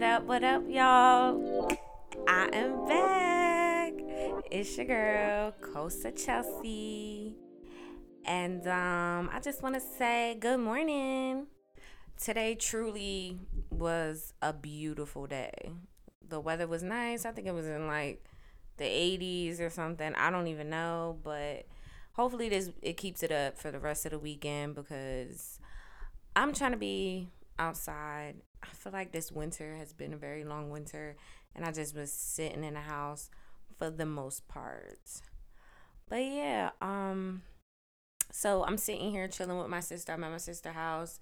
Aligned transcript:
What 0.00 0.08
up, 0.08 0.22
what 0.24 0.44
up, 0.44 0.62
y'all? 0.66 1.70
I 2.26 2.48
am 2.54 2.88
back. 2.88 3.92
It's 4.50 4.74
your 4.78 4.86
girl, 4.86 5.54
Kosa 5.60 6.10
Chelsea. 6.16 7.34
And 8.24 8.66
um, 8.66 9.28
I 9.30 9.40
just 9.42 9.62
want 9.62 9.74
to 9.74 9.80
say 9.82 10.38
good 10.40 10.58
morning. 10.58 11.48
Today 12.18 12.54
truly 12.54 13.40
was 13.70 14.32
a 14.40 14.54
beautiful 14.54 15.26
day. 15.26 15.70
The 16.26 16.40
weather 16.40 16.66
was 16.66 16.82
nice. 16.82 17.26
I 17.26 17.32
think 17.32 17.46
it 17.46 17.52
was 17.52 17.66
in 17.66 17.86
like 17.86 18.24
the 18.78 18.84
80s 18.84 19.60
or 19.60 19.68
something. 19.68 20.14
I 20.14 20.30
don't 20.30 20.46
even 20.46 20.70
know, 20.70 21.18
but 21.22 21.66
hopefully 22.14 22.48
this 22.48 22.70
it 22.80 22.96
keeps 22.96 23.22
it 23.22 23.32
up 23.32 23.58
for 23.58 23.70
the 23.70 23.78
rest 23.78 24.06
of 24.06 24.12
the 24.12 24.18
weekend 24.18 24.76
because 24.76 25.60
I'm 26.34 26.54
trying 26.54 26.72
to 26.72 26.78
be 26.78 27.28
outside. 27.58 28.36
I 28.62 28.68
feel 28.74 28.92
like 28.92 29.12
this 29.12 29.32
winter 29.32 29.74
has 29.76 29.92
been 29.92 30.12
a 30.12 30.16
very 30.18 30.44
long 30.44 30.70
winter 30.70 31.16
and 31.54 31.64
I 31.64 31.72
just 31.72 31.94
was 31.94 32.12
sitting 32.12 32.64
in 32.64 32.74
the 32.74 32.80
house 32.80 33.30
for 33.78 33.90
the 33.90 34.06
most 34.06 34.46
part. 34.48 34.98
But 36.08 36.22
yeah, 36.22 36.70
um 36.80 37.42
so 38.32 38.64
I'm 38.64 38.76
sitting 38.76 39.10
here 39.10 39.26
chilling 39.28 39.58
with 39.58 39.68
my 39.68 39.80
sister. 39.80 40.12
I'm 40.12 40.24
at 40.24 40.30
my 40.30 40.38
sister's 40.38 40.74
house 40.74 41.20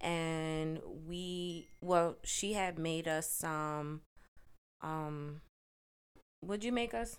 and 0.00 0.80
we 1.06 1.68
well, 1.80 2.16
she 2.24 2.54
had 2.54 2.78
made 2.78 3.08
us 3.08 3.28
some 3.30 4.02
um 4.82 5.40
what'd 6.40 6.64
you 6.64 6.72
make 6.72 6.94
us? 6.94 7.16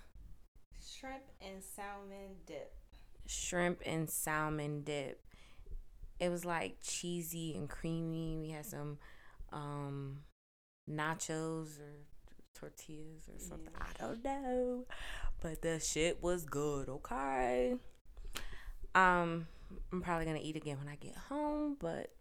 Shrimp 0.86 1.23
and 1.41 1.64
salmon 1.64 2.36
dip. 2.45 2.73
Shrimp 3.25 3.81
and 3.86 4.09
salmon 4.09 4.84
dip 4.84 5.23
it 6.19 6.30
was 6.30 6.45
like 6.45 6.78
cheesy 6.81 7.56
and 7.56 7.69
creamy. 7.69 8.38
We 8.38 8.50
had 8.50 8.66
some 8.66 8.97
um 9.54 10.20
nachos 10.90 11.80
or 11.80 12.06
tortillas 12.54 13.30
or 13.30 13.40
something. 13.40 13.73
Yeah. 13.73 13.86
I 13.86 14.04
don't 14.04 14.23
know. 14.23 14.86
But 15.42 15.62
the 15.62 15.80
shit 15.80 16.22
was 16.22 16.44
good, 16.44 16.90
okay? 16.90 17.76
Um 18.96 19.48
I'm 19.92 20.02
probably 20.02 20.26
going 20.26 20.38
to 20.38 20.44
eat 20.44 20.56
again 20.56 20.78
when 20.78 20.88
I 20.88 20.96
get 20.96 21.16
home, 21.16 21.78
but 21.80 22.12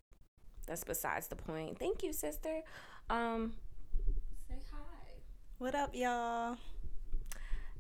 that's 0.67 0.85
besides 0.85 1.29
the 1.29 1.37
point. 1.37 1.79
Thank 1.79 2.03
you, 2.03 2.13
sister. 2.13 2.63
Um 3.11 3.55
say 4.49 4.57
hi. 4.73 5.11
What 5.59 5.75
up, 5.75 5.91
y'all? 5.95 6.57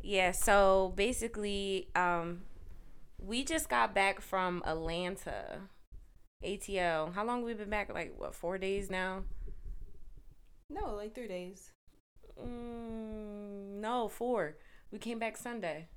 Yeah, 0.02 0.32
so 0.32 0.92
basically 0.96 1.88
um 1.94 2.42
we 3.18 3.44
just 3.44 3.68
got 3.68 3.94
back 3.94 4.20
from 4.20 4.62
Atlanta 4.66 5.60
ATL. 6.44 7.14
How 7.14 7.24
long 7.24 7.38
have 7.38 7.46
we 7.46 7.54
been 7.54 7.70
back? 7.70 7.92
Like 7.92 8.14
what? 8.16 8.34
Four 8.34 8.58
days 8.58 8.90
now. 8.90 9.22
No, 10.72 10.94
like 10.94 11.14
three 11.14 11.28
days. 11.28 11.70
Mm, 12.40 13.80
no, 13.80 14.08
four. 14.08 14.56
We 14.90 14.98
came 14.98 15.18
back 15.18 15.36
Sunday. 15.36 15.88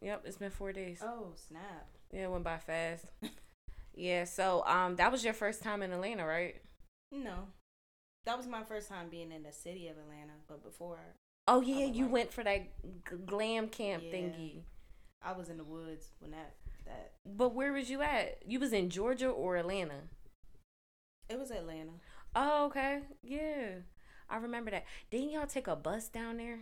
Yep, 0.00 0.22
it's 0.24 0.38
been 0.38 0.50
four 0.50 0.72
days. 0.72 1.00
Oh 1.02 1.32
snap! 1.36 1.88
Yeah, 2.12 2.24
it 2.24 2.30
went 2.30 2.44
by 2.44 2.58
fast. 2.58 3.04
yeah, 3.94 4.24
so 4.24 4.64
um, 4.66 4.96
that 4.96 5.12
was 5.12 5.24
your 5.24 5.34
first 5.34 5.62
time 5.62 5.82
in 5.82 5.92
Atlanta, 5.92 6.24
right? 6.24 6.56
No, 7.12 7.48
that 8.24 8.36
was 8.36 8.46
my 8.46 8.62
first 8.62 8.88
time 8.88 9.08
being 9.10 9.30
in 9.30 9.42
the 9.42 9.52
city 9.52 9.88
of 9.88 9.98
Atlanta. 9.98 10.32
But 10.48 10.62
before. 10.62 10.98
Oh 11.46 11.60
yeah, 11.60 11.86
you 11.86 12.04
like, 12.04 12.12
went 12.12 12.32
for 12.32 12.44
that 12.44 12.62
g- 12.82 13.16
glam 13.26 13.68
camp 13.68 14.02
yeah, 14.06 14.12
thingy. 14.12 14.62
I 15.22 15.32
was 15.32 15.48
in 15.48 15.58
the 15.58 15.64
woods 15.64 16.08
when 16.18 16.30
that 16.30 16.54
that. 16.86 17.12
But 17.26 17.54
where 17.54 17.72
was 17.72 17.90
you 17.90 18.00
at? 18.02 18.38
You 18.46 18.58
was 18.58 18.72
in 18.72 18.88
Georgia 18.88 19.28
or 19.28 19.56
Atlanta? 19.56 20.02
It 21.28 21.38
was 21.38 21.50
Atlanta. 21.50 21.92
Oh, 22.34 22.66
okay. 22.66 23.00
Yeah. 23.22 23.80
I 24.28 24.36
remember 24.36 24.70
that. 24.70 24.84
Didn't 25.10 25.30
y'all 25.30 25.46
take 25.46 25.66
a 25.66 25.74
bus 25.74 26.08
down 26.08 26.36
there? 26.36 26.60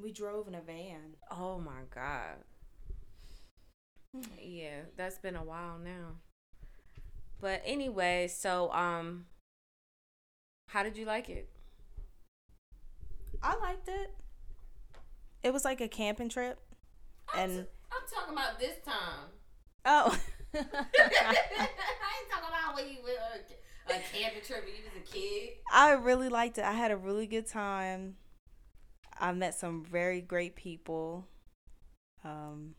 We 0.00 0.12
drove 0.12 0.48
in 0.48 0.54
a 0.54 0.60
van. 0.60 1.16
Oh 1.30 1.58
my 1.58 1.82
god. 1.94 2.44
yeah, 4.40 4.82
that's 4.96 5.18
been 5.18 5.36
a 5.36 5.44
while 5.44 5.78
now. 5.78 6.16
But 7.40 7.62
anyway, 7.64 8.28
so 8.28 8.72
um 8.72 9.26
how 10.68 10.82
did 10.82 10.96
you 10.96 11.04
like 11.04 11.28
it? 11.28 11.48
I 13.42 13.56
liked 13.58 13.88
it. 13.88 14.14
It 15.42 15.52
was 15.52 15.64
like 15.64 15.80
a 15.80 15.88
camping 15.88 16.28
trip. 16.28 16.60
and 17.36 17.66
I'm 17.90 18.02
talking 18.14 18.34
about 18.34 18.58
this 18.58 18.76
time. 18.84 19.30
Oh. 19.84 20.16
I 20.54 20.58
ain't 20.58 22.30
talking 22.30 22.48
about 22.48 22.74
when 22.74 22.88
you 22.88 23.02
went 23.02 23.18
a, 23.90 23.96
a 23.96 24.20
camping 24.20 24.42
trip 24.42 24.64
when 24.64 24.74
you 24.74 24.82
was 24.84 25.08
a 25.08 25.12
kid. 25.12 25.50
I 25.72 25.92
really 25.92 26.28
liked 26.28 26.58
it. 26.58 26.64
I 26.64 26.72
had 26.72 26.90
a 26.90 26.96
really 26.96 27.26
good 27.26 27.46
time. 27.46 28.16
I 29.18 29.32
met 29.32 29.54
some 29.54 29.84
very 29.84 30.20
great 30.20 30.56
people. 30.56 31.26
Um, 32.24 32.74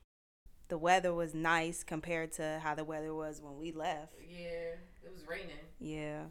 the 0.69 0.77
weather 0.77 1.13
was 1.13 1.33
nice 1.33 1.83
compared 1.83 2.31
to 2.33 2.59
how 2.63 2.75
the 2.75 2.83
weather 2.83 3.13
was 3.13 3.41
when 3.41 3.57
we 3.57 3.71
left. 3.71 4.13
Yeah, 4.27 4.75
it 5.03 5.11
was 5.13 5.25
raining. 5.27 5.49
Yeah. 5.79 6.23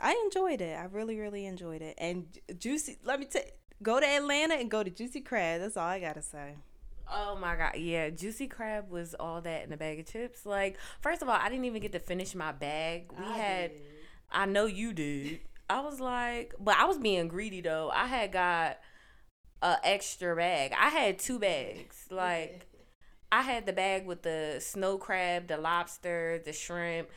I 0.00 0.12
enjoyed 0.24 0.60
it. 0.60 0.76
I 0.78 0.84
really, 0.84 1.18
really 1.18 1.46
enjoyed 1.46 1.82
it. 1.82 1.94
And 1.98 2.26
Juicy, 2.58 2.98
let 3.04 3.20
me 3.20 3.26
tell 3.26 3.42
go 3.82 4.00
to 4.00 4.06
Atlanta 4.06 4.54
and 4.54 4.70
go 4.70 4.82
to 4.82 4.90
Juicy 4.90 5.20
Crab. 5.20 5.60
That's 5.60 5.76
all 5.76 5.86
I 5.86 6.00
got 6.00 6.14
to 6.14 6.22
say. 6.22 6.54
Oh 7.12 7.36
my 7.36 7.54
god, 7.54 7.76
yeah, 7.76 8.10
juicy 8.10 8.48
crab 8.48 8.90
was 8.90 9.14
all 9.14 9.40
that 9.42 9.64
in 9.64 9.72
a 9.72 9.76
bag 9.76 10.00
of 10.00 10.06
chips. 10.06 10.44
Like, 10.44 10.76
first 11.00 11.22
of 11.22 11.28
all, 11.28 11.38
I 11.40 11.48
didn't 11.48 11.64
even 11.64 11.80
get 11.80 11.92
to 11.92 12.00
finish 12.00 12.34
my 12.34 12.50
bag. 12.50 13.12
We 13.16 13.24
I 13.24 13.38
had, 13.38 13.70
did. 13.70 13.80
I 14.30 14.46
know 14.46 14.66
you 14.66 14.92
did. 14.92 15.40
I 15.68 15.80
was 15.80 16.00
like, 16.00 16.54
but 16.60 16.76
I 16.76 16.84
was 16.84 16.98
being 16.98 17.28
greedy 17.28 17.60
though. 17.60 17.90
I 17.92 18.06
had 18.06 18.32
got 18.32 18.78
a 19.62 19.76
extra 19.82 20.36
bag. 20.36 20.72
I 20.78 20.90
had 20.90 21.18
two 21.18 21.38
bags. 21.38 22.06
Like, 22.10 22.66
I 23.32 23.42
had 23.42 23.66
the 23.66 23.72
bag 23.72 24.06
with 24.06 24.22
the 24.22 24.58
snow 24.60 24.98
crab, 24.98 25.48
the 25.48 25.56
lobster, 25.56 26.40
the 26.44 26.52
shrimp, 26.52 27.08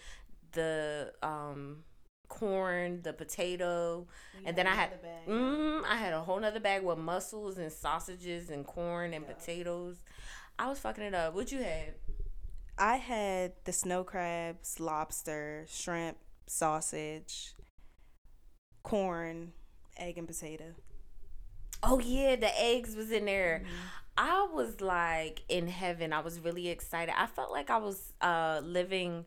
the 0.54 1.14
um 1.22 1.84
corn, 2.28 3.02
the 3.02 3.14
potato, 3.14 4.08
and 4.46 4.56
then 4.56 4.68
I 4.68 4.76
had 4.76 4.92
mm, 5.28 5.84
I 5.84 5.96
had 5.96 6.14
a 6.14 6.22
whole 6.22 6.40
nother 6.40 6.60
bag 6.60 6.84
with 6.84 6.98
mussels 6.98 7.58
and 7.58 7.72
sausages 7.72 8.50
and 8.50 8.66
corn 8.66 9.14
and 9.14 9.26
yeah. 9.28 9.34
potatoes. 9.34 9.98
I 10.58 10.70
was 10.70 10.80
fucking 10.80 11.04
it 11.04 11.14
up. 11.14 11.36
What 11.36 11.52
you 11.52 11.60
had? 11.60 11.96
I 12.78 12.96
had 12.96 13.54
the 13.66 13.74
snow 13.74 14.04
crabs, 14.04 14.80
lobster, 14.80 15.66
shrimp, 15.70 16.18
sausage, 16.50 17.54
corn, 18.84 19.54
egg 19.98 20.18
and 20.18 20.28
potato. 20.28 20.74
Oh 21.82 22.00
yeah, 22.00 22.36
the 22.36 22.52
eggs 22.62 22.96
was 22.96 23.12
in 23.12 23.26
there. 23.26 23.62
Mm-hmm. 23.64 23.76
I 24.18 24.48
was 24.54 24.82
like 24.82 25.44
in 25.48 25.68
heaven. 25.68 26.12
I 26.12 26.20
was 26.20 26.40
really 26.40 26.68
excited. 26.68 27.14
I 27.18 27.28
felt 27.28 27.52
like 27.52 27.70
I 27.70 27.78
was 27.78 28.14
uh 28.22 28.62
living 28.64 29.26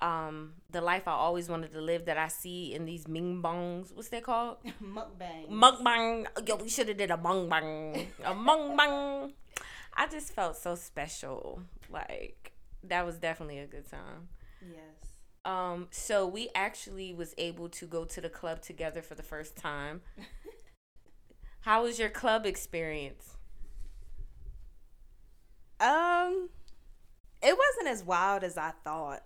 um 0.00 0.52
the 0.70 0.80
life 0.80 1.08
I 1.08 1.12
always 1.12 1.48
wanted 1.48 1.72
to 1.72 1.80
live 1.80 2.04
that 2.04 2.18
I 2.18 2.28
see 2.28 2.72
in 2.74 2.84
these 2.84 3.08
ming 3.08 3.42
bongs. 3.42 3.92
What's 3.94 4.10
that 4.10 4.22
called? 4.22 4.58
Mukbang. 4.82 5.50
Mukbang. 5.50 6.26
Yo, 6.46 6.56
we 6.56 6.68
should 6.68 6.88
have 6.88 6.98
did 6.98 7.10
a 7.10 7.16
mukbang. 7.16 8.06
a 8.24 8.34
mukbang. 8.46 9.32
I 9.96 10.06
just 10.06 10.32
felt 10.34 10.56
so 10.56 10.76
special. 10.76 11.62
Like 11.90 12.52
that 12.84 13.04
was 13.04 13.16
definitely 13.16 13.58
a 13.58 13.66
good 13.66 13.90
time. 13.90 14.28
Yes. 14.62 15.07
Um. 15.44 15.88
So 15.90 16.26
we 16.26 16.48
actually 16.54 17.14
was 17.14 17.34
able 17.38 17.68
to 17.70 17.86
go 17.86 18.04
to 18.04 18.20
the 18.20 18.28
club 18.28 18.60
together 18.60 19.02
for 19.02 19.14
the 19.14 19.22
first 19.22 19.56
time. 19.56 20.02
How 21.60 21.82
was 21.82 21.98
your 21.98 22.08
club 22.08 22.46
experience? 22.46 23.36
Um, 25.80 26.48
it 27.42 27.56
wasn't 27.56 27.88
as 27.88 28.02
wild 28.02 28.42
as 28.42 28.58
I 28.58 28.72
thought. 28.84 29.22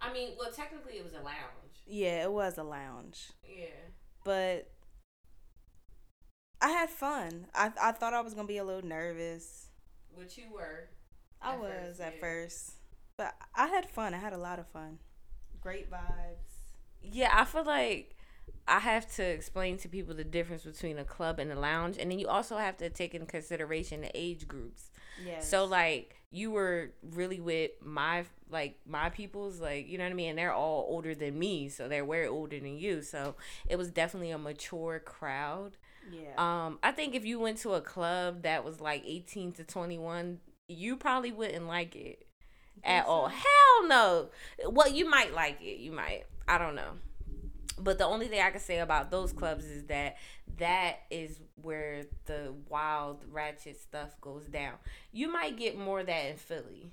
I 0.00 0.12
mean, 0.12 0.30
well, 0.38 0.50
technically 0.50 0.94
it 0.94 1.04
was 1.04 1.12
a 1.12 1.22
lounge. 1.22 1.84
Yeah, 1.86 2.24
it 2.24 2.32
was 2.32 2.58
a 2.58 2.64
lounge. 2.64 3.30
Yeah. 3.44 3.66
But 4.24 4.70
I 6.60 6.70
had 6.70 6.90
fun. 6.90 7.46
I 7.54 7.70
I 7.80 7.92
thought 7.92 8.14
I 8.14 8.20
was 8.20 8.34
gonna 8.34 8.48
be 8.48 8.58
a 8.58 8.64
little 8.64 8.86
nervous. 8.86 9.68
Which 10.14 10.36
you 10.36 10.44
were. 10.52 10.88
I 11.40 11.56
was 11.56 11.72
first, 11.72 12.00
at 12.00 12.14
yeah. 12.14 12.20
first, 12.20 12.72
but 13.16 13.34
I 13.54 13.66
had 13.66 13.90
fun. 13.90 14.14
I 14.14 14.18
had 14.18 14.32
a 14.32 14.38
lot 14.38 14.58
of 14.58 14.68
fun. 14.68 14.98
Great 15.62 15.90
vibes. 15.90 16.72
Yeah, 17.02 17.30
I 17.32 17.44
feel 17.44 17.64
like 17.64 18.16
I 18.66 18.78
have 18.78 19.12
to 19.16 19.22
explain 19.22 19.76
to 19.78 19.88
people 19.88 20.14
the 20.14 20.24
difference 20.24 20.62
between 20.62 20.98
a 20.98 21.04
club 21.04 21.38
and 21.38 21.50
a 21.52 21.58
lounge, 21.58 21.96
and 21.98 22.10
then 22.10 22.18
you 22.18 22.28
also 22.28 22.56
have 22.56 22.76
to 22.78 22.90
take 22.90 23.14
in 23.14 23.26
consideration 23.26 24.02
the 24.02 24.10
age 24.14 24.46
groups. 24.48 24.90
Yes. 25.24 25.48
So 25.48 25.64
like 25.64 26.16
you 26.30 26.50
were 26.50 26.92
really 27.02 27.40
with 27.40 27.72
my 27.80 28.24
like 28.50 28.78
my 28.86 29.10
peoples, 29.10 29.60
like 29.60 29.88
you 29.88 29.98
know 29.98 30.04
what 30.04 30.10
I 30.10 30.14
mean, 30.14 30.30
and 30.30 30.38
they're 30.38 30.52
all 30.52 30.86
older 30.88 31.14
than 31.14 31.38
me, 31.38 31.68
so 31.68 31.88
they're 31.88 32.04
way 32.04 32.26
older 32.26 32.58
than 32.58 32.78
you. 32.78 33.02
So 33.02 33.36
it 33.68 33.76
was 33.76 33.90
definitely 33.90 34.30
a 34.30 34.38
mature 34.38 35.00
crowd. 35.00 35.76
Yeah. 36.10 36.34
Um, 36.38 36.78
I 36.82 36.90
think 36.90 37.14
if 37.14 37.24
you 37.24 37.38
went 37.38 37.58
to 37.58 37.74
a 37.74 37.80
club 37.80 38.42
that 38.42 38.64
was 38.64 38.80
like 38.80 39.02
eighteen 39.06 39.52
to 39.52 39.64
twenty 39.64 39.98
one, 39.98 40.38
you 40.68 40.96
probably 40.96 41.32
wouldn't 41.32 41.66
like 41.66 41.94
it 41.94 42.26
at 42.84 43.06
all. 43.06 43.28
Hell 43.28 43.88
no. 43.88 44.28
Well, 44.68 44.88
you 44.90 45.08
might 45.08 45.34
like 45.34 45.60
it. 45.62 45.78
You 45.80 45.92
might. 45.92 46.24
I 46.48 46.58
don't 46.58 46.74
know. 46.74 46.92
but 47.78 47.98
the 47.98 48.04
only 48.06 48.28
thing 48.28 48.40
I 48.42 48.50
can 48.50 48.60
say 48.60 48.78
about 48.78 49.10
those 49.10 49.32
clubs 49.32 49.64
is 49.64 49.84
that 49.86 50.16
that 50.58 51.00
is 51.10 51.40
where 51.56 52.04
the 52.26 52.54
wild 52.68 53.24
ratchet 53.30 53.80
stuff 53.80 54.20
goes 54.20 54.46
down. 54.46 54.74
You 55.12 55.32
might 55.32 55.56
get 55.56 55.78
more 55.78 56.00
of 56.00 56.06
that 56.06 56.26
in 56.30 56.36
Philly. 56.36 56.92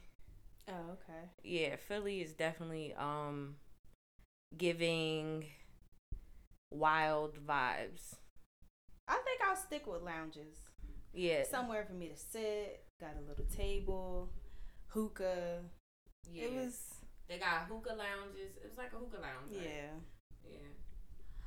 Oh, 0.67 0.93
okay. 0.93 1.29
Yeah, 1.43 1.75
Philly 1.77 2.21
is 2.21 2.33
definitely 2.33 2.93
um 2.95 3.55
giving 4.57 5.45
wild 6.71 7.35
vibes. 7.45 8.15
I 9.07 9.15
think 9.25 9.41
I'll 9.47 9.55
stick 9.55 9.87
with 9.87 10.01
lounges. 10.03 10.55
Yeah. 11.13 11.43
Somewhere 11.49 11.83
for 11.85 11.93
me 11.93 12.07
to 12.09 12.15
sit, 12.15 12.83
got 12.99 13.15
a 13.17 13.27
little 13.27 13.45
table, 13.45 14.29
hookah. 14.87 15.63
Yeah. 16.31 16.45
It 16.45 16.53
was 16.53 16.79
they 17.27 17.37
got 17.37 17.67
hookah 17.69 17.95
lounges. 17.95 18.57
It 18.57 18.67
was 18.67 18.77
like 18.77 18.93
a 18.93 18.97
hookah 18.97 19.21
lounge. 19.21 19.55
right? 19.55 19.69
yeah. 20.45 20.55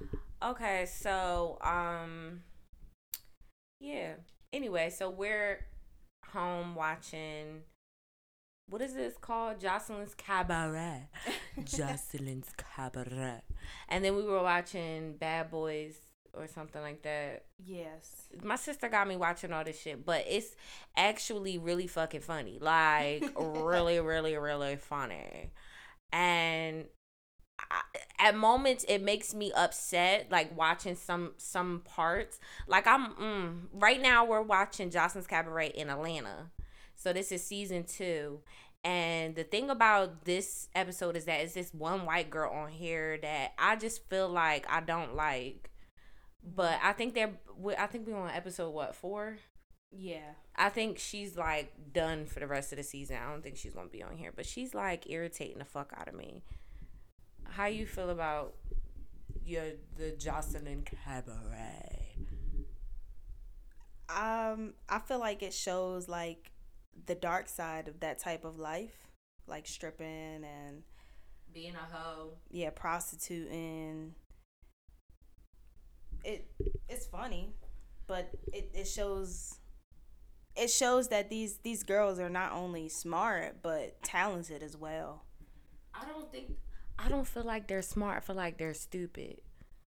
Yeah. 0.03 0.49
Okay, 0.51 0.87
so 0.87 1.59
um 1.63 2.43
yeah. 3.81 4.15
Anyway, 4.53 4.91
so 4.91 5.11
we're 5.11 5.67
home 6.33 6.75
watching 6.75 7.63
what 8.69 8.81
is 8.81 8.95
this 8.95 9.19
called? 9.21 9.61
Joseline's 9.61 10.15
Cabaret. 10.15 11.09
Joseline's 11.65 12.51
Cabaret. 12.57 13.43
And 13.89 14.05
then 14.05 14.17
we 14.17 14.23
were 14.23 14.43
watching 14.43 15.17
Bad 15.17 15.51
Boys 15.51 15.97
or 16.35 16.47
something 16.47 16.81
like 16.81 17.03
that. 17.03 17.45
Yes. 17.65 18.29
My 18.43 18.57
sister 18.57 18.89
got 18.89 19.07
me 19.09 19.17
watching 19.17 19.53
all 19.53 19.65
this 19.65 19.81
shit, 19.81 20.05
but 20.05 20.25
it's 20.29 20.55
actually 20.97 21.59
really 21.59 21.87
fucking 21.87 22.23
funny. 22.23 22.59
Like 22.61 23.25
really, 23.39 24.01
really, 24.01 24.37
really 24.37 24.77
funny. 24.77 25.51
And 26.13 26.87
I, 27.71 27.81
at 28.19 28.37
moments 28.37 28.85
it 28.89 29.03
makes 29.03 29.35
me 29.35 29.53
upset 29.53 30.27
like 30.31 30.57
watching 30.57 30.97
some 30.97 31.33
some 31.37 31.83
parts 31.85 32.41
like 32.67 32.87
i'm 32.87 33.13
mm, 33.15 33.59
right 33.73 34.01
now 34.01 34.25
we're 34.25 34.43
watching 34.43 34.91
joseline's 34.91 35.27
cabaret 35.27 35.69
in 35.69 35.89
atlanta 35.89 36.51
so 36.97 37.13
this 37.13 37.31
is 37.31 37.45
season 37.45 37.85
two 37.85 38.41
and 38.85 39.37
the 39.37 39.45
thing 39.45 39.71
about 39.71 40.25
this 40.25 40.69
episode 40.75 41.17
is 41.17 41.25
that 41.25 41.41
it's 41.41 41.55
this 41.55 41.73
one 41.73 42.05
white 42.05 42.31
girl 42.31 42.53
on 42.53 42.69
here 42.69 43.19
that 43.23 43.53
i 43.59 43.77
just 43.77 44.09
feel 44.09 44.29
like 44.29 44.67
i 44.69 44.81
don't 44.81 45.15
like 45.15 45.72
but 46.43 46.79
i 46.83 46.93
think 46.93 47.15
they're 47.15 47.33
we- 47.57 47.77
i 47.77 47.87
think 47.87 48.07
we're 48.07 48.17
on 48.17 48.31
episode 48.31 48.71
what 48.71 48.95
four 48.95 49.37
Yeah. 49.95 50.33
I 50.57 50.71
think 50.71 50.99
she's 50.99 51.37
like 51.37 51.73
done 51.93 52.25
for 52.27 52.41
the 52.41 52.47
rest 52.47 52.73
of 52.73 52.79
the 52.79 52.83
season. 52.83 53.17
I 53.17 53.31
don't 53.31 53.43
think 53.43 53.57
she's 53.59 53.75
gonna 53.75 53.89
be 53.91 54.03
on 54.03 54.17
here, 54.17 54.33
but 54.35 54.47
she's 54.47 54.73
like 54.75 55.09
irritating 55.11 55.59
the 55.59 55.67
fuck 55.67 55.93
out 55.97 56.09
of 56.09 56.15
me. 56.15 56.43
How 57.45 57.67
you 57.67 57.85
feel 57.87 58.09
about 58.11 58.55
your 59.45 59.65
the 59.99 60.13
Joseline 60.13 60.85
Cabaret? 60.87 62.17
Um, 64.09 64.75
I 64.89 64.99
feel 64.99 65.19
like 65.19 65.43
it 65.43 65.55
shows 65.55 66.09
like 66.09 66.51
the 67.07 67.15
dark 67.15 67.49
side 67.49 67.89
of 67.89 68.01
that 68.01 68.19
type 68.19 68.45
of 68.45 68.59
life, 68.59 69.09
like 69.47 69.67
stripping 69.67 70.45
and 70.45 70.83
Being 71.53 71.75
a 71.75 71.79
hoe. 71.97 72.35
yeah, 72.51 72.71
prostituting. 72.71 74.15
It 76.25 76.47
it's 76.89 77.07
funny, 77.07 77.55
but 78.07 78.31
it, 78.53 78.71
it 78.75 78.87
shows 78.87 79.59
it 80.57 80.71
shows 80.71 81.09
that 81.09 81.31
these 81.31 81.59
these 81.59 81.83
girls 81.83 82.19
are 82.19 82.29
not 82.29 82.53
only 82.53 82.89
smart 82.89 83.63
but 83.63 84.03
talented 84.03 84.63
as 84.63 84.77
well. 84.77 85.25
I 85.95 86.07
don't 86.07 86.31
think. 86.31 86.53
I 86.99 87.09
don't 87.09 87.27
feel 87.27 87.45
like 87.45 87.67
they're 87.69 87.83
smart. 87.83 88.19
I 88.19 88.21
feel 88.21 88.37
like 88.37 88.59
they're 88.59 88.75
stupid. 88.75 89.41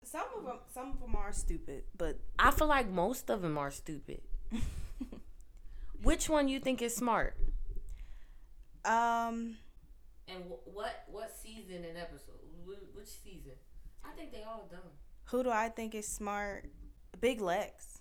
Some 0.05 0.27
of 0.39 0.45
them 0.45 0.59
some 0.73 0.91
of 0.93 1.01
them 1.01 1.17
are 1.17 1.33
stupid, 1.33 1.85
but 1.97 2.19
I 2.39 2.51
feel 2.51 2.69
like 2.69 2.89
most 2.89 3.31
of 3.31 3.43
them 3.43 3.59
are 3.59 3.71
stupid. 3.71 4.21
Which 6.03 6.29
one 6.29 6.49
you 6.49 6.61
think 6.61 6.83
is 6.83 6.95
smart? 6.95 7.37
um 8.85 9.57
And 10.29 10.45
what 10.65 11.05
what 11.11 11.35
season 11.35 11.85
and 11.85 11.97
episode? 11.97 12.41
Which 12.65 13.09
season? 13.09 13.53
I 14.05 14.13
think 14.17 14.33
they 14.33 14.43
all 14.43 14.69
dumb. 14.71 14.81
Who 15.27 15.43
do 15.43 15.51
I 15.51 15.69
think 15.69 15.95
is 15.95 16.07
smart? 16.07 16.67
Big 17.21 17.41
Lex. 17.41 18.01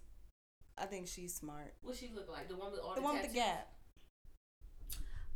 I 0.78 0.86
think 0.86 1.08
she's 1.08 1.34
smart. 1.34 1.74
What 1.81 1.96
she 1.96 2.10
look 2.14 2.30
like? 2.30 2.50
The 2.50 2.56
one 2.56 2.72
with 2.72 2.80
all 2.81 2.96
The 2.96 3.02
the 3.02 3.06
one 3.06 3.16
with 3.16 3.28
the 3.28 3.34
gap. 3.34 3.70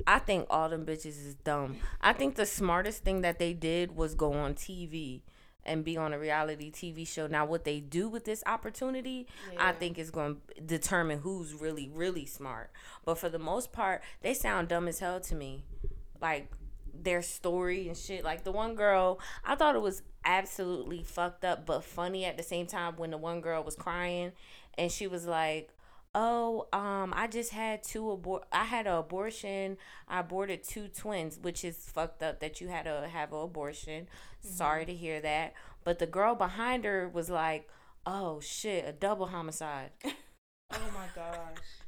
I 0.06 0.20
think 0.20 0.46
all 0.50 0.70
them 0.70 0.86
bitches 0.86 1.06
is 1.26 1.36
dumb. 1.36 1.78
I 2.02 2.14
think 2.14 2.36
the 2.36 2.46
smartest 2.46 3.04
thing 3.04 3.22
that 3.22 3.40
they 3.40 3.54
did 3.54 3.96
was 3.96 4.14
go 4.14 4.34
on 4.34 4.54
TV 4.54 5.22
and 5.66 5.84
be 5.84 5.98
on 5.98 6.14
a 6.14 6.20
reality 6.20 6.72
TV 6.72 7.08
show. 7.08 7.28
Now, 7.28 7.46
what 7.46 7.64
they 7.66 7.80
do 7.80 8.08
with 8.08 8.24
this 8.26 8.44
opportunity, 8.46 9.28
I 9.58 9.74
think 9.74 9.98
is 9.98 10.12
going 10.12 10.38
to 10.56 10.62
determine 10.62 11.20
who's 11.20 11.54
really, 11.54 11.90
really 11.90 12.26
smart. 12.26 12.72
But 13.06 13.18
for 13.18 13.30
the 13.30 13.40
most 13.40 13.72
part, 13.72 14.02
they 14.22 14.34
sound 14.34 14.70
dumb 14.70 14.88
as 14.88 15.00
hell 15.00 15.20
to 15.20 15.36
me. 15.36 15.66
Like 16.22 16.52
their 17.04 17.22
story 17.22 17.88
and 17.88 17.98
shit. 17.98 18.24
Like 18.24 18.44
the 18.44 18.52
one 18.52 18.76
girl, 18.76 19.20
I 19.46 19.56
thought 19.56 19.76
it 19.76 19.82
was 19.82 20.04
absolutely 20.26 21.04
fucked 21.04 21.46
up 21.46 21.66
but 21.66 21.84
funny 21.84 22.26
at 22.26 22.38
the 22.38 22.44
same 22.44 22.68
time 22.68 22.96
when 22.98 23.12
the 23.12 23.18
one 23.18 23.42
girl 23.42 23.64
was 23.64 23.76
crying 23.76 24.34
and 24.78 24.92
she 24.92 25.08
was 25.08 25.26
like, 25.26 25.70
"Oh, 26.14 26.68
um, 26.74 27.14
I 27.16 27.28
just 27.28 27.52
had 27.52 27.84
two 27.84 28.12
abort. 28.12 28.44
I 28.52 28.66
had 28.66 28.88
an 28.88 28.94
abortion. 28.98 29.78
I 30.08 30.20
aborted 30.20 30.64
two 30.64 30.88
twins, 30.88 31.40
which 31.40 31.64
is 31.64 31.78
fucked 31.78 32.22
up 32.24 32.40
that 32.42 32.62
you 32.62 32.68
had 32.68 32.86
to 32.86 33.08
have 33.12 33.34
an 33.34 33.40
abortion. 33.42 34.08
Sorry 34.42 34.86
to 34.86 34.94
hear 34.94 35.20
that." 35.22 35.54
But 35.84 36.00
the 36.00 36.08
girl 36.08 36.36
behind 36.36 36.86
her 36.86 37.08
was 37.10 37.30
like, 37.30 37.70
"Oh 38.06 38.40
shit, 38.40 38.86
a 38.88 38.92
double 38.92 39.28
homicide." 39.28 39.92
Oh 40.74 40.92
my 40.94 41.08
gosh. 41.16 41.87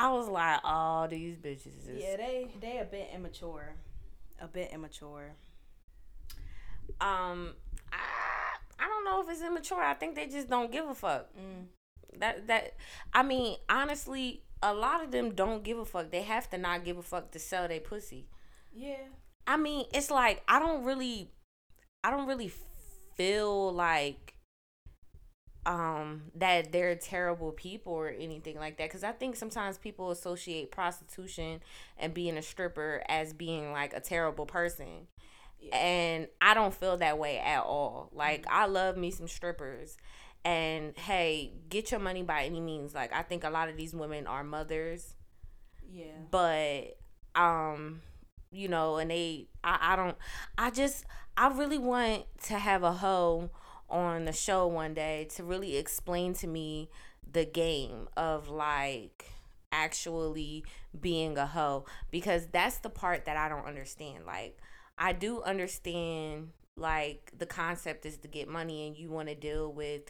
I 0.00 0.10
was 0.12 0.28
like, 0.28 0.60
"Oh, 0.64 1.06
these 1.10 1.36
bitches 1.36 1.88
is 1.88 2.02
Yeah, 2.02 2.16
they 2.16 2.48
they 2.60 2.78
a 2.78 2.84
bit 2.84 3.10
immature. 3.14 3.74
A 4.40 4.48
bit 4.48 4.70
immature. 4.72 5.32
um." 7.00 7.54
I, 7.92 7.96
I 8.78 8.88
don't 8.88 9.04
know 9.04 9.20
if 9.20 9.28
it's 9.28 9.42
immature. 9.42 9.82
I 9.82 9.94
think 9.94 10.14
they 10.14 10.26
just 10.26 10.48
don't 10.48 10.72
give 10.72 10.88
a 10.88 10.94
fuck. 10.94 11.28
Mm. 11.38 11.66
That 12.18 12.46
that 12.46 12.74
I 13.12 13.22
mean, 13.22 13.56
honestly, 13.68 14.42
a 14.62 14.72
lot 14.72 15.04
of 15.04 15.10
them 15.10 15.34
don't 15.34 15.62
give 15.62 15.78
a 15.78 15.84
fuck. 15.84 16.10
They 16.10 16.22
have 16.22 16.48
to 16.50 16.58
not 16.58 16.84
give 16.84 16.96
a 16.96 17.02
fuck 17.02 17.30
to 17.32 17.38
sell 17.38 17.68
their 17.68 17.80
pussy. 17.80 18.26
Yeah. 18.72 19.04
I 19.46 19.56
mean, 19.56 19.84
it's 19.92 20.10
like 20.10 20.42
I 20.48 20.58
don't 20.58 20.84
really 20.84 21.30
I 22.02 22.10
don't 22.10 22.26
really 22.26 22.50
feel 23.16 23.72
like 23.72 24.34
um 25.70 26.22
that 26.34 26.72
they're 26.72 26.96
terrible 26.96 27.52
people 27.52 27.92
or 27.92 28.08
anything 28.08 28.56
like 28.58 28.76
that 28.78 28.90
cuz 28.90 29.04
I 29.04 29.12
think 29.12 29.36
sometimes 29.36 29.78
people 29.78 30.10
associate 30.10 30.72
prostitution 30.72 31.62
and 31.98 32.14
being 32.14 32.36
a 32.36 32.42
stripper 32.42 33.02
as 33.08 33.32
being 33.32 33.72
like 33.72 33.92
a 33.94 34.00
terrible 34.00 34.46
person. 34.46 35.08
Yeah. 35.58 35.76
And 35.76 36.28
I 36.40 36.54
don't 36.54 36.74
feel 36.74 36.96
that 36.98 37.18
way 37.18 37.38
at 37.38 37.62
all. 37.64 38.10
Like 38.12 38.46
I 38.50 38.66
love 38.66 38.96
me 38.96 39.10
some 39.10 39.28
strippers. 39.28 39.96
And 40.44 40.96
hey, 40.98 41.52
get 41.68 41.90
your 41.90 42.00
money 42.00 42.22
by 42.22 42.44
any 42.44 42.60
means. 42.60 42.94
Like 42.94 43.12
I 43.12 43.22
think 43.22 43.44
a 43.44 43.50
lot 43.50 43.68
of 43.68 43.76
these 43.76 43.94
women 43.94 44.26
are 44.26 44.44
mothers 44.44 45.14
Yeah. 45.92 46.06
but 46.30 46.96
um 47.34 48.02
you 48.50 48.68
know 48.68 48.96
and 48.98 49.10
they 49.10 49.48
I, 49.62 49.92
I 49.92 49.96
don't 49.96 50.16
i 50.58 50.70
just 50.70 51.04
i 51.36 51.48
really 51.48 51.78
want 51.78 52.24
to 52.44 52.58
have 52.58 52.82
a 52.82 52.92
hoe 52.92 53.50
on 53.90 54.24
the 54.24 54.32
show 54.32 54.66
one 54.66 54.94
day 54.94 55.26
to 55.36 55.44
really 55.44 55.76
explain 55.76 56.34
to 56.34 56.46
me 56.46 56.88
the 57.30 57.44
game 57.44 58.08
of 58.16 58.48
like 58.48 59.26
actually 59.72 60.64
being 60.98 61.36
a 61.36 61.46
hoe. 61.46 61.84
Because 62.10 62.46
that's 62.46 62.78
the 62.78 62.90
part 62.90 63.24
that 63.26 63.36
i 63.36 63.48
don't 63.48 63.66
understand. 63.66 64.26
Like 64.26 64.58
i 64.98 65.12
do 65.12 65.42
understand 65.42 66.50
like 66.76 67.32
the 67.36 67.46
concept 67.46 68.06
is 68.06 68.16
to 68.18 68.28
get 68.28 68.48
money 68.48 68.86
and 68.86 68.96
you 68.96 69.10
want 69.10 69.28
to 69.28 69.34
deal 69.34 69.72
with 69.72 70.02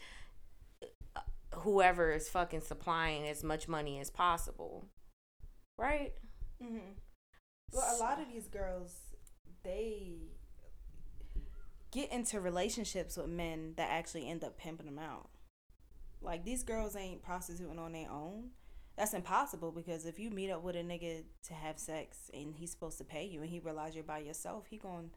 uh, 1.17 1.21
whoever 1.57 2.13
is 2.13 2.29
fucking 2.29 2.61
supplying 2.61 3.27
as 3.27 3.43
much 3.43 3.69
money 3.69 3.99
as 3.99 4.11
possible. 4.11 4.87
Right? 5.77 6.13
Mm-hmm. 6.63 6.93
Well, 7.73 7.97
a 7.97 7.99
lot 7.99 8.21
of 8.21 8.29
these 8.33 8.49
girls, 8.49 8.95
they 9.65 10.15
get 11.93 12.11
into 12.13 12.41
relationships 12.41 13.17
with 13.17 13.29
men 13.29 13.75
that 13.77 13.91
actually 13.91 14.29
end 14.29 14.45
up 14.45 14.59
pimping 14.59 14.87
them 14.87 14.99
out. 14.99 15.29
Like 16.23 16.45
these 16.45 16.63
girls 16.63 16.97
ain't 16.97 17.23
prostituting 17.23 17.79
on 17.79 17.93
their 17.93 18.11
own. 18.11 18.51
That's 18.97 19.15
impossible 19.15 19.73
because 19.73 20.05
if 20.05 20.19
you 20.19 20.31
meet 20.31 20.51
up 20.51 20.63
with 20.63 20.77
a 20.77 20.81
nigga 20.81 21.23
to 21.49 21.55
have 21.55 21.79
sex 21.79 22.31
and 22.35 22.55
he's 22.55 22.71
supposed 22.71 22.99
to 22.99 23.05
pay 23.05 23.25
you 23.25 23.41
and 23.41 23.49
he 23.49 23.59
realize 23.59 23.95
you're 23.95 24.05
by 24.05 24.19
yourself, 24.19 24.67
he 24.69 24.77
going 24.77 25.11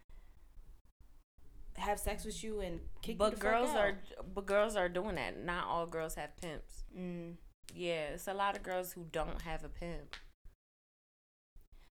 to 1.76 1.82
have 1.82 2.00
sex 2.00 2.24
with 2.24 2.44
you 2.44 2.60
and 2.62 2.80
kick 3.02 3.14
you 3.16 3.18
but 3.20 3.32
the 3.32 3.40
girls 3.42 3.70
are 3.72 3.98
but 4.34 4.46
girls 4.46 4.76
are 4.76 4.88
doing 4.88 5.16
that 5.16 5.44
not 5.44 5.66
all 5.66 5.88
girls 5.88 6.14
have 6.14 6.30
pimps 6.40 6.84
Mm. 6.96 7.34
yeah 7.74 8.10
it's 8.14 8.28
a 8.28 8.34
lot 8.36 8.56
of 8.56 8.62
girls 8.62 8.94
who 8.94 9.08
don't 9.12 9.42
have 9.42 9.64
a 9.64 9.70
pimp 9.70 10.16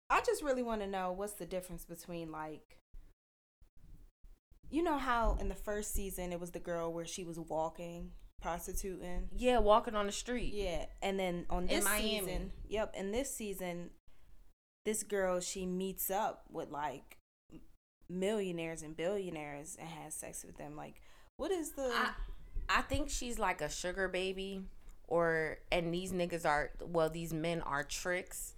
I 0.09 0.21
just 0.21 0.41
really 0.43 0.63
want 0.63 0.79
to 0.81 0.87
know 0.87 1.11
what's 1.11 1.33
the 1.33 1.45
difference 1.45 1.83
between 1.83 2.31
like 2.31 2.77
You 4.75 4.83
know 4.83 4.97
how 4.97 5.37
in 5.39 5.47
the 5.47 5.55
first 5.55 5.93
season 5.93 6.33
it 6.33 6.39
was 6.41 6.51
the 6.51 6.59
girl 6.59 6.91
where 6.91 7.05
she 7.05 7.23
was 7.23 7.39
walking, 7.39 8.11
prostituting. 8.41 9.29
Yeah, 9.33 9.59
walking 9.59 9.95
on 9.95 10.05
the 10.05 10.11
street. 10.11 10.51
Yeah, 10.53 10.87
and 11.01 11.17
then 11.17 11.45
on 11.49 11.67
this 11.67 11.87
season, 11.87 12.51
yep, 12.67 12.93
in 12.93 13.13
this 13.13 13.33
season, 13.33 13.91
this 14.83 15.01
girl 15.03 15.39
she 15.39 15.65
meets 15.65 16.11
up 16.11 16.43
with 16.51 16.71
like 16.71 17.19
millionaires 18.09 18.81
and 18.81 18.97
billionaires 18.97 19.77
and 19.79 19.87
has 19.87 20.13
sex 20.13 20.43
with 20.43 20.57
them. 20.57 20.75
Like, 20.75 20.95
what 21.37 21.51
is 21.51 21.71
the? 21.71 21.89
I, 21.93 22.09
I 22.67 22.81
think 22.81 23.09
she's 23.09 23.39
like 23.39 23.61
a 23.61 23.69
sugar 23.69 24.09
baby, 24.09 24.65
or 25.07 25.59
and 25.71 25.93
these 25.93 26.11
niggas 26.11 26.45
are 26.45 26.71
well, 26.81 27.09
these 27.09 27.31
men 27.31 27.61
are 27.61 27.85
tricks, 27.85 28.55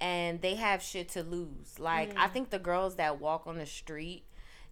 and 0.00 0.40
they 0.40 0.54
have 0.54 0.84
shit 0.84 1.08
to 1.08 1.24
lose. 1.24 1.80
Like 1.80 2.16
I 2.16 2.28
mm. 2.28 2.32
think 2.32 2.50
the 2.50 2.60
girls 2.60 2.94
that 2.94 3.20
walk 3.20 3.48
on 3.48 3.58
the 3.58 3.66
street, 3.66 4.22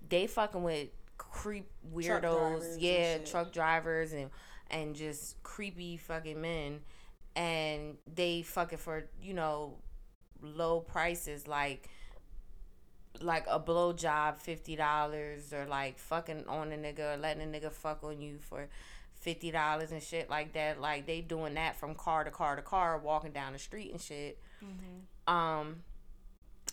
they 0.09 0.27
fucking 0.27 0.63
with 0.63 0.89
creep 1.19 1.69
weirdos, 1.95 2.73
and 2.75 2.83
yeah, 2.83 3.19
truck 3.19 3.53
drivers 3.53 4.13
and 4.13 4.31
and 4.71 4.95
just 4.95 5.43
creepy 5.43 5.97
fucking 5.97 6.41
men, 6.41 6.81
and 7.35 7.97
they 8.13 8.43
fucking 8.43 8.79
for 8.79 9.05
you 9.21 9.35
know 9.35 9.75
low 10.43 10.81
prices 10.81 11.49
like 11.49 11.89
like 13.21 13.47
a 13.49 13.59
blow 13.59 13.93
job 13.93 14.39
fifty 14.39 14.77
dollars 14.77 15.53
or 15.53 15.65
like 15.67 15.99
fucking 15.99 16.45
on 16.49 16.73
a 16.73 16.77
nigga 16.77 17.15
or 17.15 17.17
letting 17.17 17.43
a 17.43 17.47
nigga 17.47 17.73
fuck 17.73 18.03
on 18.05 18.21
you 18.21 18.39
for 18.39 18.69
fifty 19.15 19.51
dollars 19.51 19.93
and 19.93 20.03
shit 20.03 20.29
like 20.29 20.53
that. 20.53 20.81
Like 20.81 21.07
they 21.07 21.21
doing 21.21 21.55
that 21.55 21.77
from 21.77 21.95
car 21.95 22.25
to 22.25 22.31
car 22.31 22.57
to 22.57 22.63
car, 22.63 22.99
walking 22.99 23.33
down 23.33 23.53
the 23.53 23.59
street 23.59 23.91
and 23.93 24.01
shit. 24.01 24.39
Um, 25.27 25.83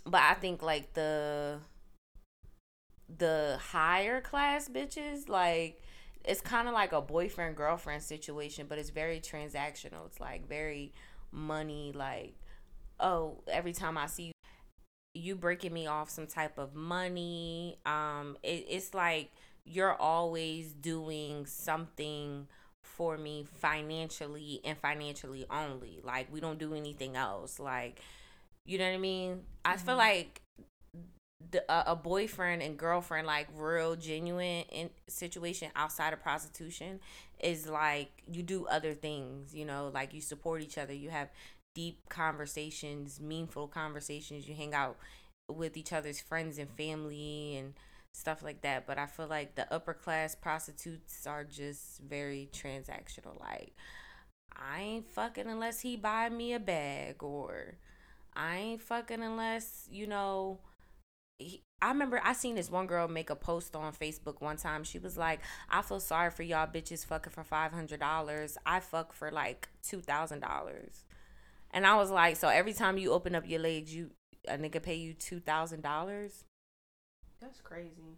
but 0.06 0.22
I 0.22 0.34
think 0.34 0.62
like 0.62 0.94
the 0.94 1.60
the 3.17 3.60
higher 3.72 4.22
class 4.22 4.70
bitches 4.70 5.29
like 5.29 5.82
it's 6.25 6.41
kind 6.41 6.67
of 6.67 6.74
like 6.74 6.93
a 6.93 7.01
boyfriend 7.01 7.55
girlfriend 7.58 8.01
situation, 8.01 8.65
but 8.70 8.77
it's 8.77 8.89
very 8.91 9.20
transactional. 9.20 10.05
It's 10.08 10.20
like 10.20 10.48
very 10.48 10.93
money 11.32 11.91
like 11.93 12.36
oh 13.00 13.41
every 13.48 13.74
time 13.74 13.98
I 13.98 14.05
see 14.05 14.25
you 14.25 14.32
you 15.15 15.36
breaking 15.36 15.74
me 15.74 15.88
off 15.88 16.10
some 16.10 16.27
type 16.27 16.58
of 16.58 16.75
money. 16.75 17.77
Um 17.86 18.38
it, 18.43 18.65
it's 18.70 18.93
like 18.93 19.32
you're 19.65 19.96
always 19.96 20.74
doing 20.74 21.46
something 21.46 22.48
for 22.84 23.17
me 23.17 23.46
financially 23.60 24.62
and 24.63 24.77
financially 24.77 25.46
only. 25.50 26.00
Like 26.03 26.32
we 26.32 26.39
don't 26.39 26.60
do 26.60 26.74
anything 26.74 27.15
else. 27.15 27.60
Like 27.60 28.01
you 28.65 28.77
know 28.77 28.86
what 28.86 28.93
i 28.93 28.98
mean? 28.98 29.41
I 29.65 29.77
feel 29.77 29.98
like 29.98 30.43
the, 31.52 31.64
a, 31.72 31.92
a 31.92 31.96
boyfriend 31.96 32.62
and 32.62 32.78
girlfriend 32.78 33.28
like 33.28 33.48
real 33.56 33.96
genuine 33.96 34.64
in 34.72 34.90
situation 35.08 35.70
outside 35.76 36.14
of 36.14 36.22
prostitution 36.22 37.00
is 37.40 37.68
like 37.68 38.24
you 38.32 38.42
do 38.44 38.66
other 38.68 38.94
things 38.94 39.54
you 39.54 39.66
know 39.66 39.92
like 39.94 40.14
you 40.14 40.22
support 40.22 40.62
each 40.62 40.78
other 40.78 40.94
you 40.94 41.10
have 41.10 41.30
deep 41.76 41.98
conversations 42.10 43.20
meaningful 43.20 43.68
conversations 43.68 44.48
you 44.48 44.56
hang 44.56 44.74
out 44.74 44.98
with 45.50 45.76
each 45.76 45.92
other's 45.92 46.22
friends 46.22 46.58
and 46.58 46.70
family 46.72 47.58
and 47.58 47.74
stuff 48.12 48.44
like 48.44 48.62
that. 48.62 48.86
But 48.86 48.98
i 48.98 49.06
feel 49.06 49.28
like 49.28 49.56
the 49.56 49.72
upper 49.74 49.94
class 49.94 50.36
prostitutes 50.36 51.26
are 51.28 51.44
just 51.44 52.00
very 52.02 52.50
transactional. 52.54 53.40
Like 53.40 53.74
i 54.56 54.82
ain't 54.82 55.10
fucking 55.10 55.48
unless 55.48 55.80
he 55.82 55.96
buy 55.96 56.30
me 56.30 56.54
a 56.54 56.60
bag 56.60 57.24
or 57.24 57.74
i 58.36 58.58
ain't 58.58 58.82
fucking 58.82 59.24
unless 59.24 59.88
you 59.92 60.06
know 60.06 60.60
he, 61.40 61.63
I 61.82 61.90
remember 61.90 62.22
I 62.24 62.34
seen 62.34 62.56
this 62.56 62.72
one 62.72 62.88
girl 62.88 63.08
make 63.08 63.30
a 63.30 63.36
post 63.36 63.75
on 63.75 63.94
Facebook 63.94 64.42
one 64.42 64.58
time. 64.58 64.84
She 64.84 65.00
was 65.00 65.18
like, 65.18 65.40
"I 65.70 65.82
feel 65.82 66.00
sorry 66.00 66.32
for 66.32 66.44
y'all 66.44 66.68
bitches 66.68 67.06
fucking 67.06 67.34
for 67.34 67.44
five 67.44 67.72
hundred 67.72 68.00
dollars. 68.00 68.58
I 68.66 68.80
fuck 68.80 69.13
for 69.13 69.32
like 69.32 69.70
two 69.82 70.02
thousand 70.02 70.40
dollars." 70.42 71.04
And 71.72 71.86
I 71.86 71.96
was 71.96 72.12
like, 72.12 72.36
"So 72.38 72.48
every 72.48 72.74
time 72.74 72.98
you 72.98 73.12
open 73.12 73.36
up 73.36 73.48
your 73.48 73.60
legs, 73.60 73.94
you 73.94 74.12
a 74.48 74.58
nigga 74.58 74.82
pay 74.82 74.96
you 74.96 75.13
two 75.13 75.40
thousand 75.40 75.82
dollars? 75.82 76.46
That's 77.42 77.60
crazy. 77.62 78.18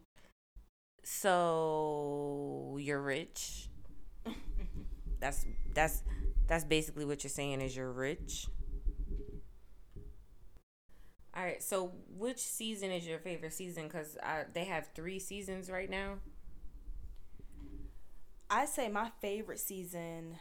So 1.04 2.78
you're 2.80 3.02
rich? 3.02 3.70
that's 5.20 5.46
that's 5.74 6.04
that's 6.48 6.64
basically 6.66 7.06
what 7.06 7.24
you're 7.24 7.32
saying 7.32 7.62
is 7.62 7.76
you're 7.76 7.92
rich." 7.92 8.48
All 11.36 11.44
right, 11.44 11.62
so 11.62 11.92
which 12.18 12.40
season 12.40 12.92
is 12.92 13.06
your 13.06 13.20
favorite 13.20 13.54
season? 13.54 13.84
Because 13.84 14.18
they 14.54 14.64
have 14.66 14.90
three 14.96 15.20
seasons 15.20 15.70
right 15.70 15.90
now. 15.90 16.16
I 18.50 18.66
say 18.66 18.88
my 18.88 19.12
favorite 19.20 19.60
season 19.60 20.38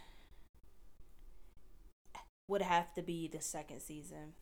would 2.47 2.63
have 2.63 2.93
to 2.95 3.03
be 3.03 3.27
the 3.27 3.41
second 3.41 3.81
season. 3.81 4.35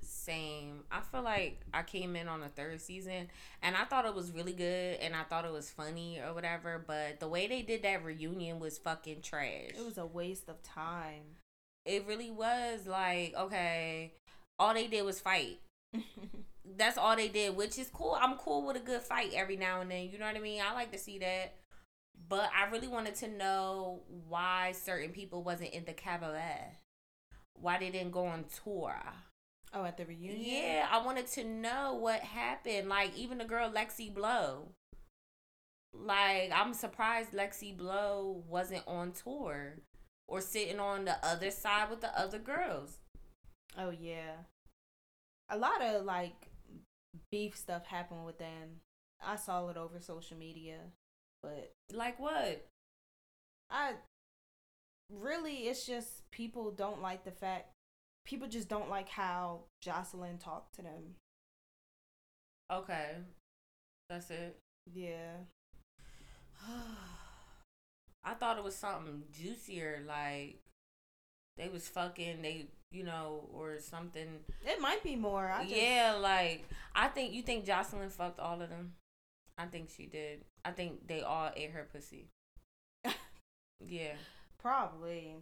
Same. 0.00 0.84
I 0.92 1.00
feel 1.00 1.22
like 1.22 1.62
I 1.72 1.82
came 1.82 2.14
in 2.14 2.28
on 2.28 2.40
the 2.40 2.48
third 2.48 2.80
season 2.80 3.28
and 3.62 3.74
I 3.74 3.84
thought 3.84 4.04
it 4.04 4.14
was 4.14 4.32
really 4.32 4.52
good 4.52 4.98
and 5.00 5.16
I 5.16 5.22
thought 5.22 5.46
it 5.46 5.52
was 5.52 5.70
funny 5.70 6.20
or 6.20 6.34
whatever, 6.34 6.84
but 6.86 7.20
the 7.20 7.28
way 7.28 7.46
they 7.48 7.62
did 7.62 7.82
that 7.82 8.04
reunion 8.04 8.60
was 8.60 8.76
fucking 8.78 9.22
trash. 9.22 9.70
It 9.76 9.84
was 9.84 9.96
a 9.98 10.06
waste 10.06 10.48
of 10.48 10.62
time. 10.62 11.38
It 11.86 12.06
really 12.06 12.30
was 12.30 12.86
like, 12.86 13.34
okay, 13.34 14.12
all 14.58 14.74
they 14.74 14.86
did 14.86 15.06
was 15.06 15.20
fight. 15.20 15.58
That's 16.76 16.98
all 16.98 17.16
they 17.16 17.28
did, 17.28 17.56
which 17.56 17.78
is 17.78 17.88
cool. 17.92 18.18
I'm 18.20 18.36
cool 18.36 18.66
with 18.66 18.76
a 18.76 18.80
good 18.80 19.02
fight 19.02 19.32
every 19.34 19.56
now 19.56 19.80
and 19.80 19.90
then. 19.90 20.08
You 20.10 20.18
know 20.18 20.26
what 20.26 20.36
I 20.36 20.40
mean? 20.40 20.60
I 20.60 20.74
like 20.74 20.92
to 20.92 20.98
see 20.98 21.18
that. 21.18 21.54
But 22.28 22.50
I 22.56 22.70
really 22.70 22.88
wanted 22.88 23.16
to 23.16 23.28
know 23.28 24.02
why 24.28 24.72
certain 24.72 25.10
people 25.10 25.42
wasn't 25.42 25.72
in 25.72 25.84
the 25.84 25.92
cabaret. 25.92 26.78
Why 27.54 27.78
they 27.78 27.90
didn't 27.90 28.12
go 28.12 28.26
on 28.26 28.44
tour. 28.64 28.96
Oh, 29.72 29.84
at 29.84 29.96
the 29.96 30.06
reunion? 30.06 30.40
Yeah, 30.40 30.86
I 30.90 31.04
wanted 31.04 31.26
to 31.32 31.44
know 31.44 31.94
what 31.94 32.20
happened. 32.20 32.88
Like 32.88 33.16
even 33.16 33.38
the 33.38 33.44
girl 33.44 33.70
Lexi 33.70 34.12
Blow. 34.12 34.68
Like 35.92 36.50
I'm 36.54 36.72
surprised 36.74 37.32
Lexi 37.32 37.76
Blow 37.76 38.42
wasn't 38.48 38.84
on 38.86 39.12
tour 39.12 39.78
or 40.26 40.40
sitting 40.40 40.80
on 40.80 41.04
the 41.04 41.16
other 41.24 41.50
side 41.50 41.90
with 41.90 42.00
the 42.00 42.18
other 42.18 42.38
girls. 42.38 42.98
Oh 43.76 43.90
yeah. 43.90 44.36
A 45.48 45.58
lot 45.58 45.82
of 45.82 46.04
like 46.04 46.48
beef 47.30 47.56
stuff 47.56 47.86
happened 47.86 48.24
with 48.24 48.38
them. 48.38 48.80
I 49.24 49.36
saw 49.36 49.68
it 49.68 49.76
over 49.76 50.00
social 50.00 50.36
media, 50.36 50.78
but 51.42 51.72
Like 51.92 52.18
what? 52.18 52.66
I 53.70 53.94
really 55.10 55.68
it's 55.68 55.86
just 55.86 56.28
people 56.30 56.70
don't 56.70 57.02
like 57.02 57.24
the 57.24 57.30
fact 57.30 57.68
people 58.24 58.48
just 58.48 58.68
don't 58.68 58.88
like 58.88 59.08
how 59.08 59.60
Joseline 59.84 60.42
talked 60.42 60.74
to 60.76 60.82
them. 60.82 61.16
Okay. 62.70 63.16
That's 64.08 64.30
it. 64.30 64.58
Yeah. 64.92 65.36
I 68.24 68.34
thought 68.34 68.58
it 68.58 68.64
was 68.64 68.74
something 68.74 69.24
juicier, 69.32 70.02
like 70.06 70.60
they 71.56 71.68
was 71.68 71.88
fucking, 71.88 72.42
they 72.42 72.66
you 72.94 73.04
know, 73.04 73.48
or 73.52 73.78
something. 73.80 74.28
It 74.64 74.80
might 74.80 75.02
be 75.02 75.16
more. 75.16 75.50
I 75.50 75.64
just, 75.64 75.74
yeah, 75.74 76.16
like 76.20 76.64
I 76.94 77.08
think 77.08 77.34
you 77.34 77.42
think 77.42 77.66
Joseline 77.66 78.10
fucked 78.10 78.38
all 78.38 78.62
of 78.62 78.70
them. 78.70 78.92
I 79.58 79.66
think 79.66 79.90
she 79.94 80.06
did. 80.06 80.44
I 80.64 80.70
think 80.70 81.06
they 81.06 81.22
all 81.22 81.50
ate 81.56 81.72
her 81.72 81.88
pussy. 81.92 82.28
yeah, 83.86 84.14
Probably. 84.58 85.34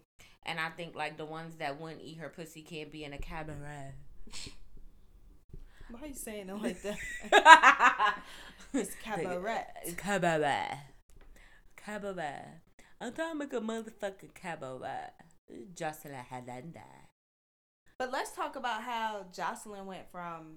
and 0.45 0.59
I 0.59 0.71
think 0.71 0.97
like 0.97 1.17
the 1.17 1.25
ones 1.27 1.57
that 1.57 1.81
wouldn't 1.81 2.03
eat 2.03 2.19
her 2.19 2.29
pussy 2.29 2.63
can't 2.63 2.91
be 2.91 3.05
in 3.05 3.13
a 3.13 3.19
cabaret. 3.19 3.95
Why 5.91 6.01
are 6.01 6.07
you 6.07 6.15
saying 6.15 6.49
it 6.49 6.63
like 6.63 6.81
that? 6.83 8.19
it's 8.73 8.95
cabaret. 8.97 9.67
Cabaret. 9.97 10.79
Cabaret. 11.77 12.45
I'm 13.01 13.13
trying 13.13 13.33
to 13.33 13.39
make 13.39 13.53
a 13.53 13.61
motherfucking 13.61 14.35
cabaret. 14.35 15.11
Joseline 15.75 16.25
Hernandez. 16.31 17.12
But 18.03 18.11
let's 18.11 18.33
talk 18.33 18.57
about 18.57 18.83
how 18.83 19.27
Joseline 19.33 19.85
went 19.85 20.11
from 20.11 20.57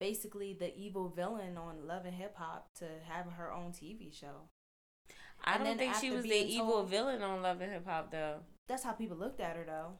basically 0.00 0.56
the 0.58 0.76
evil 0.76 1.08
villain 1.08 1.56
on 1.56 1.86
Love 1.86 2.04
and 2.04 2.16
Hip 2.16 2.34
Hop 2.36 2.66
to 2.80 2.84
having 3.08 3.30
her 3.30 3.52
own 3.52 3.70
TV 3.70 4.12
show. 4.12 4.48
I 5.44 5.54
And 5.54 5.64
don't 5.64 5.78
think 5.78 5.94
she 5.94 6.10
was 6.10 6.24
the 6.24 6.30
being 6.30 6.48
evil 6.48 6.82
villain 6.82 7.22
on 7.22 7.42
Love 7.42 7.60
and 7.60 7.70
Hip 7.70 7.86
Hop 7.86 8.10
though. 8.10 8.38
That's 8.66 8.82
how 8.82 8.90
people 8.90 9.16
looked 9.16 9.38
at 9.38 9.54
her 9.54 9.62
though. 9.64 9.92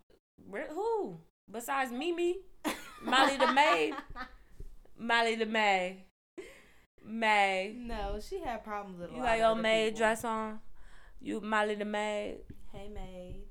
Where, 0.50 0.66
who? 0.68 1.20
Besides 1.48 1.92
Mimi, 1.92 2.38
Molly 3.04 3.36
the 3.36 3.52
maid, 3.52 3.94
Molly 4.98 5.36
the 5.36 5.46
maid, 5.46 6.06
May. 7.04 7.72
No, 7.78 8.18
she 8.18 8.40
had 8.40 8.64
problems 8.64 8.98
with 8.98 9.10
a 9.10 9.12
You 9.12 9.18
lot 9.20 9.26
got 9.26 9.38
your 9.38 9.54
maid 9.54 9.84
people. 9.90 9.98
dress 9.98 10.24
on. 10.24 10.58
You 11.20 11.40
Molly 11.40 11.76
the 11.76 11.84
maid. 11.84 12.38
Hey 12.72 12.88
maid. 12.92 13.44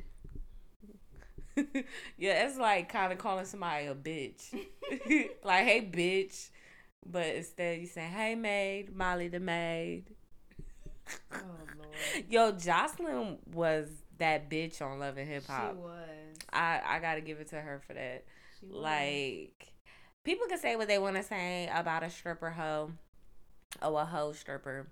yeah, 2.17 2.45
it's 2.45 2.57
like 2.57 2.89
kind 2.89 3.11
of 3.11 3.19
calling 3.19 3.45
somebody 3.45 3.85
a 3.85 3.95
bitch. 3.95 4.53
like, 5.43 5.65
hey, 5.65 5.89
bitch, 5.91 6.49
but 7.05 7.27
instead 7.27 7.79
you 7.79 7.87
say, 7.87 8.01
"Hey, 8.01 8.35
maid, 8.35 8.95
Molly 8.95 9.27
the 9.27 9.39
maid." 9.39 10.05
Oh 11.33 11.37
lord. 11.77 11.89
Yo, 12.29 12.51
Joseline 12.53 13.37
was 13.53 13.87
that 14.17 14.49
bitch 14.49 14.81
on 14.81 14.99
Love 14.99 15.17
and 15.17 15.27
Hip 15.27 15.45
Hop. 15.47 15.71
She 15.71 15.77
was. 15.77 16.37
I 16.51 16.81
I 16.85 16.99
gotta 16.99 17.21
give 17.21 17.39
it 17.39 17.49
to 17.49 17.61
her 17.61 17.81
for 17.85 17.93
that. 17.93 18.25
She 18.59 18.67
was. 18.67 18.75
Like, 18.75 19.73
people 20.23 20.47
can 20.47 20.59
say 20.59 20.75
what 20.75 20.87
they 20.87 20.97
want 20.97 21.15
to 21.15 21.23
say 21.23 21.69
about 21.73 22.03
a 22.03 22.09
stripper 22.09 22.49
hoe, 22.49 22.91
or 23.81 24.01
a 24.01 24.05
hoe 24.05 24.33
stripper, 24.33 24.87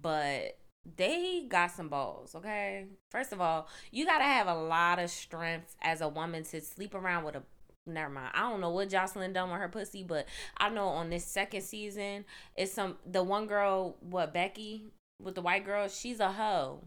but 0.00 0.58
they 0.96 1.44
got 1.48 1.70
some 1.70 1.88
balls, 1.88 2.34
okay? 2.34 2.86
First 3.10 3.32
of 3.32 3.40
all, 3.40 3.68
you 3.90 4.04
gotta 4.04 4.24
have 4.24 4.46
a 4.48 4.54
lot 4.54 4.98
of 4.98 5.10
strength 5.10 5.76
as 5.82 6.00
a 6.00 6.08
woman 6.08 6.44
to 6.44 6.60
sleep 6.60 6.94
around 6.94 7.24
with 7.24 7.36
a. 7.36 7.42
Never 7.84 8.10
mind. 8.10 8.30
I 8.34 8.48
don't 8.48 8.60
know 8.60 8.70
what 8.70 8.88
Joseline 8.90 9.32
done 9.34 9.50
with 9.50 9.58
her 9.60 9.68
pussy, 9.68 10.04
but 10.04 10.26
I 10.56 10.68
know 10.68 10.86
on 10.88 11.10
this 11.10 11.24
second 11.24 11.62
season, 11.62 12.24
it's 12.56 12.72
some 12.72 12.96
the 13.04 13.22
one 13.24 13.46
girl, 13.46 13.96
what 14.00 14.32
Becky 14.32 14.84
with 15.20 15.34
the 15.34 15.42
white 15.42 15.64
girl, 15.64 15.88
she's 15.88 16.20
a 16.20 16.30
hoe. 16.32 16.84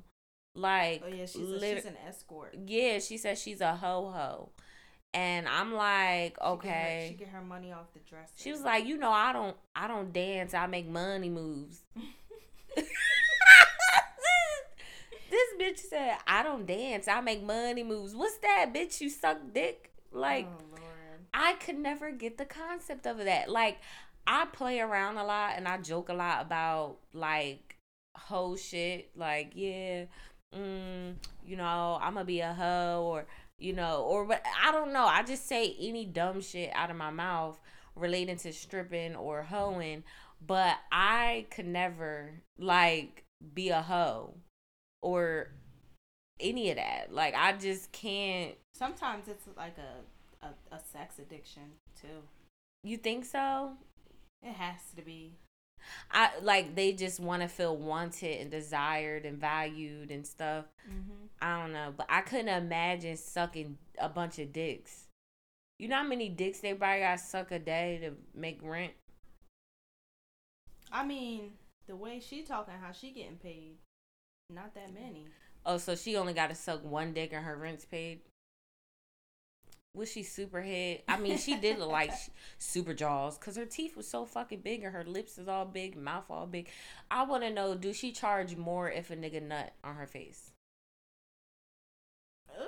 Like, 0.55 1.01
Oh 1.05 1.09
yeah, 1.09 1.25
she's, 1.25 1.35
a, 1.35 1.53
lit- 1.55 1.75
she's 1.77 1.85
an 1.85 1.97
escort. 2.07 2.55
yeah, 2.65 2.99
she 2.99 3.17
says 3.17 3.41
she's 3.41 3.59
a 3.59 3.75
ho 3.75 4.09
ho, 4.15 4.49
and 5.13 5.49
I'm 5.49 5.73
like, 5.73 6.35
She 6.35 6.39
get 6.39 6.43
her- 6.45 6.49
okay. 6.53 7.07
She 7.11 7.17
get 7.17 7.27
her 7.27 7.41
money 7.41 7.73
off 7.73 7.91
the 7.93 7.99
dresser. 7.99 8.31
She 8.37 8.51
was 8.51 8.61
like, 8.61 8.85
you 8.85 8.97
know, 8.97 9.11
I 9.11 9.33
don't, 9.33 9.57
I 9.75 9.87
don't 9.89 10.13
dance. 10.13 10.53
I 10.53 10.65
make 10.67 10.87
money 10.87 11.29
moves. 11.29 11.81
this 15.35 15.61
bitch 15.61 15.79
said, 15.79 16.17
I 16.27 16.43
don't 16.43 16.65
dance. 16.65 17.07
I 17.07 17.21
make 17.21 17.43
money 17.43 17.83
moves. 17.83 18.15
What's 18.15 18.37
that, 18.37 18.73
bitch? 18.73 19.01
You 19.01 19.09
suck 19.09 19.37
dick? 19.53 19.91
Like, 20.11 20.47
oh. 20.47 20.79
I 21.33 21.53
could 21.53 21.77
never 21.77 22.11
get 22.11 22.37
the 22.37 22.45
concept 22.45 23.05
of 23.05 23.17
that. 23.17 23.49
Like, 23.49 23.79
I 24.25 24.45
play 24.45 24.79
around 24.79 25.17
a 25.17 25.25
lot 25.25 25.53
and 25.55 25.67
I 25.67 25.77
joke 25.77 26.09
a 26.09 26.13
lot 26.13 26.41
about 26.41 26.97
like 27.13 27.77
hoe 28.15 28.55
shit. 28.55 29.11
Like, 29.15 29.51
yeah, 29.55 30.05
mm, 30.55 31.15
you 31.45 31.57
know, 31.57 31.99
I'm 32.01 32.13
gonna 32.13 32.25
be 32.25 32.39
a 32.39 32.53
hoe 32.53 33.03
or 33.05 33.25
you 33.57 33.73
know, 33.73 34.01
or 34.03 34.25
but 34.25 34.43
I 34.63 34.71
don't 34.71 34.93
know. 34.93 35.05
I 35.05 35.23
just 35.23 35.47
say 35.47 35.75
any 35.79 36.05
dumb 36.05 36.41
shit 36.41 36.71
out 36.73 36.89
of 36.89 36.97
my 36.97 37.11
mouth 37.11 37.59
relating 37.95 38.37
to 38.37 38.53
stripping 38.53 39.15
or 39.15 39.43
hoeing, 39.43 40.03
but 40.45 40.75
I 40.91 41.45
could 41.51 41.67
never 41.67 42.41
like 42.57 43.25
be 43.53 43.69
a 43.69 43.81
hoe 43.81 44.35
or 45.05 45.49
any 46.39 46.71
of 46.71 46.77
that. 46.77 47.13
Like, 47.13 47.35
I 47.35 47.53
just 47.53 47.91
can't. 47.91 48.55
Sometimes 48.73 49.27
it's 49.27 49.45
like 49.55 49.77
a, 49.77 50.45
a 50.47 50.75
a 50.75 50.79
sex 50.91 51.19
addiction 51.19 51.63
too. 52.01 52.23
You 52.83 52.97
think 52.97 53.23
so? 53.23 53.73
It 54.41 54.53
has 54.53 54.79
to 54.95 55.03
be. 55.03 55.33
I 56.11 56.31
like 56.41 56.73
they 56.73 56.93
just 56.93 57.19
want 57.19 57.43
to 57.43 57.47
feel 57.47 57.77
wanted 57.77 58.41
and 58.41 58.49
desired 58.49 59.25
and 59.25 59.39
valued 59.39 60.09
and 60.09 60.25
stuff. 60.25 60.65
Mm-hmm. 60.89 61.27
I 61.39 61.61
don't 61.61 61.73
know, 61.73 61.93
but 61.95 62.07
I 62.09 62.21
couldn't 62.21 62.49
imagine 62.49 63.15
sucking 63.15 63.77
a 63.99 64.09
bunch 64.09 64.39
of 64.39 64.51
dicks. 64.51 65.03
You 65.77 65.87
know 65.87 65.97
how 65.97 66.03
many 66.03 66.29
dicks 66.29 66.61
they 66.61 66.73
probably 66.73 67.01
got 67.01 67.19
suck 67.19 67.51
a 67.51 67.59
day 67.59 67.99
to 68.01 68.11
make 68.33 68.59
rent? 68.63 68.93
I 70.91 71.05
mean, 71.05 71.51
the 71.85 71.95
way 71.95 72.19
she 72.19 72.41
talking, 72.41 72.73
how 72.81 72.91
she 72.93 73.11
getting 73.11 73.35
paid, 73.35 73.75
not 74.49 74.73
that 74.75 74.93
many. 74.93 75.27
Oh, 75.65 75.77
so 75.77 75.95
she 75.95 76.15
only 76.15 76.33
got 76.33 76.49
to 76.49 76.55
suck 76.55 76.83
one 76.83 77.13
dick 77.13 77.33
and 77.33 77.43
her 77.43 77.55
rent's 77.55 77.85
paid. 77.85 78.19
Was 79.95 80.11
she 80.11 80.23
super 80.23 80.61
head? 80.61 81.03
I 81.07 81.17
mean, 81.17 81.37
she 81.37 81.55
did 81.55 81.79
look 81.79 81.89
like 81.89 82.11
super 82.57 82.93
jaws 82.93 83.37
because 83.37 83.55
her 83.55 83.65
teeth 83.65 83.95
was 83.95 84.07
so 84.07 84.25
fucking 84.25 84.59
big 84.59 84.83
and 84.83 84.93
her 84.93 85.05
lips 85.05 85.37
is 85.37 85.47
all 85.47 85.65
big, 85.65 85.95
mouth 85.95 86.25
all 86.29 86.45
big. 86.45 86.67
I 87.09 87.23
want 87.23 87.43
to 87.43 87.49
know, 87.49 87.75
do 87.75 87.93
she 87.93 88.11
charge 88.11 88.55
more 88.55 88.91
if 88.91 89.09
a 89.09 89.15
nigga 89.15 89.41
nut 89.41 89.73
on 89.83 89.95
her 89.95 90.05
face? 90.05 90.51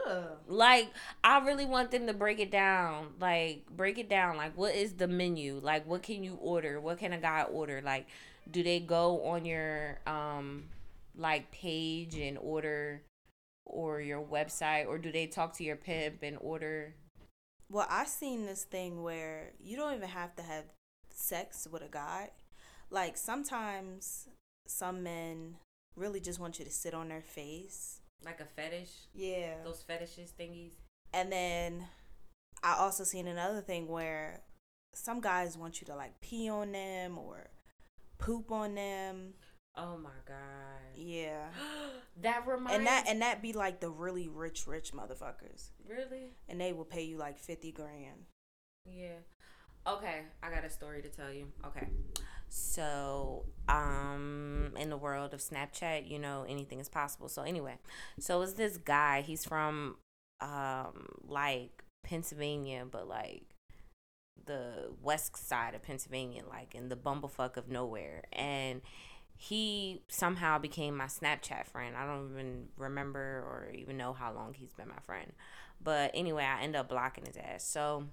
Ugh. 0.08 0.38
Like, 0.48 0.90
I 1.24 1.40
really 1.40 1.66
want 1.66 1.92
them 1.92 2.08
to 2.08 2.14
break 2.14 2.40
it 2.40 2.50
down. 2.50 3.10
Like, 3.20 3.66
break 3.70 3.98
it 3.98 4.10
down. 4.10 4.38
Like, 4.38 4.58
what 4.58 4.74
is 4.74 4.94
the 4.94 5.08
menu? 5.08 5.60
Like, 5.62 5.86
what 5.86 6.04
can 6.04 6.24
you 6.24 6.38
order? 6.42 6.80
What 6.80 7.00
can 7.00 7.14
a 7.14 7.18
guy 7.18 7.44
order? 7.44 7.82
Like, 7.84 8.08
do 8.50 8.64
they 8.64 8.80
go 8.80 9.22
on 9.24 9.46
your 9.46 10.00
um 10.08 10.64
like 11.18 11.52
page 11.52 12.16
and 12.16 12.38
order 12.38 13.02
or 13.66 14.00
your 14.00 14.22
website 14.22 14.88
or 14.88 14.98
do 14.98 15.12
they 15.12 15.26
talk 15.28 15.54
to 15.54 15.64
your 15.64 15.76
pimp 15.76 16.24
and 16.24 16.38
order 16.40 16.96
Well, 17.70 17.88
i've 17.90 18.08
seen 18.08 18.46
this 18.46 18.64
thing 18.64 19.04
where 19.04 19.52
you 19.60 19.76
don't 19.76 19.96
even 19.96 20.10
have 20.10 20.36
to 20.38 20.44
have 20.44 20.64
sex 21.18 21.68
with 21.70 21.82
a 21.82 21.90
guy. 21.90 22.30
Like 22.90 23.18
sometimes 23.18 24.30
some 24.68 25.04
men 25.04 25.56
really 25.96 26.20
just 26.20 26.40
want 26.40 26.60
you 26.60 26.66
to 26.66 26.72
sit 26.72 26.94
on 26.94 27.10
their 27.10 27.22
face. 27.22 28.02
like 28.24 28.40
a 28.40 28.46
fetish? 28.46 28.92
Yeah. 29.14 29.56
Those 29.66 29.82
fetishes 29.82 30.32
thingies? 30.40 30.74
And 31.14 31.32
then 31.32 31.86
I 32.64 32.76
also 32.76 33.04
seen 33.04 33.28
another 33.28 33.62
thing 33.62 33.88
where 33.88 34.42
some 34.94 35.20
guys 35.20 35.58
want 35.58 35.82
you 35.82 35.88
to 35.88 35.96
like 35.96 36.22
pee 36.22 36.50
on 36.50 36.72
them 36.72 37.18
or 37.18 37.50
poop 38.20 38.52
on 38.52 38.76
them. 38.76 39.34
Oh 39.78 39.98
my 39.98 40.10
god. 40.28 40.96
Yeah. 40.96 41.50
that 42.22 42.48
reminds 42.48 42.78
And 42.78 42.88
that 42.88 43.06
and 43.08 43.22
that 43.22 43.42
be 43.42 43.54
like 43.54 43.80
the 43.80 43.90
really 43.90 44.28
rich 44.28 44.66
rich 44.68 44.92
motherfuckers. 44.92 45.70
really? 45.88 46.34
And 46.50 46.60
they 46.60 46.74
will 46.74 46.86
pay 46.86 47.04
you 47.04 47.18
like 47.18 47.38
50 47.38 47.72
grand. 47.72 48.26
Yeah. 48.86 49.18
Okay, 49.88 50.22
I 50.44 50.50
got 50.50 50.66
a 50.66 50.70
story 50.70 51.02
to 51.02 51.10
tell 51.10 51.32
you. 51.32 51.48
Okay. 51.66 51.88
So, 52.50 53.46
um 53.70 54.72
in 54.78 54.90
the 54.90 54.98
world 54.98 55.34
of 55.34 55.42
Snapchat, 55.42 56.10
you 56.10 56.18
know, 56.20 56.46
anything 56.48 56.80
is 56.80 56.90
possible. 56.90 57.30
So 57.30 57.44
anyway, 57.44 57.76
so 58.20 58.42
it's 58.42 58.54
this 58.54 58.78
guy, 58.78 59.22
he's 59.22 59.46
from 59.46 59.98
um 60.42 61.08
like 61.28 61.84
Pennsylvania, 62.04 62.86
but 62.90 63.08
like 63.08 63.44
the 64.46 64.92
west 65.04 65.36
side 65.38 65.76
of 65.76 65.84
Pennsylvania, 65.84 66.44
like 66.50 66.74
in 66.74 66.90
the 66.90 66.96
bumblefuck 66.96 67.58
of 67.58 67.70
nowhere. 67.70 68.24
And 68.34 68.82
he 69.38 70.02
somehow 70.08 70.58
became 70.58 70.98
my 70.98 71.06
Snapchat 71.06 71.68
friend. 71.68 71.96
I 71.96 72.06
don't 72.06 72.32
even 72.32 72.68
remember 72.76 73.20
or 73.20 73.72
even 73.74 73.96
know 73.98 74.14
how 74.14 74.34
long 74.34 74.54
he's 74.54 74.74
been 74.74 74.90
my 74.90 75.00
friend. 75.06 75.32
But 75.82 76.12
anyway, 76.14 76.44
I 76.44 76.64
end 76.64 76.76
up 76.76 76.90
blocking 76.90 77.26
his 77.26 77.38
ass. 77.38 77.64
So 77.64 78.06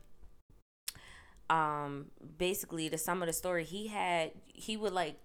um 1.50 2.06
basically 2.38 2.88
the 2.88 2.96
sum 2.96 3.22
of 3.22 3.26
the 3.26 3.32
story 3.32 3.64
he 3.64 3.88
had 3.88 4.30
he 4.46 4.78
would 4.78 4.94
like 4.94 5.16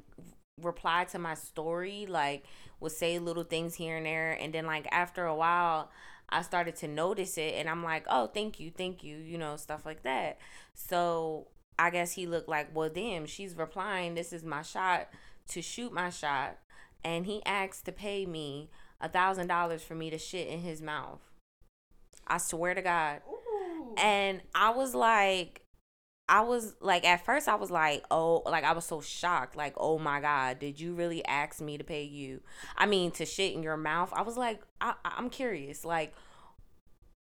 reply 0.61 1.05
to 1.05 1.17
my 1.17 1.33
story 1.33 2.05
like 2.09 2.43
would 2.81 2.91
say 2.91 3.19
little 3.19 3.45
things 3.45 3.75
here 3.75 3.95
and 3.95 4.05
there 4.05 4.33
and 4.33 4.53
then 4.53 4.65
like 4.65 4.85
after 4.91 5.25
a 5.25 5.33
while 5.33 5.89
I 6.29 6.41
started 6.43 6.75
to 6.77 6.87
notice 6.87 7.37
it 7.37 7.55
and 7.55 7.67
I'm 7.67 7.83
like, 7.83 8.05
"Oh, 8.07 8.27
thank 8.27 8.59
you. 8.59 8.71
Thank 8.71 9.03
you." 9.03 9.17
You 9.17 9.37
know, 9.37 9.57
stuff 9.57 9.85
like 9.85 10.03
that. 10.03 10.37
So, 10.73 11.47
I 11.77 11.89
guess 11.89 12.11
he 12.11 12.27
looked 12.27 12.47
like, 12.47 12.69
"Well, 12.75 12.89
damn, 12.89 13.25
she's 13.25 13.55
replying. 13.55 14.13
This 14.15 14.31
is 14.31 14.43
my 14.43 14.61
shot 14.61 15.09
to 15.49 15.61
shoot 15.61 15.91
my 15.93 16.09
shot." 16.09 16.57
And 17.03 17.25
he 17.25 17.41
asked 17.45 17.85
to 17.85 17.91
pay 17.91 18.25
me 18.25 18.69
a 19.01 19.09
thousand 19.09 19.47
dollars 19.47 19.83
for 19.83 19.95
me 19.95 20.09
to 20.09 20.17
shit 20.17 20.47
in 20.47 20.59
his 20.59 20.81
mouth. 20.81 21.21
I 22.27 22.37
swear 22.37 22.73
to 22.73 22.81
God. 22.81 23.21
Ooh. 23.29 23.95
And 23.97 24.41
I 24.53 24.69
was 24.71 24.93
like, 24.93 25.61
I 26.27 26.41
was 26.41 26.75
like, 26.79 27.05
at 27.05 27.25
first, 27.25 27.47
I 27.47 27.55
was 27.55 27.71
like, 27.71 28.05
oh, 28.11 28.43
like 28.45 28.63
I 28.63 28.73
was 28.73 28.85
so 28.85 29.01
shocked. 29.01 29.55
Like, 29.55 29.73
oh 29.77 29.97
my 29.97 30.19
God, 30.21 30.59
did 30.59 30.79
you 30.79 30.93
really 30.93 31.25
ask 31.25 31.59
me 31.59 31.77
to 31.77 31.83
pay 31.83 32.03
you? 32.03 32.41
I 32.77 32.85
mean, 32.85 33.11
to 33.11 33.25
shit 33.25 33.53
in 33.53 33.63
your 33.63 33.77
mouth? 33.77 34.11
I 34.13 34.21
was 34.21 34.37
like, 34.37 34.61
I, 34.79 34.93
I'm 35.03 35.31
curious. 35.31 35.83
Like, 35.83 36.13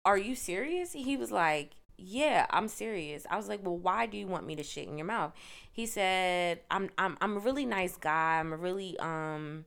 are 0.04 0.18
you 0.18 0.34
serious? 0.34 0.92
He 0.92 1.16
was 1.16 1.32
like, 1.32 1.70
yeah, 2.00 2.46
I'm 2.50 2.68
serious. 2.68 3.26
I 3.30 3.36
was 3.36 3.48
like, 3.48 3.60
well, 3.64 3.76
why 3.76 4.06
do 4.06 4.16
you 4.16 4.26
want 4.26 4.46
me 4.46 4.56
to 4.56 4.62
shit 4.62 4.88
in 4.88 4.98
your 4.98 5.06
mouth? 5.06 5.32
He 5.72 5.86
said, 5.86 6.60
I'm, 6.70 6.90
I'm, 6.98 7.16
I'm 7.20 7.36
a 7.36 7.40
really 7.40 7.66
nice 7.66 7.96
guy. 7.96 8.40
I'm 8.40 8.52
a 8.52 8.56
really, 8.56 8.98
um, 8.98 9.64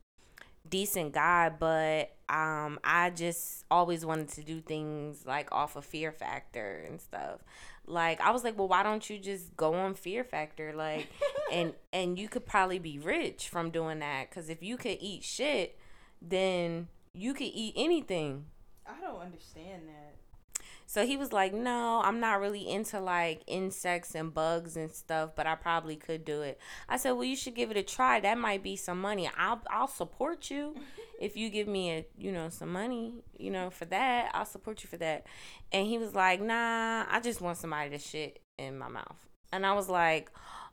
decent 0.69 1.13
guy, 1.13 1.49
but 1.49 2.15
um 2.29 2.79
I 2.83 3.09
just 3.09 3.65
always 3.69 4.05
wanted 4.05 4.29
to 4.29 4.43
do 4.43 4.61
things 4.61 5.25
like 5.25 5.51
off 5.51 5.75
of 5.75 5.85
fear 5.85 6.11
factor 6.11 6.83
and 6.87 6.99
stuff. 7.01 7.43
Like 7.85 8.21
I 8.21 8.31
was 8.31 8.43
like, 8.43 8.57
"Well, 8.57 8.67
why 8.67 8.83
don't 8.83 9.07
you 9.09 9.19
just 9.19 9.55
go 9.57 9.73
on 9.73 9.93
fear 9.93 10.23
factor 10.23 10.73
like 10.73 11.07
and 11.51 11.73
and 11.91 12.17
you 12.17 12.29
could 12.29 12.45
probably 12.45 12.79
be 12.79 12.97
rich 12.97 13.49
from 13.49 13.71
doing 13.71 13.99
that 13.99 14.31
cuz 14.31 14.49
if 14.49 14.63
you 14.63 14.77
could 14.77 14.97
eat 15.01 15.23
shit, 15.23 15.77
then 16.21 16.87
you 17.13 17.33
could 17.33 17.51
eat 17.53 17.73
anything." 17.75 18.45
I 18.85 18.99
don't 18.99 19.21
understand 19.21 19.87
that. 19.87 20.15
So 20.93 21.07
he 21.07 21.17
was 21.17 21.33
like, 21.33 21.55
"No, 21.55 22.03
I'm 22.05 22.19
not 22.19 22.39
really 22.39 22.69
into 22.69 22.99
like 22.99 23.41
insects 23.47 24.13
and 24.13 24.31
bugs 24.31 24.77
and 24.77 24.91
stuff, 24.91 25.31
but 25.35 25.47
I 25.47 25.55
probably 25.55 25.95
could 25.95 26.23
do 26.23 26.43
it." 26.43 26.59
I 26.87 26.97
said, 26.97 27.13
"Well, 27.13 27.23
you 27.23 27.35
should 27.35 27.55
give 27.55 27.71
it 27.71 27.77
a 27.77 27.81
try. 27.81 28.19
That 28.19 28.37
might 28.37 28.61
be 28.61 28.75
some 28.75 29.01
money. 29.01 29.27
I'll 29.35 29.59
I'll 29.71 29.87
support 29.87 30.51
you 30.51 30.75
if 31.19 31.35
you 31.35 31.49
give 31.49 31.67
me 31.67 31.89
a, 31.89 32.05
you 32.15 32.31
know, 32.31 32.49
some 32.49 32.71
money, 32.71 33.23
you 33.39 33.49
know, 33.49 33.71
for 33.71 33.85
that. 33.85 34.29
I'll 34.35 34.45
support 34.45 34.83
you 34.83 34.87
for 34.87 34.97
that." 34.97 35.25
And 35.71 35.87
he 35.87 35.97
was 35.97 36.13
like, 36.13 36.39
"Nah, 36.39 37.05
I 37.09 37.19
just 37.23 37.41
want 37.41 37.57
somebody 37.57 37.89
to 37.89 37.97
shit 37.97 38.43
in 38.59 38.77
my 38.77 38.87
mouth." 38.87 39.17
And 39.51 39.65
I 39.65 39.73
was 39.73 39.89
like, 39.89 40.29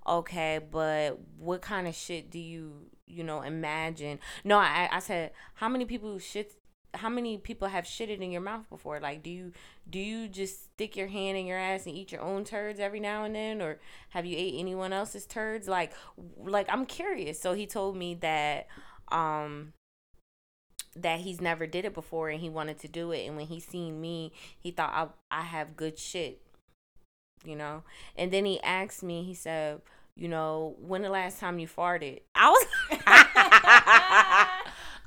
okay, 0.07 0.61
but 0.71 1.19
what 1.39 1.63
kind 1.63 1.87
of 1.87 1.95
shit 1.95 2.31
do 2.31 2.39
you, 2.39 2.91
you 3.07 3.25
know, 3.25 3.43
imagine? 3.43 4.19
No, 4.45 4.59
I, 4.59 4.89
I 4.93 4.99
said, 5.01 5.33
how 5.55 5.69
many 5.69 5.85
people 5.85 6.19
shit, 6.19 6.53
how 6.95 7.09
many 7.09 7.39
people 7.39 7.69
have 7.69 7.85
shitted 7.85 8.21
in 8.21 8.33
your 8.33 8.41
mouth 8.41 8.69
before? 8.69 9.01
Like, 9.01 9.23
do 9.23 9.31
you, 9.31 9.53
do 9.89 9.99
you 9.99 10.29
just 10.29 10.65
stick 10.73 10.97
your 10.97 11.09
hand 11.09 11.37
in 11.37 11.47
your 11.47 11.59
ass 11.59 11.87
and 11.87 11.95
eat 11.95 12.13
your 12.13 12.21
own 12.21 12.45
turds 12.45 12.81
every 12.81 13.01
now 13.01 13.25
and 13.25 13.35
then? 13.35 13.63
Or 13.63 13.79
have 14.11 14.27
you 14.27 14.37
ate 14.37 14.55
anyone 14.59 14.93
else's 14.93 15.27
turds? 15.27 15.69
Like, 15.69 15.93
like, 16.37 16.67
I'm 16.71 16.87
curious. 16.87 17.41
So 17.41 17.55
he 17.55 17.67
told 17.67 17.97
me 17.97 18.15
that, 18.15 18.67
um, 19.11 19.73
that 20.97 21.21
he's 21.21 21.41
never 21.41 21.67
did 21.67 21.85
it 21.85 21.95
before 21.95 22.29
and 22.29 22.41
he 22.41 22.49
wanted 22.49 22.79
to 22.81 22.89
do 22.89 23.13
it 23.13 23.27
and 23.27 23.37
when 23.37 23.47
he 23.47 23.61
seen 23.61 24.01
me 24.01 24.33
he 24.59 24.71
thought 24.71 25.15
I 25.31 25.41
I 25.41 25.43
have 25.43 25.77
good 25.77 25.99
shit 25.99 26.41
you 27.45 27.57
know 27.57 27.85
and 28.17 28.33
then 28.33 28.45
he 28.45 28.61
asked 28.63 29.03
me 29.03 29.23
he 29.23 29.35
said 29.35 29.81
you 30.17 30.29
know 30.29 30.75
when 30.81 31.03
the 31.03 31.09
last 31.09 31.39
time 31.39 31.59
you 31.59 31.69
farted 31.69 32.21
I 32.35 32.51
was 32.51 32.67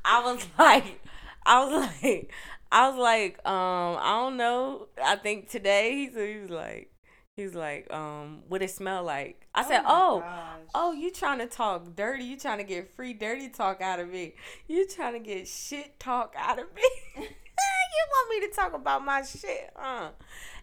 I 0.05 0.21
was 0.23 0.45
like 0.57 1.01
I 1.45 1.65
was 1.65 1.89
like 2.03 2.31
I 2.71 2.89
was 2.89 2.97
like 2.97 3.39
um 3.47 3.97
I 3.99 4.19
don't 4.19 4.37
know 4.37 4.87
I 5.03 5.15
think 5.15 5.49
today 5.49 5.93
he 5.95 6.09
said 6.11 6.29
he 6.29 6.41
was 6.41 6.49
like 6.49 6.89
He's 7.35 7.55
like, 7.55 7.91
um, 7.91 8.43
what 8.47 8.61
it 8.61 8.69
smell 8.69 9.03
like? 9.03 9.47
I 9.55 9.67
said, 9.67 9.81
oh, 9.87 10.23
oh, 10.23 10.55
oh, 10.75 10.91
you 10.91 11.09
trying 11.09 11.39
to 11.39 11.47
talk 11.47 11.95
dirty? 11.95 12.25
You 12.25 12.37
trying 12.37 12.59
to 12.59 12.63
get 12.63 12.95
free 12.95 13.13
dirty 13.13 13.49
talk 13.49 13.81
out 13.81 13.99
of 13.99 14.07
me? 14.09 14.35
You 14.67 14.87
trying 14.87 15.13
to 15.13 15.19
get 15.19 15.47
shit 15.47 15.99
talk 15.99 16.35
out 16.37 16.59
of 16.59 16.65
me? 16.75 16.83
you 17.15 18.05
want 18.11 18.29
me 18.29 18.47
to 18.47 18.55
talk 18.55 18.73
about 18.73 19.03
my 19.03 19.23
shit, 19.23 19.71
huh? 19.75 20.09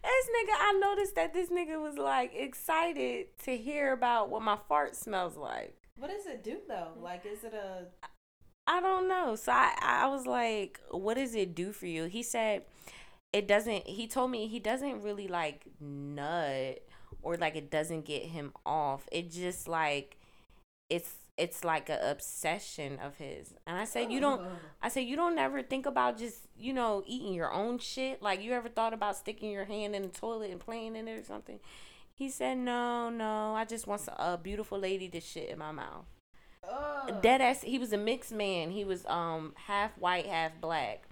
This 0.02 0.26
nigga, 0.26 0.54
I 0.58 0.78
noticed 0.80 1.14
that 1.16 1.34
this 1.34 1.50
nigga 1.50 1.80
was 1.80 1.98
like 1.98 2.32
excited 2.34 3.26
to 3.44 3.56
hear 3.56 3.92
about 3.92 4.30
what 4.30 4.42
my 4.42 4.56
fart 4.68 4.94
smells 4.94 5.36
like. 5.36 5.74
What 5.96 6.10
does 6.10 6.26
it 6.26 6.44
do 6.44 6.58
though? 6.68 6.92
Like, 7.00 7.26
is 7.26 7.44
it 7.44 7.52
a? 7.52 7.86
I 8.70 8.80
don't 8.80 9.09
know. 9.09 9.35
So 9.35 9.50
I, 9.50 9.76
I 9.83 10.06
was 10.06 10.26
like, 10.26 10.78
what 10.92 11.14
does 11.14 11.35
it 11.35 11.56
do 11.56 11.72
for 11.72 11.87
you? 11.87 12.04
He 12.04 12.22
said 12.22 12.62
it 13.33 13.48
doesn't 13.48 13.87
he 13.88 14.06
told 14.06 14.30
me 14.30 14.46
he 14.46 14.61
doesn't 14.61 15.02
really 15.02 15.26
like 15.26 15.66
nut 15.80 16.80
or 17.20 17.37
like 17.37 17.56
it 17.56 17.68
doesn't 17.68 18.04
get 18.04 18.22
him 18.22 18.52
off. 18.64 19.09
It 19.11 19.33
just 19.33 19.66
like 19.66 20.18
it's 20.88 21.14
it's 21.37 21.64
like 21.64 21.88
a 21.88 21.98
obsession 22.12 23.00
of 23.00 23.16
his. 23.16 23.54
And 23.66 23.76
i 23.76 23.85
said 23.85 24.12
you 24.12 24.20
don't 24.20 24.42
oh. 24.42 24.52
i 24.83 24.88
said 24.88 25.00
you 25.00 25.16
don't 25.16 25.38
ever 25.38 25.62
think 25.62 25.87
about 25.87 26.16
just 26.16 26.46
you 26.56 26.72
know 26.72 27.02
eating 27.06 27.35
your 27.35 27.52
own 27.52 27.80
shit. 27.80 28.22
Like 28.22 28.40
you 28.40 28.52
ever 28.52 28.68
thought 28.68 28.94
about 28.94 29.16
sticking 29.16 29.50
your 29.50 29.64
hand 29.64 29.96
in 29.96 30.02
the 30.02 30.09
toilet 30.09 30.52
and 30.52 30.61
playing 30.61 30.94
in 30.94 31.09
it 31.09 31.18
or 31.18 31.24
something? 31.24 31.59
He 32.14 32.30
said 32.30 32.59
no 32.59 33.11
no. 33.11 33.52
I 33.56 33.64
just 33.64 33.88
want 33.88 34.09
a 34.16 34.38
beautiful 34.38 34.78
lady 34.78 35.09
to 35.09 35.20
shit 35.20 35.48
in 35.48 35.59
my 35.59 35.72
mouth 35.72 36.06
dead 37.22 37.40
ass 37.40 37.62
he 37.62 37.78
was 37.78 37.92
a 37.92 37.98
mixed 37.98 38.33
man 38.33 38.70
he 38.70 38.85
was 38.85 39.04
um 39.06 39.52
half 39.66 39.96
white 39.98 40.26
half 40.26 40.52
black 40.61 41.06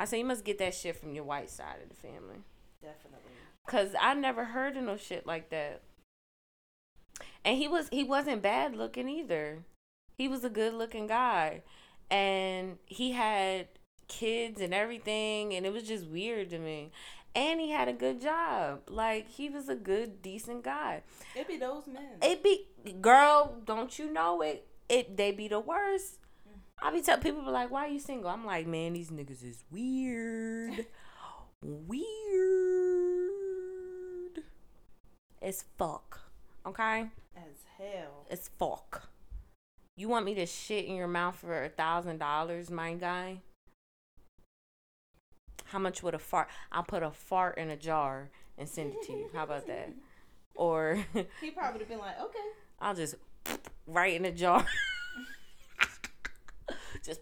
I 0.00 0.06
said 0.06 0.16
you 0.16 0.24
must 0.24 0.44
get 0.46 0.56
that 0.58 0.74
shit 0.74 0.96
from 0.96 1.12
your 1.12 1.24
white 1.24 1.50
side 1.50 1.76
of 1.82 1.90
the 1.90 1.94
family. 1.94 2.38
Definitely. 2.80 3.18
Cause 3.66 3.94
I 4.00 4.14
never 4.14 4.46
heard 4.46 4.78
of 4.78 4.84
no 4.84 4.96
shit 4.96 5.26
like 5.26 5.50
that. 5.50 5.82
And 7.44 7.58
he 7.58 7.68
was 7.68 7.88
he 7.92 8.02
wasn't 8.02 8.40
bad 8.40 8.74
looking 8.74 9.10
either. 9.10 9.58
He 10.16 10.26
was 10.26 10.42
a 10.42 10.48
good 10.48 10.72
looking 10.72 11.06
guy. 11.06 11.62
And 12.10 12.78
he 12.86 13.12
had 13.12 13.68
kids 14.08 14.60
and 14.60 14.72
everything 14.72 15.52
and 15.52 15.66
it 15.66 15.72
was 15.72 15.82
just 15.82 16.06
weird 16.06 16.48
to 16.50 16.58
me. 16.58 16.92
And 17.34 17.60
he 17.60 17.70
had 17.70 17.86
a 17.86 17.92
good 17.92 18.22
job. 18.22 18.80
Like 18.88 19.28
he 19.28 19.50
was 19.50 19.68
a 19.68 19.76
good, 19.76 20.22
decent 20.22 20.64
guy. 20.64 21.02
It 21.36 21.46
be 21.46 21.58
those 21.58 21.86
men. 21.86 22.16
It 22.22 22.42
be 22.42 22.68
girl, 23.02 23.56
don't 23.66 23.98
you 23.98 24.10
know 24.10 24.40
it? 24.40 24.66
It 24.90 25.16
they 25.16 25.30
be 25.30 25.46
the 25.46 25.60
worst. 25.60 26.18
I 26.82 26.90
be 26.90 27.00
telling 27.00 27.22
people 27.22 27.48
like, 27.50 27.70
"Why 27.70 27.86
are 27.86 27.90
you 27.90 28.00
single?" 28.00 28.28
I'm 28.28 28.44
like, 28.44 28.66
"Man, 28.66 28.94
these 28.94 29.10
niggas 29.10 29.44
is 29.44 29.62
weird, 29.70 30.86
weird 31.62 32.00
as 35.40 35.64
fuck." 35.78 36.20
Okay. 36.66 37.08
As 37.36 37.64
hell. 37.78 38.26
As 38.28 38.50
fuck. 38.58 39.08
You 39.96 40.08
want 40.08 40.24
me 40.24 40.34
to 40.34 40.46
shit 40.46 40.86
in 40.86 40.96
your 40.96 41.06
mouth 41.06 41.36
for 41.36 41.64
a 41.64 41.68
thousand 41.68 42.18
dollars, 42.18 42.68
my 42.70 42.94
guy? 42.94 43.42
How 45.66 45.78
much 45.78 46.02
would 46.02 46.14
a 46.14 46.18
fart? 46.18 46.48
I'll 46.72 46.82
put 46.82 47.04
a 47.04 47.12
fart 47.12 47.58
in 47.58 47.70
a 47.70 47.76
jar 47.76 48.30
and 48.58 48.68
send 48.68 48.94
it 48.94 49.02
to 49.06 49.12
you. 49.12 49.30
How 49.32 49.44
about 49.44 49.68
that? 49.68 49.92
Or 50.56 51.06
he 51.40 51.50
probably 51.52 51.72
would 51.72 51.80
have 51.80 51.88
been 51.88 52.00
like, 52.00 52.20
okay. 52.20 52.38
I'll 52.80 52.94
just 52.94 53.14
right 53.86 54.14
in 54.14 54.24
a 54.24 54.32
jar. 54.32 54.66
just 57.04 57.20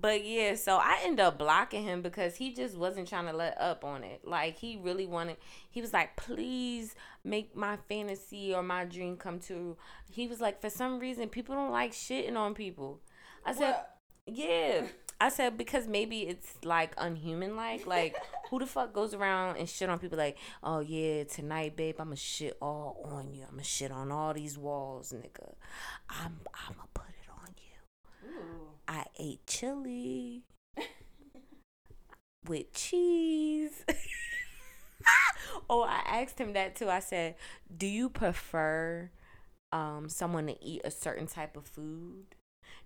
but 0.00 0.24
yeah, 0.24 0.54
so 0.54 0.76
I 0.76 1.00
end 1.02 1.18
up 1.18 1.38
blocking 1.38 1.82
him 1.82 2.02
because 2.02 2.36
he 2.36 2.52
just 2.54 2.76
wasn't 2.76 3.08
trying 3.08 3.26
to 3.26 3.32
let 3.32 3.60
up 3.60 3.84
on 3.84 4.04
it. 4.04 4.20
Like 4.24 4.58
he 4.58 4.78
really 4.80 5.06
wanted 5.06 5.36
he 5.70 5.80
was 5.80 5.92
like, 5.92 6.16
please 6.16 6.94
make 7.24 7.56
my 7.56 7.76
fantasy 7.88 8.54
or 8.54 8.62
my 8.62 8.84
dream 8.84 9.16
come 9.16 9.40
true. 9.40 9.76
He 10.10 10.28
was 10.28 10.40
like, 10.40 10.60
for 10.60 10.70
some 10.70 10.98
reason 10.98 11.28
people 11.28 11.54
don't 11.54 11.72
like 11.72 11.92
shitting 11.92 12.36
on 12.36 12.54
people. 12.54 13.00
I 13.44 13.54
said 13.54 13.70
what? 13.70 13.96
Yeah. 14.26 14.86
I 15.20 15.30
said 15.30 15.58
because 15.58 15.88
maybe 15.88 16.20
it's 16.20 16.64
like 16.64 16.94
unhuman 16.96 17.56
like. 17.56 17.86
Like 17.86 18.16
who 18.50 18.58
the 18.58 18.66
fuck 18.66 18.92
goes 18.92 19.14
around 19.14 19.56
and 19.56 19.68
shit 19.68 19.88
on 19.88 19.98
people 19.98 20.18
like, 20.18 20.36
oh 20.62 20.80
yeah, 20.80 21.24
tonight, 21.24 21.76
babe, 21.76 21.96
I'ma 21.98 22.14
shit 22.14 22.56
all 22.60 23.08
on 23.12 23.32
you. 23.32 23.44
I'ma 23.50 23.62
shit 23.62 23.90
on 23.90 24.10
all 24.10 24.34
these 24.34 24.56
walls, 24.56 25.12
nigga. 25.12 25.54
I'm 26.08 26.40
I'ma 26.66 26.84
put 26.94 27.08
it 27.08 27.30
on 27.30 27.54
you. 27.56 28.30
Ooh. 28.30 28.68
I 28.86 29.04
ate 29.18 29.46
chili 29.46 30.44
with 32.48 32.72
cheese. 32.72 33.84
oh, 35.70 35.82
I 35.82 36.22
asked 36.22 36.38
him 36.40 36.52
that 36.54 36.76
too. 36.76 36.88
I 36.88 37.00
said, 37.00 37.34
"Do 37.74 37.86
you 37.86 38.08
prefer 38.08 39.10
um 39.72 40.08
someone 40.08 40.46
to 40.46 40.64
eat 40.64 40.80
a 40.84 40.90
certain 40.90 41.26
type 41.26 41.56
of 41.56 41.66
food? 41.66 42.34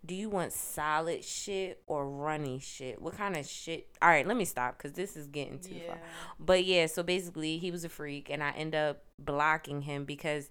Do 0.04 0.14
you 0.14 0.28
want 0.28 0.52
solid 0.52 1.24
shit 1.24 1.82
or 1.86 2.08
runny 2.08 2.58
shit? 2.58 3.00
What 3.00 3.16
kind 3.16 3.36
of 3.36 3.46
shit? 3.46 3.86
All 4.02 4.08
right, 4.08 4.26
let 4.26 4.36
me 4.36 4.44
stop 4.44 4.76
because 4.76 4.92
this 4.92 5.16
is 5.16 5.28
getting 5.28 5.60
too 5.60 5.76
yeah. 5.76 5.86
far. 5.86 5.98
But 6.40 6.64
yeah, 6.64 6.86
so 6.86 7.02
basically, 7.04 7.58
he 7.58 7.70
was 7.70 7.84
a 7.84 7.88
freak, 7.88 8.28
and 8.28 8.42
I 8.42 8.50
end 8.50 8.74
up 8.74 9.04
blocking 9.18 9.82
him 9.82 10.04
because 10.04 10.50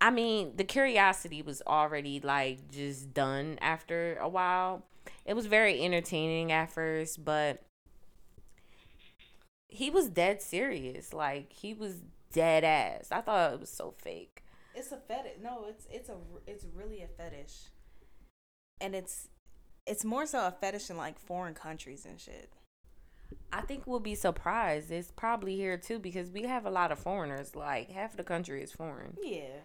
I 0.00 0.10
mean, 0.10 0.52
the 0.56 0.64
curiosity 0.64 1.42
was 1.42 1.62
already 1.66 2.20
like 2.20 2.70
just 2.70 3.12
done 3.12 3.58
after 3.60 4.16
a 4.20 4.28
while. 4.28 4.84
It 5.24 5.34
was 5.34 5.46
very 5.46 5.82
entertaining 5.82 6.52
at 6.52 6.70
first, 6.70 7.24
but 7.24 7.62
he 9.68 9.90
was 9.90 10.08
dead 10.08 10.40
serious. 10.40 11.12
Like 11.12 11.52
he 11.52 11.74
was 11.74 12.02
dead 12.32 12.64
ass. 12.64 13.08
I 13.10 13.20
thought 13.20 13.54
it 13.54 13.60
was 13.60 13.70
so 13.70 13.94
fake. 13.98 14.44
It's 14.74 14.92
a 14.92 14.96
fetish. 14.96 15.38
No, 15.42 15.64
it's 15.68 15.86
it's 15.90 16.08
a 16.08 16.16
it's 16.46 16.64
really 16.74 17.02
a 17.02 17.08
fetish. 17.08 17.70
And 18.80 18.94
it's 18.94 19.28
it's 19.86 20.04
more 20.04 20.26
so 20.26 20.46
a 20.46 20.50
fetish 20.50 20.90
in 20.90 20.96
like 20.96 21.18
foreign 21.18 21.54
countries 21.54 22.04
and 22.04 22.20
shit. 22.20 22.52
I 23.52 23.62
think 23.62 23.86
we'll 23.86 24.00
be 24.00 24.14
surprised. 24.14 24.90
It's 24.90 25.10
probably 25.10 25.56
here 25.56 25.76
too 25.76 25.98
because 25.98 26.30
we 26.30 26.42
have 26.42 26.66
a 26.66 26.70
lot 26.70 26.92
of 26.92 26.98
foreigners. 26.98 27.56
Like 27.56 27.90
half 27.90 28.16
the 28.16 28.24
country 28.24 28.62
is 28.62 28.72
foreign. 28.72 29.16
Yeah 29.22 29.60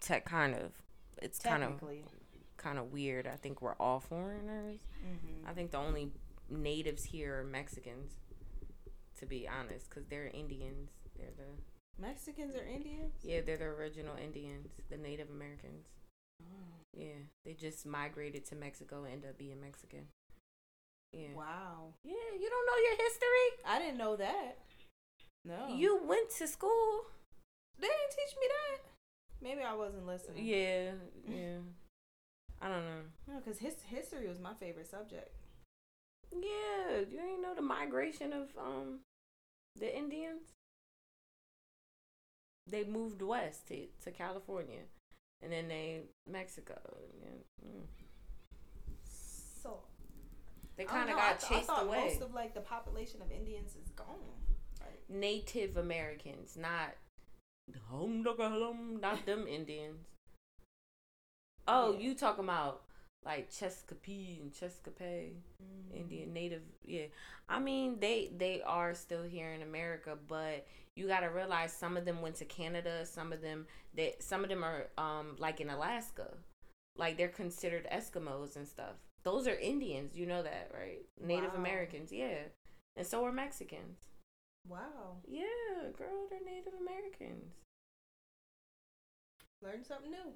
tech 0.00 0.24
kind 0.24 0.54
of 0.54 0.72
it's 1.20 1.38
kind 1.38 1.62
of 1.62 1.82
kind 2.56 2.78
of 2.78 2.92
weird. 2.92 3.26
I 3.26 3.36
think 3.36 3.62
we're 3.62 3.74
all 3.74 4.00
foreigners. 4.00 4.80
Mm-hmm. 5.04 5.48
I 5.48 5.52
think 5.52 5.70
the 5.70 5.78
only 5.78 6.10
natives 6.48 7.04
here 7.04 7.40
are 7.40 7.44
Mexicans, 7.44 8.12
to 9.18 9.26
be 9.26 9.48
honest, 9.48 9.88
because 9.88 10.06
they're 10.06 10.28
Indians. 10.28 10.90
They're 11.16 11.30
the 11.36 12.02
Mexicans 12.02 12.54
are 12.56 12.64
Indians. 12.64 13.14
Yeah, 13.22 13.40
they're 13.44 13.56
the 13.56 13.64
original 13.64 14.16
Indians, 14.16 14.70
the 14.90 14.96
Native 14.96 15.30
Americans. 15.30 15.86
Yeah, 16.94 17.24
they 17.44 17.54
just 17.54 17.86
migrated 17.86 18.44
to 18.46 18.54
Mexico 18.54 19.04
and 19.04 19.12
end 19.12 19.24
up 19.24 19.38
being 19.38 19.60
Mexican. 19.60 20.06
Yeah. 21.12 21.34
Wow. 21.34 21.94
Yeah, 22.04 22.32
you 22.38 22.48
don't 22.50 22.66
know 22.66 22.82
your 22.88 22.96
history? 22.96 23.48
I 23.66 23.78
didn't 23.78 23.98
know 23.98 24.16
that. 24.16 24.58
No. 25.44 25.74
You 25.74 26.00
went 26.06 26.30
to 26.38 26.46
school. 26.46 27.02
They 27.78 27.88
didn't 27.88 28.10
teach 28.10 28.36
me 28.40 28.46
that. 28.48 28.80
Maybe 29.42 29.62
I 29.62 29.74
wasn't 29.74 30.06
listening. 30.06 30.44
Yeah, 30.44 30.92
yeah. 31.28 31.58
I 32.60 32.68
don't 32.68 32.84
know. 32.84 33.02
No, 33.28 33.40
because 33.40 33.58
his 33.58 33.74
history 33.90 34.28
was 34.28 34.38
my 34.38 34.54
favorite 34.54 34.88
subject. 34.88 35.30
Yeah, 36.32 37.00
you 37.10 37.20
ain't 37.20 37.42
know 37.42 37.54
the 37.54 37.62
migration 37.62 38.32
of 38.32 38.48
um 38.58 39.00
the 39.78 39.94
Indians. 39.94 40.52
They 42.66 42.84
moved 42.84 43.20
west 43.20 43.66
to 43.68 43.86
to 44.04 44.10
California, 44.12 44.82
and 45.42 45.52
then 45.52 45.68
they 45.68 46.02
Mexico. 46.30 46.78
Mm. 47.66 47.84
So 49.62 49.80
they 50.76 50.84
kind 50.84 51.10
of 51.10 51.16
got 51.16 51.40
chased 51.40 51.70
I 51.70 51.82
away. 51.82 52.08
Most 52.08 52.22
of 52.22 52.34
like 52.34 52.54
the 52.54 52.60
population 52.60 53.20
of 53.22 53.30
Indians 53.30 53.76
is 53.76 53.90
gone. 53.90 54.06
Native 55.08 55.76
Americans, 55.76 56.56
not 56.56 56.94
not 59.00 59.26
them 59.26 59.46
Indians. 59.46 60.06
Oh, 61.68 61.92
yeah. 61.92 62.00
you 62.00 62.14
talking 62.14 62.44
about 62.44 62.82
like 63.24 63.50
Chesapeake 63.50 64.40
and 64.40 64.52
Chesapeake, 64.52 65.36
mm-hmm. 65.62 65.96
Indian 65.96 66.32
Native? 66.32 66.62
Yeah, 66.84 67.06
I 67.48 67.60
mean 67.60 67.98
they 68.00 68.30
they 68.36 68.62
are 68.62 68.94
still 68.94 69.22
here 69.22 69.52
in 69.52 69.62
America, 69.62 70.16
but 70.28 70.66
you 70.96 71.06
got 71.06 71.20
to 71.20 71.26
realize 71.26 71.72
some 71.72 71.96
of 71.96 72.04
them 72.04 72.20
went 72.20 72.36
to 72.36 72.44
Canada. 72.44 73.06
Some 73.06 73.32
of 73.32 73.40
them 73.40 73.66
that 73.96 74.22
some 74.22 74.42
of 74.42 74.50
them 74.50 74.64
are 74.64 74.88
um 74.98 75.36
like 75.38 75.60
in 75.60 75.70
Alaska, 75.70 76.28
like 76.96 77.16
they're 77.16 77.28
considered 77.28 77.88
Eskimos 77.92 78.56
and 78.56 78.66
stuff. 78.66 78.96
Those 79.24 79.46
are 79.46 79.54
Indians, 79.54 80.16
you 80.16 80.26
know 80.26 80.42
that, 80.42 80.70
right? 80.74 81.04
Native 81.20 81.52
wow. 81.52 81.60
Americans, 81.60 82.10
yeah, 82.12 82.38
and 82.96 83.06
so 83.06 83.24
are 83.24 83.32
Mexicans. 83.32 83.98
Wow. 84.68 85.16
Yeah, 85.26 85.90
girl, 85.96 86.26
they're 86.28 86.40
Native 86.44 86.74
Americans. 86.80 87.52
Learn 89.62 89.84
something 89.84 90.10
new. 90.10 90.32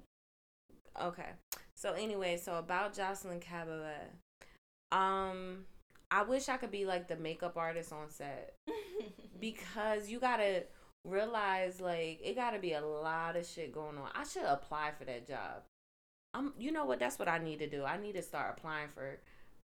Okay. 1.01 1.29
So 1.75 1.93
anyway, 1.93 2.37
so 2.37 2.55
about 2.55 2.93
Joseline 2.95 3.41
Cabot. 3.41 4.11
Um 4.91 5.65
I 6.09 6.23
wish 6.23 6.49
I 6.49 6.57
could 6.57 6.71
be 6.71 6.85
like 6.85 7.07
the 7.07 7.17
makeup 7.17 7.57
artist 7.57 7.91
on 7.91 8.09
set. 8.09 8.55
because 9.39 10.09
you 10.09 10.19
gotta 10.19 10.63
realize 11.05 11.79
like 11.79 12.19
it 12.23 12.35
gotta 12.35 12.59
be 12.59 12.73
a 12.73 12.81
lot 12.81 13.35
of 13.35 13.45
shit 13.45 13.73
going 13.73 13.97
on. 13.97 14.09
I 14.15 14.23
should 14.23 14.45
apply 14.45 14.91
for 14.97 15.05
that 15.05 15.27
job. 15.27 15.63
I'm 16.33 16.53
you 16.57 16.71
know 16.71 16.85
what, 16.85 16.99
that's 16.99 17.19
what 17.19 17.27
I 17.27 17.37
need 17.37 17.59
to 17.59 17.67
do. 17.67 17.83
I 17.83 17.97
need 17.97 18.13
to 18.13 18.21
start 18.21 18.55
applying 18.57 18.89
for 18.89 19.19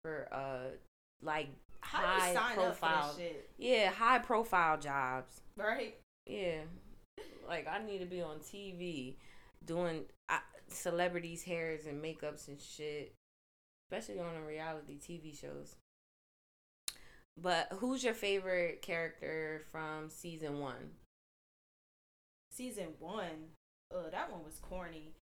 for 0.03 0.29
uh 0.33 0.77
like 1.22 1.49
high 1.83 2.55
profile 2.55 3.16
Yeah, 3.59 3.90
high 3.90 4.18
profile 4.18 4.79
jobs. 4.79 5.40
Right? 5.57 5.96
Yeah. 6.27 6.61
Like 7.49 7.66
I 7.68 7.85
need 7.85 7.99
to 7.99 8.07
be 8.07 8.20
on 8.20 8.38
TV 8.38 9.16
doing 9.64 10.05
uh, 10.29 10.38
celebrities' 10.68 11.42
hairs 11.42 11.87
and 11.87 12.03
makeups 12.03 12.49
and 12.49 12.61
shit, 12.61 13.14
especially 13.88 14.20
on 14.20 14.35
the 14.35 14.46
reality 14.46 14.99
TV 14.99 15.38
shows. 15.38 15.77
But 17.40 17.68
who's 17.79 18.03
your 18.03 18.14
favorite 18.14 18.83
character 18.83 19.62
from 19.70 20.09
season 20.09 20.59
one? 20.61 20.92
Season 22.51 22.88
one, 22.99 23.53
uh, 23.94 24.09
that 24.11 24.33
one 24.33 24.42
was 24.42 24.59
corny. 24.59 25.12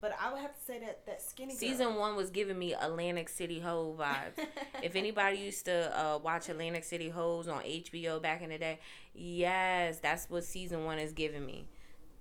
But 0.00 0.16
I 0.20 0.32
would 0.32 0.40
have 0.40 0.54
to 0.54 0.60
say 0.60 0.78
that 0.78 1.04
that 1.06 1.20
skinny. 1.20 1.54
Season 1.54 1.96
one 1.96 2.14
was 2.14 2.30
giving 2.30 2.58
me 2.58 2.72
Atlantic 2.72 3.28
City 3.28 3.58
Ho 3.60 3.96
vibes. 3.98 4.46
if 4.82 4.94
anybody 4.94 5.38
used 5.38 5.64
to 5.64 5.98
uh, 5.98 6.18
watch 6.18 6.48
Atlantic 6.48 6.84
City 6.84 7.08
Hoes 7.08 7.48
on 7.48 7.62
HBO 7.62 8.22
back 8.22 8.40
in 8.40 8.50
the 8.50 8.58
day, 8.58 8.78
yes, 9.12 9.98
that's 9.98 10.30
what 10.30 10.44
season 10.44 10.84
one 10.84 10.98
is 10.98 11.12
giving 11.12 11.44
me. 11.44 11.66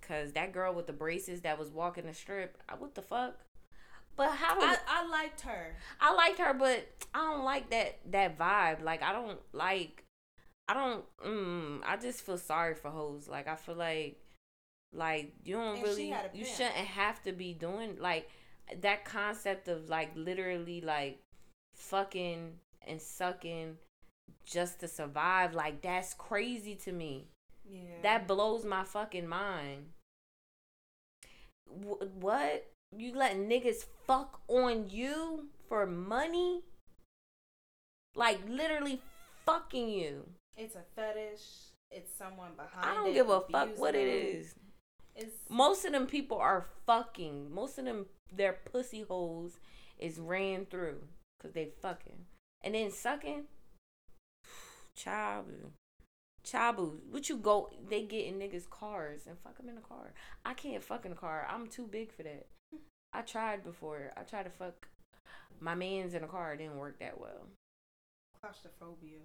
Cause 0.02 0.32
that 0.34 0.54
girl 0.54 0.74
with 0.74 0.88
the 0.88 0.94
braces 0.94 1.42
that 1.42 1.60
was 1.60 1.70
walking 1.70 2.08
the 2.08 2.14
strip, 2.14 2.58
I, 2.68 2.76
what 2.76 2.96
the 2.96 3.02
fuck? 3.02 3.36
But 4.18 4.32
how 4.32 4.60
I, 4.60 4.78
I 4.88 5.08
liked 5.08 5.42
her. 5.42 5.76
I 6.02 6.14
liked 6.14 6.40
her, 6.40 6.54
but 6.54 6.88
I 7.14 7.20
don't 7.20 7.46
like 7.46 7.70
that 7.70 8.00
that 8.12 8.38
vibe. 8.38 8.84
Like 8.84 9.04
I 9.04 9.14
don't 9.14 9.40
like. 9.54 10.04
I 10.68 10.74
don't. 10.74 11.06
Mm, 11.26 11.82
I 11.86 11.98
just 11.98 12.22
feel 12.22 12.38
sorry 12.38 12.76
for 12.76 12.90
hoes. 12.90 13.28
Like 13.28 13.48
I 13.48 13.56
feel 13.56 13.76
like, 13.76 14.18
like 14.92 15.34
you 15.46 15.56
don't 15.56 15.78
and 15.78 15.84
really. 15.84 16.14
You 16.34 16.46
shouldn't 16.46 16.74
have 16.74 17.22
to 17.24 17.32
be 17.32 17.54
doing 17.54 17.98
like 18.00 18.30
that 18.82 19.06
concept 19.06 19.68
of 19.68 19.88
like 19.88 20.12
literally 20.16 20.82
like 20.82 21.20
fucking 21.76 22.54
and 22.88 23.02
sucking 23.02 23.78
just 24.46 24.80
to 24.80 24.88
survive. 24.88 25.54
Like 25.54 25.82
that's 25.82 26.16
crazy 26.16 26.76
to 26.76 26.92
me. 26.92 27.28
Yeah. 27.70 28.02
That 28.02 28.28
blows 28.28 28.66
my 28.66 28.84
fucking 28.84 29.28
mind 29.28 29.88
what? 32.20 32.66
You 32.98 33.14
let 33.14 33.38
niggas 33.38 33.86
fuck 34.08 34.42
on 34.48 34.90
you 34.90 35.50
for 35.70 35.86
money? 35.86 36.64
Like 38.16 38.40
literally 38.50 39.02
fucking 39.46 39.90
you. 39.90 40.26
It's 40.58 40.76
a 40.76 40.82
fetish. 40.96 41.44
It's 41.92 42.12
someone 42.18 42.54
behind. 42.56 42.90
I 42.90 42.96
don't 42.96 43.12
it, 43.12 43.14
give 43.14 43.30
a 43.30 43.42
fuck 43.42 43.78
what 43.78 43.94
it 43.94 44.08
is. 44.08 44.56
It's, 45.16 45.36
Most 45.48 45.86
of 45.86 45.92
them 45.92 46.08
people 46.08 46.40
are 46.40 46.66
fucking. 46.88 47.54
Most 47.54 47.78
of 47.78 47.86
them, 47.86 48.08
their 48.36 48.54
pussy 48.54 49.04
holes 49.04 49.60
is 50.00 50.18
ran 50.18 50.66
through 50.66 51.04
because 51.38 51.54
they 51.54 51.70
fucking. 51.80 52.26
And 52.64 52.74
then 52.74 52.92
sucking. 52.92 53.44
Chabu, 54.98 55.70
Chabu, 56.44 56.98
what 57.12 57.30
you 57.30 57.38
go? 57.38 57.70
They 57.88 58.02
get 58.02 58.26
in 58.26 58.40
niggas' 58.40 58.68
cars 58.68 59.28
and 59.28 59.38
fuck 59.38 59.58
them 59.58 59.70
in 59.70 59.76
the 59.76 59.82
car. 59.82 60.14
I 60.44 60.56
can't 60.56 60.84
fuck 60.84 61.06
in 61.06 61.12
the 61.12 61.18
car. 61.18 61.48
I'm 61.48 61.68
too 61.68 61.86
big 61.86 62.12
for 62.12 62.24
that. 62.24 62.48
I 63.18 63.22
tried 63.22 63.64
before. 63.64 64.12
I 64.16 64.22
tried 64.22 64.44
to 64.44 64.52
fuck 64.52 64.88
my 65.60 65.74
man's 65.74 66.14
in 66.14 66.24
a 66.24 66.28
car. 66.28 66.54
It 66.54 66.58
didn't 66.58 66.78
work 66.78 67.00
that 67.00 67.20
well. 67.20 67.48
Claustrophobia. 68.40 69.18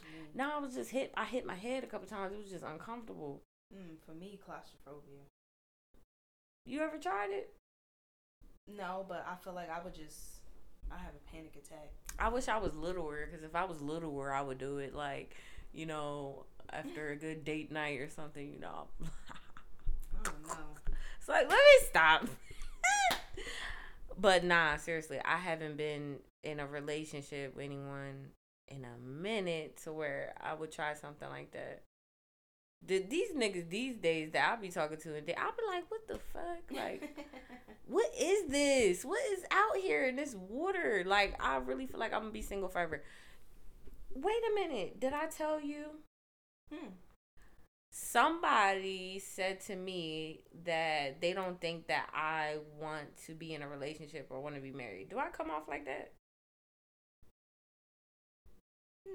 Mm. 0.00 0.34
No, 0.34 0.50
I 0.56 0.58
was 0.58 0.74
just 0.74 0.90
hit. 0.90 1.12
I 1.14 1.26
hit 1.26 1.44
my 1.44 1.54
head 1.54 1.84
a 1.84 1.86
couple 1.86 2.08
times. 2.08 2.32
It 2.32 2.40
was 2.40 2.50
just 2.50 2.64
uncomfortable. 2.64 3.42
Mm, 3.74 3.98
for 4.06 4.12
me, 4.12 4.40
claustrophobia. 4.42 5.20
You 6.64 6.80
ever 6.80 6.96
tried 6.96 7.30
it? 7.32 7.52
No, 8.66 9.04
but 9.06 9.26
I 9.30 9.36
feel 9.44 9.52
like 9.52 9.68
I 9.70 9.84
would 9.84 9.94
just. 9.94 10.40
I 10.90 10.96
have 10.96 11.12
a 11.14 11.30
panic 11.30 11.52
attack. 11.54 11.90
I 12.18 12.28
wish 12.28 12.48
I 12.48 12.56
was 12.56 12.72
littler 12.74 13.28
because 13.30 13.44
if 13.44 13.54
I 13.54 13.64
was 13.64 13.82
littler, 13.82 14.32
I 14.32 14.40
would 14.40 14.58
do 14.58 14.78
it. 14.78 14.94
Like, 14.94 15.36
you 15.74 15.84
know, 15.84 16.46
after 16.70 17.10
a 17.10 17.16
good 17.16 17.44
date 17.44 17.70
night 17.70 18.00
or 18.00 18.08
something, 18.08 18.50
you 18.50 18.60
know. 18.60 18.86
oh 19.04 20.32
no. 20.48 20.54
It's 21.18 21.28
like, 21.28 21.48
let 21.48 21.56
me 21.56 21.86
stop. 21.88 22.26
but 24.18 24.44
nah, 24.44 24.76
seriously, 24.76 25.18
I 25.24 25.36
haven't 25.36 25.76
been 25.76 26.18
in 26.42 26.60
a 26.60 26.66
relationship 26.66 27.54
with 27.56 27.64
anyone 27.64 28.28
in 28.68 28.84
a 28.84 28.98
minute 28.98 29.78
to 29.84 29.92
where 29.92 30.34
I 30.40 30.54
would 30.54 30.72
try 30.72 30.94
something 30.94 31.28
like 31.28 31.52
that. 31.52 31.82
The, 32.86 32.98
these 32.98 33.32
niggas 33.32 33.70
these 33.70 33.96
days 33.96 34.32
that 34.32 34.46
I'll 34.50 34.60
be 34.60 34.68
talking 34.68 34.98
to 34.98 35.16
and 35.16 35.32
I'll 35.38 35.52
be 35.52 35.62
like, 35.66 35.90
what 35.90 36.06
the 36.06 36.18
fuck? 36.18 36.70
Like, 36.70 37.18
what 37.86 38.10
is 38.18 38.50
this? 38.50 39.04
What 39.04 39.20
is 39.32 39.44
out 39.50 39.78
here 39.78 40.06
in 40.06 40.16
this 40.16 40.34
water? 40.34 41.02
Like, 41.06 41.42
I 41.42 41.56
really 41.56 41.86
feel 41.86 41.98
like 41.98 42.12
I'm 42.12 42.20
gonna 42.20 42.32
be 42.32 42.42
single 42.42 42.68
forever. 42.68 43.02
Wait 44.14 44.42
a 44.50 44.54
minute. 44.54 45.00
Did 45.00 45.14
I 45.14 45.26
tell 45.26 45.60
you 45.60 45.86
Hmm. 46.72 46.88
Somebody 47.96 49.20
said 49.20 49.60
to 49.66 49.76
me 49.76 50.40
that 50.64 51.20
they 51.20 51.32
don't 51.32 51.60
think 51.60 51.86
that 51.86 52.08
I 52.12 52.56
want 52.76 53.16
to 53.26 53.34
be 53.34 53.54
in 53.54 53.62
a 53.62 53.68
relationship 53.68 54.26
or 54.30 54.40
want 54.40 54.56
to 54.56 54.60
be 54.60 54.72
married. 54.72 55.10
Do 55.10 55.18
I 55.20 55.28
come 55.28 55.48
off 55.48 55.68
like 55.68 55.84
that? 55.84 56.10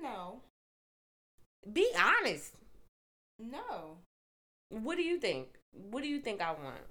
No. 0.02 0.44
Be 1.74 1.90
honest. 1.94 2.54
No. 3.38 3.98
What 4.70 4.96
do 4.96 5.04
you 5.04 5.20
think? 5.20 5.60
What 5.74 6.02
do 6.02 6.08
you 6.08 6.22
think 6.22 6.40
I 6.40 6.52
want? 6.52 6.86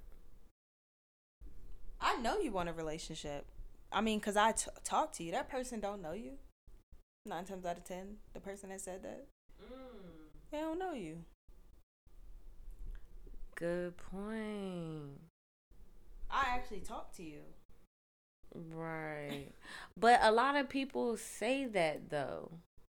I 1.99 2.17
know 2.17 2.39
you 2.39 2.51
want 2.51 2.69
a 2.69 2.73
relationship. 2.73 3.47
I 3.91 4.01
mean, 4.01 4.19
cause 4.19 4.37
I 4.37 4.51
t- 4.51 4.69
talk 4.83 5.11
to 5.13 5.23
you. 5.23 5.31
That 5.31 5.49
person 5.49 5.79
don't 5.79 6.03
know 6.03 6.13
you. 6.13 6.33
Nine 7.25 7.45
times 7.45 7.65
out 7.65 7.79
of 7.79 7.83
ten, 7.83 8.17
the 8.35 8.39
person 8.39 8.69
that 8.69 8.81
said 8.81 9.01
that. 9.01 9.25
Mm. 9.59 10.29
They 10.51 10.59
don't 10.59 10.77
know 10.77 10.93
you. 10.93 11.25
Good 13.59 13.97
point. 13.97 15.19
I 16.31 16.45
actually 16.55 16.79
talk 16.79 17.13
to 17.17 17.23
you. 17.23 17.41
Right. 18.55 19.49
but 19.97 20.19
a 20.23 20.31
lot 20.31 20.55
of 20.55 20.69
people 20.69 21.17
say 21.17 21.65
that 21.65 22.09
though. 22.09 22.51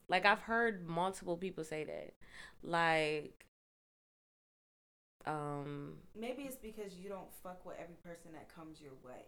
Like 0.08 0.24
I've 0.24 0.40
heard 0.40 0.88
multiple 0.88 1.36
people 1.36 1.64
say 1.64 1.84
that. 1.84 2.14
Like 2.62 3.44
um 5.26 5.94
maybe 6.18 6.42
it's 6.42 6.56
because 6.56 6.94
you 6.96 7.10
don't 7.10 7.32
fuck 7.42 7.64
with 7.66 7.76
every 7.78 7.96
person 7.96 8.32
that 8.32 8.54
comes 8.54 8.80
your 8.80 8.92
way. 9.04 9.24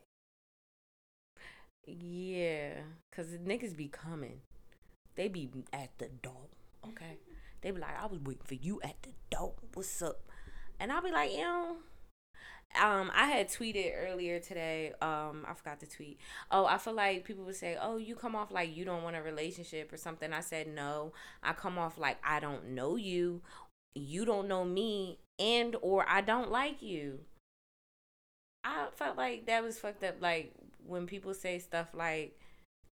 Yeah, 1.86 2.80
cuz 3.12 3.28
niggas 3.38 3.76
be 3.76 3.88
coming. 3.88 4.40
They 5.16 5.28
be 5.28 5.50
at 5.72 5.96
the 5.98 6.08
door, 6.08 6.48
okay? 6.88 7.18
They 7.62 7.70
be 7.70 7.80
like, 7.80 7.98
I 8.00 8.06
was 8.06 8.20
waiting 8.20 8.44
for 8.44 8.54
you 8.54 8.80
at 8.82 9.02
the 9.02 9.10
door. 9.30 9.54
What's 9.74 10.02
up? 10.02 10.20
And 10.78 10.92
I'll 10.92 11.02
be 11.02 11.10
like, 11.10 11.32
you 11.32 11.40
know. 11.40 11.76
Um, 12.80 13.10
I 13.14 13.26
had 13.26 13.48
tweeted 13.48 13.92
earlier 13.96 14.38
today. 14.38 14.92
Um, 15.00 15.46
I 15.48 15.54
forgot 15.54 15.80
to 15.80 15.86
tweet. 15.86 16.18
Oh, 16.50 16.66
I 16.66 16.76
feel 16.78 16.92
like 16.92 17.24
people 17.24 17.44
would 17.44 17.56
say, 17.56 17.78
"Oh, 17.80 17.96
you 17.96 18.14
come 18.14 18.34
off 18.36 18.50
like 18.50 18.76
you 18.76 18.84
don't 18.84 19.02
want 19.02 19.16
a 19.16 19.22
relationship 19.22 19.92
or 19.92 19.96
something." 19.96 20.32
I 20.32 20.40
said, 20.40 20.68
"No, 20.68 21.12
I 21.42 21.52
come 21.54 21.78
off 21.78 21.96
like 21.96 22.18
I 22.24 22.38
don't 22.40 22.70
know 22.70 22.96
you, 22.96 23.40
you 23.94 24.24
don't 24.26 24.48
know 24.48 24.64
me, 24.64 25.18
and 25.38 25.76
or 25.80 26.04
I 26.08 26.20
don't 26.20 26.50
like 26.50 26.82
you." 26.82 27.20
I 28.64 28.88
felt 28.94 29.16
like 29.16 29.46
that 29.46 29.62
was 29.62 29.78
fucked 29.78 30.04
up. 30.04 30.16
Like 30.20 30.52
when 30.84 31.06
people 31.06 31.34
say 31.34 31.58
stuff 31.58 31.88
like, 31.94 32.38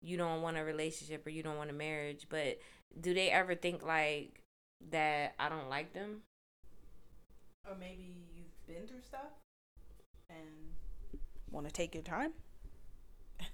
"You 0.01 0.17
don't 0.17 0.43
want 0.43 0.57
a 0.57 0.65
relationship 0.65 1.27
or 1.27 1.31
you 1.31 1.43
don't 1.43 1.59
want 1.59 1.71
a 1.71 1.75
marriage," 1.75 2.27
but 2.31 2.59
do 3.01 3.13
they 3.13 3.31
ever 3.31 3.55
think 3.55 3.83
like 3.83 4.41
that 4.91 5.35
I 5.39 5.49
don't 5.49 5.69
like 5.69 5.93
them. 5.93 6.23
Or 7.69 7.77
maybe 7.79 8.27
you've 8.35 8.67
been 8.67 8.87
through 8.87 9.03
stuff 9.03 9.33
and 10.31 10.75
want 11.51 11.67
to 11.67 11.73
take 11.73 11.95
your 11.95 12.03
time. 12.03 12.33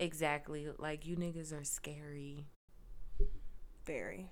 Exactly. 0.00 0.68
Like 0.78 1.06
you 1.06 1.16
niggas 1.16 1.52
are 1.52 1.64
scary. 1.64 2.46
Very. 3.86 4.30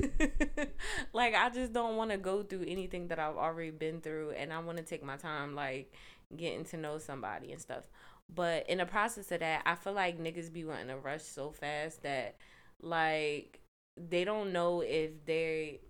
like 1.12 1.34
I 1.34 1.50
just 1.50 1.72
don't 1.72 1.96
want 1.96 2.10
to 2.10 2.16
go 2.18 2.42
through 2.42 2.64
anything 2.66 3.08
that 3.08 3.18
I've 3.18 3.36
already 3.36 3.70
been 3.70 4.00
through 4.00 4.30
and 4.32 4.52
I 4.52 4.58
want 4.60 4.78
to 4.78 4.84
take 4.84 5.04
my 5.04 5.16
time 5.16 5.54
like 5.54 5.92
getting 6.36 6.64
to 6.66 6.76
know 6.76 6.98
somebody 6.98 7.52
and 7.52 7.60
stuff. 7.60 7.88
But 8.34 8.68
in 8.68 8.78
the 8.78 8.86
process 8.86 9.30
of 9.32 9.40
that, 9.40 9.62
I 9.66 9.74
feel 9.76 9.92
like 9.92 10.18
niggas 10.18 10.52
be 10.52 10.64
wanting 10.64 10.88
to 10.88 10.96
rush 10.96 11.22
so 11.22 11.50
fast 11.52 12.02
that 12.02 12.36
like 12.82 13.60
they 13.96 14.24
don't 14.24 14.52
know 14.52 14.80
if 14.82 15.24
they 15.26 15.80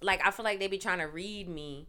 like 0.00 0.26
I 0.26 0.30
feel 0.30 0.44
like 0.44 0.58
they 0.58 0.68
be 0.68 0.78
trying 0.78 0.98
to 0.98 1.06
read 1.06 1.48
me. 1.48 1.86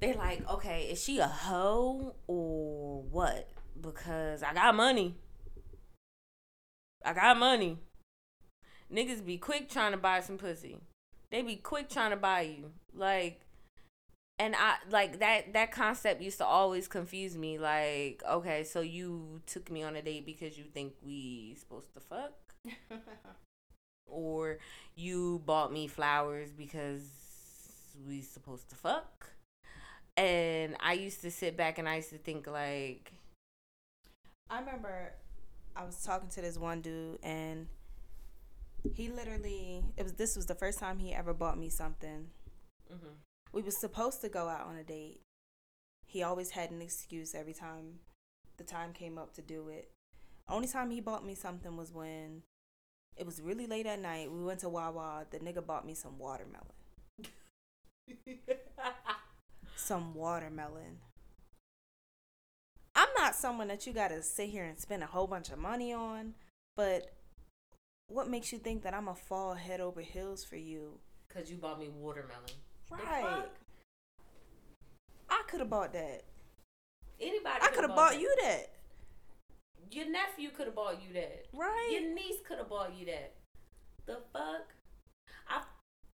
They're 0.00 0.14
like, 0.14 0.48
okay, 0.50 0.84
is 0.90 1.02
she 1.02 1.18
a 1.18 1.28
hoe 1.28 2.14
or 2.26 3.02
what? 3.02 3.48
Because 3.80 4.42
I 4.42 4.52
got 4.52 4.74
money. 4.74 5.14
I 7.04 7.12
got 7.12 7.38
money. 7.38 7.78
Niggas 8.92 9.24
be 9.24 9.38
quick 9.38 9.68
trying 9.68 9.92
to 9.92 9.98
buy 9.98 10.20
some 10.20 10.38
pussy. 10.38 10.78
They 11.30 11.42
be 11.42 11.56
quick 11.56 11.88
trying 11.88 12.10
to 12.10 12.16
buy 12.16 12.42
you. 12.42 12.72
Like 12.94 13.40
and 14.38 14.56
I 14.56 14.74
like 14.90 15.20
that 15.20 15.52
that 15.52 15.70
concept 15.70 16.20
used 16.20 16.38
to 16.38 16.44
always 16.44 16.88
confuse 16.88 17.36
me. 17.36 17.58
Like, 17.58 18.22
okay, 18.28 18.64
so 18.64 18.80
you 18.80 19.40
took 19.46 19.70
me 19.70 19.84
on 19.84 19.94
a 19.94 20.02
date 20.02 20.26
because 20.26 20.58
you 20.58 20.64
think 20.64 20.94
we 21.00 21.54
supposed 21.58 21.94
to 21.94 22.00
fuck? 22.00 22.32
or 24.12 24.58
you 24.94 25.42
bought 25.46 25.72
me 25.72 25.86
flowers 25.86 26.50
because 26.52 27.02
we 28.06 28.20
supposed 28.20 28.68
to 28.70 28.76
fuck? 28.76 29.30
And 30.16 30.76
I 30.80 30.92
used 30.92 31.22
to 31.22 31.30
sit 31.30 31.56
back 31.56 31.78
and 31.78 31.88
I 31.88 31.96
used 31.96 32.10
to 32.10 32.18
think 32.18 32.46
like 32.46 33.12
I 34.50 34.60
remember 34.60 35.14
I 35.74 35.84
was 35.84 36.02
talking 36.04 36.28
to 36.30 36.42
this 36.42 36.58
one 36.58 36.82
dude 36.82 37.18
and 37.22 37.68
he 38.94 39.08
literally 39.08 39.82
it 39.96 40.02
was 40.02 40.12
this 40.14 40.36
was 40.36 40.46
the 40.46 40.54
first 40.54 40.78
time 40.78 40.98
he 40.98 41.14
ever 41.14 41.32
bought 41.32 41.58
me 41.58 41.70
something. 41.70 42.28
Mm-hmm. 42.92 43.14
We 43.52 43.62
was 43.62 43.80
supposed 43.80 44.20
to 44.22 44.28
go 44.28 44.48
out 44.48 44.66
on 44.66 44.76
a 44.76 44.84
date. 44.84 45.20
He 46.06 46.22
always 46.22 46.50
had 46.50 46.70
an 46.70 46.82
excuse 46.82 47.34
every 47.34 47.54
time 47.54 48.00
the 48.58 48.64
time 48.64 48.92
came 48.92 49.16
up 49.16 49.34
to 49.34 49.42
do 49.42 49.68
it. 49.68 49.90
Only 50.48 50.68
time 50.68 50.90
he 50.90 51.00
bought 51.00 51.24
me 51.24 51.34
something 51.34 51.76
was 51.76 51.92
when 51.92 52.42
it 53.16 53.26
was 53.26 53.40
really 53.40 53.66
late 53.66 53.86
at 53.86 54.00
night. 54.00 54.30
We 54.30 54.42
went 54.42 54.60
to 54.60 54.68
Wawa. 54.68 55.26
The 55.30 55.38
nigga 55.38 55.64
bought 55.64 55.86
me 55.86 55.94
some 55.94 56.18
watermelon. 56.18 56.66
some 59.76 60.14
watermelon. 60.14 60.98
I'm 62.94 63.08
not 63.16 63.34
someone 63.34 63.68
that 63.68 63.86
you 63.86 63.92
gotta 63.92 64.22
sit 64.22 64.50
here 64.50 64.64
and 64.64 64.78
spend 64.78 65.02
a 65.02 65.06
whole 65.06 65.26
bunch 65.26 65.50
of 65.50 65.58
money 65.58 65.92
on, 65.92 66.34
but 66.76 67.10
what 68.08 68.28
makes 68.28 68.52
you 68.52 68.58
think 68.58 68.82
that 68.82 68.94
I'm 68.94 69.06
gonna 69.06 69.16
fall 69.16 69.54
head 69.54 69.80
over 69.80 70.00
heels 70.00 70.44
for 70.44 70.56
you? 70.56 70.98
Cause 71.32 71.50
you 71.50 71.56
bought 71.56 71.80
me 71.80 71.88
watermelon. 71.88 72.42
Right. 72.90 73.44
I 75.30 75.42
could 75.48 75.60
have 75.60 75.70
bought 75.70 75.94
that. 75.94 76.24
Anybody. 77.18 77.56
I 77.62 77.68
could 77.68 77.84
have 77.84 77.96
bought 77.96 78.12
that. 78.12 78.20
you 78.20 78.34
that. 78.42 78.66
Your 79.92 80.10
nephew 80.10 80.50
could 80.50 80.66
have 80.66 80.74
bought 80.74 81.02
you 81.06 81.12
that. 81.14 81.46
Right. 81.52 81.90
Your 81.92 82.14
niece 82.14 82.40
could 82.46 82.58
have 82.58 82.68
bought 82.68 82.96
you 82.98 83.06
that. 83.06 83.34
The 84.06 84.18
fuck. 84.32 84.72
I 85.48 85.62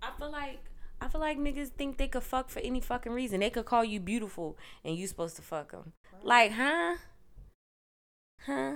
I 0.01 0.11
feel 0.17 0.31
like 0.31 0.59
I 0.99 1.07
feel 1.07 1.21
like 1.21 1.37
niggas 1.37 1.69
think 1.69 1.97
they 1.97 2.07
could 2.07 2.23
fuck 2.23 2.49
for 2.49 2.59
any 2.59 2.81
fucking 2.81 3.11
reason. 3.11 3.39
They 3.39 3.49
could 3.49 3.65
call 3.65 3.83
you 3.83 3.99
beautiful 3.99 4.57
and 4.83 4.95
you 4.95 5.07
supposed 5.07 5.35
to 5.35 5.41
fuck 5.41 5.71
them. 5.71 5.93
Right. 6.11 6.25
Like, 6.25 6.51
huh? 6.53 6.95
Huh? 8.41 8.73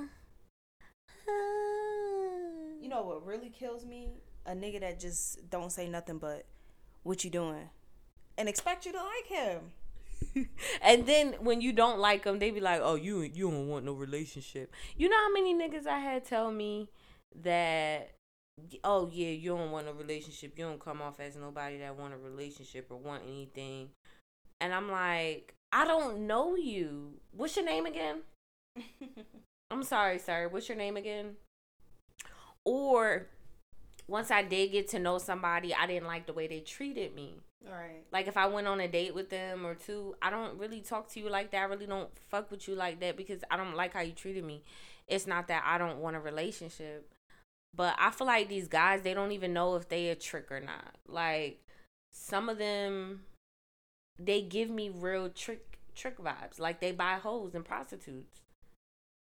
You 2.80 2.90
know 2.90 3.02
what 3.04 3.26
really 3.26 3.50
kills 3.50 3.86
me? 3.86 4.14
A 4.46 4.52
nigga 4.52 4.82
that 4.82 5.00
just 5.00 5.50
don't 5.50 5.72
say 5.72 5.88
nothing 5.88 6.18
but, 6.18 6.46
"What 7.04 7.24
you 7.24 7.30
doing?" 7.30 7.70
and 8.38 8.50
expect 8.50 8.86
you 8.86 8.92
to 8.92 8.98
like 8.98 9.28
him. 9.28 9.72
and 10.82 11.06
then 11.06 11.36
when 11.42 11.62
you 11.62 11.74
don't 11.74 12.00
like 12.00 12.24
them, 12.24 12.40
they 12.40 12.52
be 12.52 12.60
like, 12.60 12.82
"Oh, 12.84 12.96
you 12.96 13.22
you 13.22 13.50
don't 13.50 13.68
want 13.68 13.86
no 13.86 13.94
relationship." 13.94 14.74
You 14.98 15.10
know 15.10 15.18
how 15.18 15.32
many 15.34 15.54
niggas 15.54 15.88
I 15.88 16.00
had 16.00 16.26
tell 16.26 16.52
me 16.52 16.90
that, 17.44 18.12
"Oh 18.84 19.10
yeah, 19.12 19.30
you 19.30 19.56
don't 19.56 19.72
want 19.72 19.88
a 19.88 19.94
relationship. 19.94 20.58
You 20.58 20.66
don't 20.66 20.80
come 20.80 21.02
off 21.02 21.20
as 21.20 21.36
nobody 21.36 21.78
that 21.80 21.98
want 21.98 22.14
a 22.14 22.18
relationship 22.18 22.88
or 22.90 22.98
want 22.98 23.24
anything." 23.28 23.90
And 24.60 24.74
I'm 24.74 24.92
like, 24.92 25.56
I 25.72 25.86
don't 25.86 26.28
know 26.28 26.56
you. 26.56 27.14
What's 27.32 27.56
your 27.56 27.66
name 27.66 27.86
again? 27.86 28.22
I'm 29.72 29.84
sorry, 29.84 30.20
sir. 30.20 30.48
What's 30.50 30.70
your 30.70 30.78
name 30.78 30.98
again? 30.98 31.38
Or 32.64 33.28
once 34.08 34.30
I 34.30 34.44
did 34.44 34.72
get 34.72 34.90
to 34.90 35.00
know 35.00 35.18
somebody, 35.18 35.74
I 35.74 35.88
didn't 35.88 36.08
like 36.08 36.28
the 36.28 36.34
way 36.34 36.48
they 36.48 36.60
treated 36.60 37.16
me. 37.16 37.38
Right. 37.70 38.04
Like 38.12 38.28
if 38.28 38.38
I 38.38 38.48
went 38.48 38.68
on 38.68 38.80
a 38.80 38.88
date 38.88 39.14
with 39.14 39.30
them 39.30 39.66
or 39.66 39.76
two, 39.76 40.16
I 40.22 40.30
don't 40.30 40.58
really 40.58 40.82
talk 40.82 41.10
to 41.12 41.20
you 41.20 41.30
like 41.30 41.52
that. 41.52 41.62
I 41.62 41.66
really 41.66 41.86
don't 41.86 42.10
fuck 42.30 42.50
with 42.50 42.68
you 42.68 42.76
like 42.76 43.00
that 43.02 43.18
because 43.18 43.44
I 43.52 43.58
don't 43.58 43.76
like 43.76 43.94
how 43.94 44.02
you 44.02 44.14
treated 44.14 44.44
me. 44.44 44.64
It's 45.08 45.28
not 45.28 45.48
that 45.48 45.64
I 45.66 45.78
don't 45.78 46.00
want 46.00 46.16
a 46.16 46.20
relationship. 46.20 47.08
But 47.76 47.96
I 48.00 48.12
feel 48.12 48.28
like 48.28 48.50
these 48.50 48.68
guys, 48.68 49.02
they 49.02 49.14
don't 49.14 49.32
even 49.32 49.54
know 49.54 49.76
if 49.76 49.88
they 49.88 50.10
a 50.10 50.16
trick 50.16 50.52
or 50.52 50.60
not. 50.60 50.96
Like 51.08 51.62
some 52.12 52.50
of 52.50 52.58
them 52.58 53.22
they 54.20 54.42
give 54.42 54.70
me 54.70 54.90
real 54.90 55.30
trick 55.30 55.80
trick 55.96 56.18
vibes. 56.18 56.60
Like 56.60 56.82
they 56.82 56.92
buy 56.92 57.16
hoes 57.16 57.54
and 57.54 57.64
prostitutes. 57.64 58.42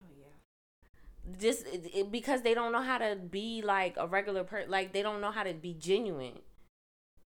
Oh 0.04 0.08
yeah. 0.18 1.38
Just 1.40 1.66
it, 1.68 1.90
it, 1.94 2.12
because 2.12 2.42
they 2.42 2.54
don't 2.54 2.72
know 2.72 2.82
how 2.82 2.98
to 2.98 3.16
be 3.16 3.62
like 3.62 3.96
a 3.98 4.08
regular 4.08 4.44
person. 4.44 4.72
Like 4.72 4.94
they 4.94 5.02
don't 5.02 5.22
know 5.22 5.32
how 5.32 5.44
to 5.44 5.54
be 5.54 5.74
genuine 5.74 6.40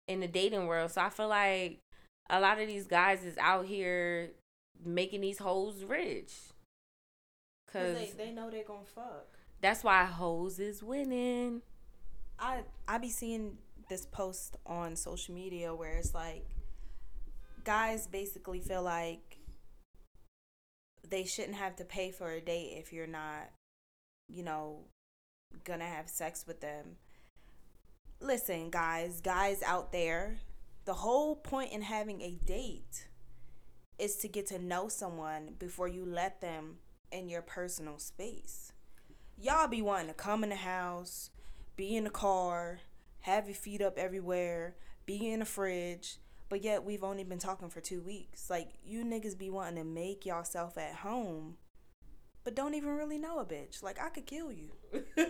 in 0.07 0.19
the 0.19 0.27
dating 0.27 0.67
world. 0.67 0.91
So 0.91 1.01
I 1.01 1.09
feel 1.09 1.27
like 1.27 1.79
a 2.29 2.39
lot 2.39 2.59
of 2.59 2.67
these 2.67 2.87
guys 2.87 3.23
is 3.23 3.37
out 3.37 3.65
here 3.65 4.31
making 4.83 5.21
these 5.21 5.37
hoes 5.37 5.83
rich. 5.83 6.33
Cause, 7.71 7.97
Cause 7.97 8.13
they, 8.17 8.25
they 8.25 8.31
know 8.31 8.49
they're 8.49 8.63
gonna 8.63 8.85
fuck. 8.85 9.27
That's 9.61 9.83
why 9.83 10.05
hoes 10.05 10.59
is 10.59 10.83
winning. 10.83 11.61
I 12.39 12.61
I 12.87 12.97
be 12.97 13.09
seeing 13.09 13.57
this 13.89 14.05
post 14.05 14.57
on 14.65 14.95
social 14.95 15.35
media 15.35 15.73
where 15.73 15.93
it's 15.97 16.13
like 16.13 16.45
guys 17.63 18.07
basically 18.07 18.59
feel 18.59 18.83
like 18.83 19.37
they 21.07 21.23
shouldn't 21.23 21.55
have 21.55 21.75
to 21.75 21.85
pay 21.85 22.11
for 22.11 22.31
a 22.31 22.41
date 22.41 22.77
if 22.77 22.91
you're 22.91 23.07
not, 23.07 23.49
you 24.27 24.43
know, 24.43 24.79
gonna 25.63 25.85
have 25.85 26.09
sex 26.09 26.45
with 26.47 26.61
them 26.61 26.97
listen, 28.19 28.69
guys, 28.69 29.21
guys 29.21 29.61
out 29.63 29.91
there, 29.91 30.37
the 30.85 30.93
whole 30.93 31.35
point 31.35 31.71
in 31.71 31.81
having 31.81 32.21
a 32.21 32.37
date 32.45 33.07
is 33.97 34.15
to 34.17 34.27
get 34.27 34.47
to 34.47 34.59
know 34.59 34.87
someone 34.87 35.55
before 35.57 35.87
you 35.87 36.05
let 36.05 36.41
them 36.41 36.77
in 37.11 37.29
your 37.29 37.41
personal 37.41 37.97
space. 37.97 38.73
Y'all 39.37 39.67
be 39.67 39.81
wanting 39.81 40.07
to 40.07 40.13
come 40.13 40.43
in 40.43 40.49
the 40.49 40.55
house, 40.55 41.29
be 41.75 41.95
in 41.95 42.03
the 42.05 42.09
car, 42.09 42.79
have 43.21 43.47
your 43.47 43.55
feet 43.55 43.81
up 43.81 43.97
everywhere, 43.97 44.75
be 45.05 45.31
in 45.31 45.39
the 45.39 45.45
fridge, 45.45 46.17
but 46.49 46.63
yet 46.63 46.83
we've 46.83 47.03
only 47.03 47.23
been 47.23 47.39
talking 47.39 47.69
for 47.69 47.81
two 47.81 48.01
weeks. 48.01 48.49
Like, 48.49 48.69
you 48.83 49.03
niggas 49.03 49.37
be 49.37 49.49
wanting 49.49 49.75
to 49.75 49.83
make 49.83 50.25
yourself 50.25 50.77
at 50.77 50.95
home, 50.95 51.55
but 52.43 52.55
don't 52.55 52.75
even 52.75 52.95
really 52.95 53.17
know 53.17 53.39
a 53.39 53.45
bitch. 53.45 53.81
Like, 53.81 53.99
I 53.99 54.09
could 54.09 54.25
kill 54.25 54.51
you. 54.51 54.71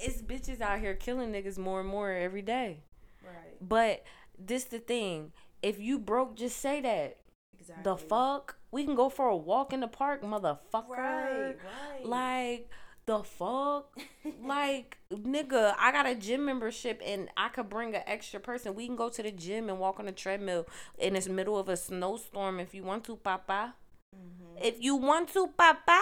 it's 0.00 0.22
bitches 0.22 0.60
out 0.60 0.80
here 0.80 0.94
killing 0.94 1.32
niggas 1.32 1.58
more 1.58 1.80
and 1.80 1.88
more 1.88 2.10
every 2.12 2.42
day. 2.42 2.82
Right. 3.24 3.56
But 3.60 4.04
this 4.38 4.64
the 4.64 4.78
thing. 4.78 5.32
If 5.62 5.78
you 5.78 5.98
broke, 5.98 6.36
just 6.36 6.58
say 6.58 6.80
that. 6.80 7.18
Exactly. 7.58 7.84
The 7.84 7.96
fuck? 7.96 8.56
We 8.72 8.84
can 8.84 8.96
go 8.96 9.08
for 9.08 9.28
a 9.28 9.36
walk 9.36 9.72
in 9.72 9.80
the 9.80 9.88
park, 9.88 10.22
motherfucker. 10.22 10.88
Right, 10.88 11.54
right. 11.54 12.04
Like 12.04 12.70
the 13.06 13.22
fuck? 13.22 13.96
like, 14.44 14.98
nigga, 15.12 15.74
I 15.78 15.92
got 15.92 16.06
a 16.06 16.14
gym 16.14 16.44
membership 16.44 17.00
and 17.04 17.28
I 17.36 17.48
could 17.48 17.68
bring 17.68 17.94
an 17.94 18.02
extra 18.06 18.40
person. 18.40 18.74
We 18.74 18.86
can 18.86 18.96
go 18.96 19.08
to 19.08 19.22
the 19.22 19.30
gym 19.30 19.68
and 19.68 19.78
walk 19.78 20.00
on 20.00 20.06
the 20.06 20.12
treadmill 20.12 20.66
in 20.98 21.14
this 21.14 21.28
middle 21.28 21.58
of 21.58 21.68
a 21.68 21.76
snowstorm 21.76 22.60
if 22.60 22.74
you 22.74 22.82
want 22.82 23.04
to, 23.04 23.16
papa. 23.16 23.74
Mm-hmm. 24.14 24.64
If 24.64 24.82
you 24.82 24.96
want 24.96 25.32
to, 25.34 25.48
papa. 25.48 26.00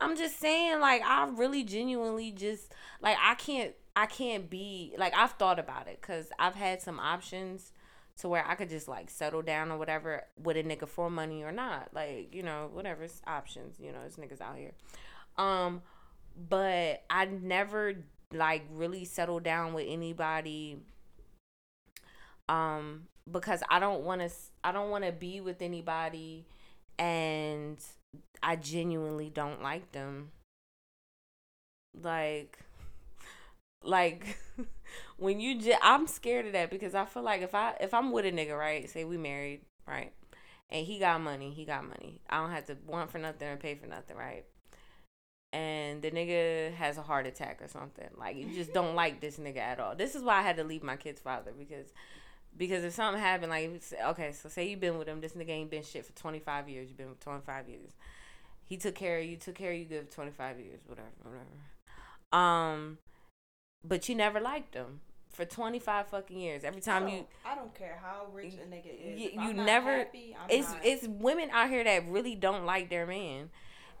I'm 0.00 0.16
just 0.16 0.38
saying, 0.38 0.80
like, 0.80 1.02
I 1.02 1.28
really 1.28 1.64
genuinely 1.64 2.32
just 2.32 2.72
like 3.00 3.16
I 3.22 3.34
can't 3.34 3.74
I 3.96 4.06
can't 4.06 4.48
be 4.50 4.94
like 4.98 5.14
I've 5.16 5.32
thought 5.32 5.58
about 5.58 5.88
it 5.88 6.00
because 6.00 6.30
I've 6.38 6.54
had 6.54 6.80
some 6.82 7.00
options 7.00 7.72
to 8.18 8.28
where 8.28 8.44
I 8.46 8.54
could 8.54 8.68
just 8.68 8.88
like 8.88 9.10
settle 9.10 9.42
down 9.42 9.70
or 9.70 9.78
whatever 9.78 10.24
with 10.42 10.56
a 10.56 10.62
nigga 10.62 10.88
for 10.88 11.10
money 11.10 11.42
or 11.44 11.52
not. 11.52 11.90
Like, 11.94 12.34
you 12.34 12.42
know, 12.42 12.68
whatever 12.72 13.06
options, 13.26 13.78
you 13.80 13.92
know, 13.92 14.00
it's 14.06 14.16
niggas 14.16 14.40
out 14.40 14.56
here. 14.56 14.72
Um, 15.36 15.82
but 16.48 17.04
I 17.10 17.26
never 17.26 17.94
like 18.32 18.64
really 18.70 19.04
settled 19.04 19.44
down 19.44 19.72
with 19.72 19.86
anybody 19.88 20.78
Um, 22.48 23.08
because 23.30 23.62
I 23.70 23.78
don't 23.78 24.02
want 24.04 24.22
to. 24.22 24.30
I 24.64 24.72
don't 24.72 24.90
want 24.90 25.04
to 25.04 25.12
be 25.12 25.40
with 25.40 25.60
anybody, 25.60 26.46
and 26.98 27.77
I 28.48 28.56
genuinely 28.56 29.28
don't 29.28 29.62
like 29.62 29.92
them. 29.92 30.30
Like, 32.02 32.58
like 33.84 34.38
when 35.18 35.38
you 35.38 35.60
just, 35.60 35.78
I'm 35.82 36.06
scared 36.06 36.46
of 36.46 36.52
that 36.52 36.70
because 36.70 36.94
I 36.94 37.04
feel 37.04 37.22
like 37.22 37.42
if 37.42 37.54
I 37.54 37.74
if 37.78 37.92
I'm 37.92 38.10
with 38.10 38.24
a 38.24 38.32
nigga, 38.32 38.58
right? 38.58 38.88
Say 38.88 39.04
we 39.04 39.18
married, 39.18 39.60
right? 39.86 40.14
And 40.70 40.86
he 40.86 40.98
got 40.98 41.20
money, 41.20 41.50
he 41.50 41.66
got 41.66 41.86
money. 41.86 42.22
I 42.30 42.38
don't 42.38 42.50
have 42.50 42.64
to 42.68 42.78
want 42.86 43.10
for 43.10 43.18
nothing 43.18 43.48
or 43.48 43.58
pay 43.58 43.74
for 43.74 43.86
nothing, 43.86 44.16
right? 44.16 44.46
And 45.52 46.00
the 46.00 46.10
nigga 46.10 46.72
has 46.72 46.96
a 46.96 47.02
heart 47.02 47.26
attack 47.26 47.60
or 47.60 47.68
something. 47.68 48.08
Like 48.16 48.38
you 48.38 48.46
just 48.54 48.72
don't 48.72 48.94
like 48.94 49.20
this 49.20 49.36
nigga 49.36 49.58
at 49.58 49.78
all. 49.78 49.94
This 49.94 50.14
is 50.14 50.22
why 50.22 50.38
I 50.38 50.42
had 50.42 50.56
to 50.56 50.64
leave 50.64 50.82
my 50.82 50.96
kid's 50.96 51.20
father 51.20 51.52
because 51.52 51.92
because 52.56 52.82
if 52.82 52.94
something 52.94 53.20
happened, 53.20 53.50
like 53.50 53.82
okay, 54.06 54.32
so 54.32 54.48
say 54.48 54.70
you've 54.70 54.80
been 54.80 54.96
with 54.96 55.06
him, 55.06 55.20
this 55.20 55.34
nigga 55.34 55.50
ain't 55.50 55.70
been 55.70 55.82
shit 55.82 56.06
for 56.06 56.12
twenty 56.12 56.38
five 56.38 56.66
years. 56.66 56.88
You've 56.88 56.96
been 56.96 57.10
with 57.10 57.20
twenty 57.20 57.42
five 57.42 57.68
years. 57.68 57.90
He 58.68 58.76
took 58.76 58.94
care 58.94 59.18
of 59.18 59.24
you, 59.24 59.36
took 59.36 59.54
care 59.54 59.72
of 59.72 59.78
you 59.78 59.84
good 59.86 60.08
for 60.08 60.14
twenty 60.14 60.30
five 60.30 60.58
years, 60.60 60.80
whatever, 60.86 61.08
whatever. 61.22 61.44
Um, 62.32 62.98
but 63.84 64.08
you 64.08 64.14
never 64.14 64.40
liked 64.40 64.74
him 64.74 65.00
for 65.30 65.44
25 65.44 66.08
fucking 66.08 66.38
years. 66.38 66.64
Every 66.64 66.80
time 66.80 67.06
you 67.08 67.24
I 67.46 67.54
don't 67.54 67.72
care 67.74 67.98
how 68.02 68.26
rich 68.32 68.54
a 68.54 68.66
nigga 68.66 68.90
is. 68.92 69.20
you, 69.20 69.40
you 69.40 69.52
never 69.54 69.98
happy, 69.98 70.36
it's 70.50 70.68
not- 70.68 70.84
it's 70.84 71.06
women 71.06 71.48
out 71.50 71.70
here 71.70 71.84
that 71.84 72.08
really 72.08 72.34
don't 72.34 72.66
like 72.66 72.90
their 72.90 73.06
man. 73.06 73.50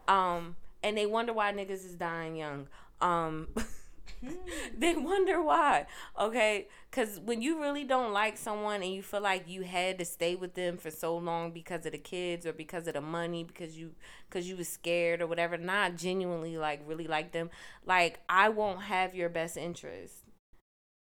Um 0.08 0.56
and 0.82 0.96
they 0.96 1.06
wonder 1.06 1.32
why 1.32 1.52
niggas 1.52 1.86
is 1.86 1.94
dying 1.94 2.36
young. 2.36 2.66
Um 3.00 3.48
Hmm. 4.24 4.32
they 4.78 4.94
wonder 4.96 5.42
why. 5.42 5.86
Okay? 6.18 6.68
Cuz 6.90 7.20
when 7.20 7.42
you 7.42 7.60
really 7.60 7.84
don't 7.84 8.12
like 8.12 8.36
someone 8.36 8.82
and 8.82 8.92
you 8.92 9.02
feel 9.02 9.20
like 9.20 9.48
you 9.48 9.62
had 9.62 9.98
to 9.98 10.04
stay 10.04 10.34
with 10.34 10.54
them 10.54 10.76
for 10.76 10.90
so 10.90 11.16
long 11.16 11.52
because 11.52 11.86
of 11.86 11.92
the 11.92 11.98
kids 11.98 12.46
or 12.46 12.52
because 12.52 12.86
of 12.86 12.94
the 12.94 13.00
money 13.00 13.44
because 13.44 13.78
you 13.78 13.94
cuz 14.30 14.48
you 14.48 14.56
was 14.56 14.68
scared 14.68 15.20
or 15.22 15.26
whatever, 15.26 15.56
not 15.56 15.96
genuinely 15.96 16.56
like 16.58 16.80
really 16.86 17.06
like 17.06 17.32
them, 17.32 17.50
like 17.84 18.20
I 18.28 18.48
won't 18.48 18.82
have 18.82 19.14
your 19.14 19.28
best 19.28 19.56
interest 19.56 20.24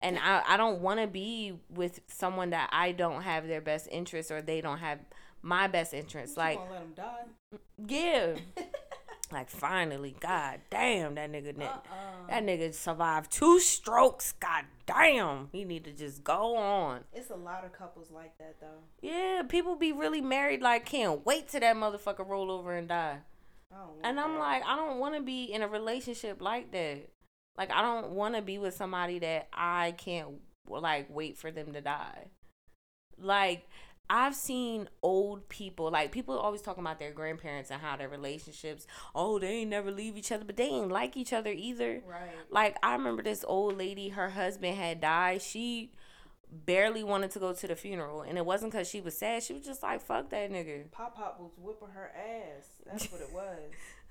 and 0.01 0.19
I, 0.19 0.43
I 0.47 0.57
don't 0.57 0.81
want 0.81 0.99
to 0.99 1.07
be 1.07 1.59
with 1.69 2.01
someone 2.07 2.51
that 2.51 2.69
I 2.71 2.91
don't 2.91 3.21
have 3.23 3.47
their 3.47 3.61
best 3.61 3.87
interest 3.91 4.31
or 4.31 4.41
they 4.41 4.61
don't 4.61 4.77
have 4.79 4.99
my 5.41 5.67
best 5.67 5.93
interest. 5.93 6.35
You 6.35 6.43
Like, 6.43 6.59
let 6.71 6.81
him 6.81 6.93
die? 6.95 7.59
yeah, 7.87 8.35
like 9.31 9.49
finally, 9.49 10.15
god 10.19 10.61
damn, 10.69 11.15
that 11.15 11.31
nigga, 11.31 11.59
Uh-uh. 11.59 12.27
that 12.29 12.43
nigga 12.43 12.73
survived 12.73 13.31
two 13.31 13.59
strokes. 13.59 14.31
God 14.33 14.65
damn, 14.85 15.49
he 15.51 15.63
need 15.65 15.83
to 15.85 15.91
just 15.91 16.23
go 16.23 16.55
on. 16.55 17.03
It's 17.13 17.29
a 17.29 17.35
lot 17.35 17.65
of 17.65 17.73
couples 17.73 18.09
like 18.11 18.37
that 18.37 18.55
though. 18.61 18.83
Yeah, 19.01 19.43
people 19.47 19.75
be 19.75 19.91
really 19.91 20.21
married 20.21 20.61
like 20.61 20.85
can't 20.85 21.25
wait 21.25 21.49
till 21.49 21.59
that 21.61 21.75
motherfucker 21.75 22.27
roll 22.27 22.49
over 22.51 22.73
and 22.73 22.87
die. 22.87 23.19
I 23.71 23.75
don't 23.77 23.87
want 23.89 23.99
And 24.05 24.19
I'm 24.19 24.33
that. 24.33 24.39
like, 24.39 24.63
I 24.65 24.75
don't 24.77 24.99
want 24.99 25.15
to 25.15 25.21
be 25.21 25.43
in 25.45 25.61
a 25.61 25.67
relationship 25.67 26.41
like 26.41 26.71
that. 26.71 27.09
Like, 27.57 27.69
I 27.71 27.81
don't 27.81 28.11
want 28.11 28.35
to 28.35 28.41
be 28.41 28.57
with 28.59 28.75
somebody 28.75 29.19
that 29.19 29.49
I 29.51 29.93
can't 29.97 30.29
like 30.69 31.07
wait 31.09 31.37
for 31.37 31.51
them 31.51 31.73
to 31.73 31.81
die. 31.81 32.27
Like, 33.19 33.67
I've 34.09 34.35
seen 34.35 34.89
old 35.01 35.49
people, 35.49 35.91
like 35.91 36.11
people 36.11 36.37
always 36.37 36.61
talking 36.61 36.83
about 36.83 36.99
their 36.99 37.11
grandparents 37.11 37.71
and 37.71 37.81
how 37.81 37.97
their 37.97 38.09
relationships, 38.09 38.87
oh, 39.13 39.39
they 39.39 39.47
ain't 39.47 39.69
never 39.69 39.91
leave 39.91 40.17
each 40.17 40.31
other, 40.31 40.45
but 40.45 40.55
they 40.57 40.65
ain't 40.65 40.89
like 40.89 41.17
each 41.17 41.33
other 41.33 41.51
either. 41.51 42.01
right. 42.07 42.29
Like, 42.49 42.77
I 42.81 42.93
remember 42.93 43.21
this 43.21 43.43
old 43.47 43.77
lady, 43.77 44.09
her 44.09 44.29
husband 44.29 44.77
had 44.77 45.01
died. 45.01 45.41
She 45.41 45.91
barely 46.51 47.03
wanted 47.03 47.31
to 47.31 47.39
go 47.39 47.53
to 47.53 47.67
the 47.67 47.75
funeral, 47.75 48.21
and 48.21 48.37
it 48.37 48.45
wasn't 48.45 48.71
because 48.71 48.89
she 48.89 49.01
was 49.01 49.17
sad. 49.17 49.43
She 49.43 49.53
was 49.53 49.65
just 49.65 49.83
like, 49.83 50.01
fuck 50.01 50.29
that 50.29 50.51
nigga. 50.51 50.89
Pop 50.91 51.15
Pop 51.15 51.39
was 51.39 51.51
whipping 51.57 51.89
her 51.93 52.11
ass. 52.15 52.69
That's 52.85 53.11
what 53.11 53.21
it 53.21 53.33
was. 53.33 53.71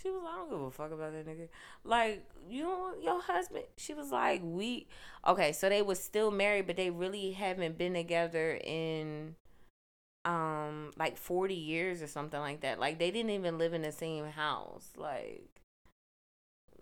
She 0.00 0.10
was 0.10 0.22
like, 0.22 0.32
I 0.32 0.36
don't 0.36 0.50
give 0.50 0.60
a 0.60 0.70
fuck 0.70 0.92
about 0.92 1.12
that 1.12 1.26
nigga. 1.26 1.48
Like, 1.84 2.24
you 2.48 2.62
know, 2.62 2.94
your 3.02 3.20
husband. 3.20 3.64
She 3.76 3.94
was 3.94 4.10
like, 4.12 4.40
we. 4.44 4.86
Okay, 5.26 5.52
so 5.52 5.68
they 5.68 5.82
was 5.82 5.98
still 6.02 6.30
married, 6.30 6.66
but 6.66 6.76
they 6.76 6.90
really 6.90 7.32
haven't 7.32 7.76
been 7.76 7.94
together 7.94 8.60
in, 8.62 9.34
um, 10.24 10.92
like 10.98 11.16
forty 11.16 11.54
years 11.54 12.02
or 12.02 12.06
something 12.06 12.40
like 12.40 12.60
that. 12.62 12.78
Like 12.80 12.98
they 12.98 13.10
didn't 13.10 13.30
even 13.30 13.58
live 13.58 13.74
in 13.74 13.82
the 13.82 13.92
same 13.92 14.26
house. 14.26 14.90
Like, 14.96 15.62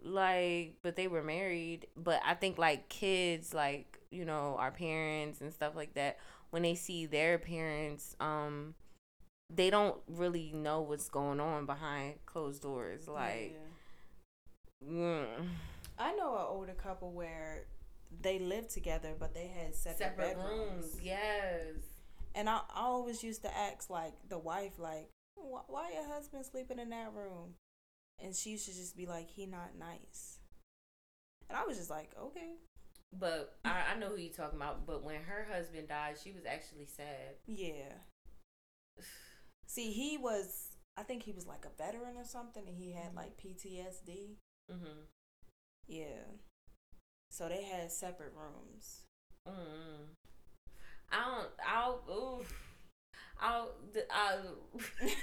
like, 0.02 0.74
but 0.82 0.96
they 0.96 1.08
were 1.08 1.22
married. 1.22 1.86
But 1.96 2.20
I 2.24 2.34
think 2.34 2.58
like 2.58 2.88
kids, 2.88 3.54
like 3.54 3.98
you 4.10 4.24
know, 4.24 4.56
our 4.58 4.70
parents 4.70 5.40
and 5.40 5.52
stuff 5.52 5.74
like 5.74 5.94
that, 5.94 6.18
when 6.50 6.62
they 6.62 6.74
see 6.74 7.06
their 7.06 7.38
parents, 7.38 8.16
um 8.20 8.74
they 9.48 9.70
don't 9.70 9.96
really 10.08 10.52
know 10.52 10.80
what's 10.82 11.08
going 11.08 11.40
on 11.40 11.66
behind 11.66 12.14
closed 12.26 12.62
doors. 12.62 13.06
Like, 13.08 13.54
Yeah. 14.82 14.88
mm, 14.88 15.48
I 15.98 16.14
know 16.14 16.34
an 16.36 16.46
older 16.48 16.74
couple 16.74 17.12
where 17.12 17.66
they 18.20 18.38
lived 18.38 18.70
together, 18.70 19.14
but 19.18 19.34
they 19.34 19.46
had 19.46 19.74
separate, 19.74 20.36
bedrooms. 20.36 21.00
Yes. 21.00 21.76
And 22.34 22.48
I, 22.50 22.56
I 22.74 22.80
always 22.82 23.22
used 23.22 23.42
to 23.42 23.56
ask 23.56 23.88
like 23.88 24.12
the 24.28 24.38
wife, 24.38 24.78
like, 24.78 25.08
why, 25.36 25.60
why 25.68 25.92
your 25.92 26.06
husband 26.06 26.44
sleeping 26.44 26.78
in 26.78 26.90
that 26.90 27.12
room? 27.14 27.54
And 28.18 28.34
she 28.34 28.50
used 28.50 28.66
to 28.66 28.72
just 28.74 28.96
be 28.96 29.06
like, 29.06 29.28
he 29.28 29.46
not 29.46 29.78
nice. 29.78 30.38
And 31.48 31.56
I 31.56 31.64
was 31.64 31.76
just 31.76 31.90
like, 31.90 32.10
okay, 32.20 32.54
But 33.12 33.56
I, 33.64 33.92
I 33.94 33.98
know 33.98 34.08
who 34.08 34.16
you're 34.16 34.32
talking 34.32 34.58
about. 34.58 34.86
But 34.86 35.04
when 35.04 35.22
her 35.22 35.46
husband 35.50 35.88
died, 35.88 36.16
she 36.22 36.32
was 36.32 36.44
actually 36.44 36.86
sad. 36.86 37.36
yeah. 37.46 37.92
See, 39.66 39.92
he 39.92 40.16
was, 40.16 40.76
I 40.96 41.02
think 41.02 41.22
he 41.22 41.32
was 41.32 41.46
like 41.46 41.64
a 41.64 41.82
veteran 41.82 42.16
or 42.16 42.24
something, 42.24 42.64
and 42.66 42.76
he 42.76 42.92
had 42.92 43.14
like 43.14 43.36
PTSD. 43.36 44.36
Mm-hmm. 44.72 45.00
Yeah. 45.88 46.24
So 47.30 47.48
they 47.48 47.62
had 47.62 47.90
separate 47.92 48.32
rooms. 48.34 49.02
Mm. 49.48 50.14
I 51.10 51.16
don't. 51.16 51.48
I'll. 51.66 52.02
Oof. 52.10 52.52
I'll. 53.40 53.70
I. 54.10 54.38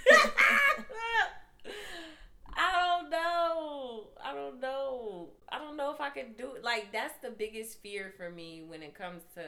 I 2.56 3.00
don't 3.00 3.10
know. 3.10 4.10
I 4.24 4.34
don't 4.34 4.62
know. 4.62 5.30
I 5.50 5.58
don't 5.58 5.76
know 5.76 5.92
if 5.92 6.00
I 6.00 6.10
could 6.10 6.38
do 6.38 6.54
it. 6.54 6.64
Like 6.64 6.92
that's 6.92 7.20
the 7.22 7.32
biggest 7.32 7.82
fear 7.82 8.14
for 8.16 8.30
me 8.30 8.64
when 8.66 8.84
it 8.84 8.96
comes 8.96 9.24
to 9.36 9.42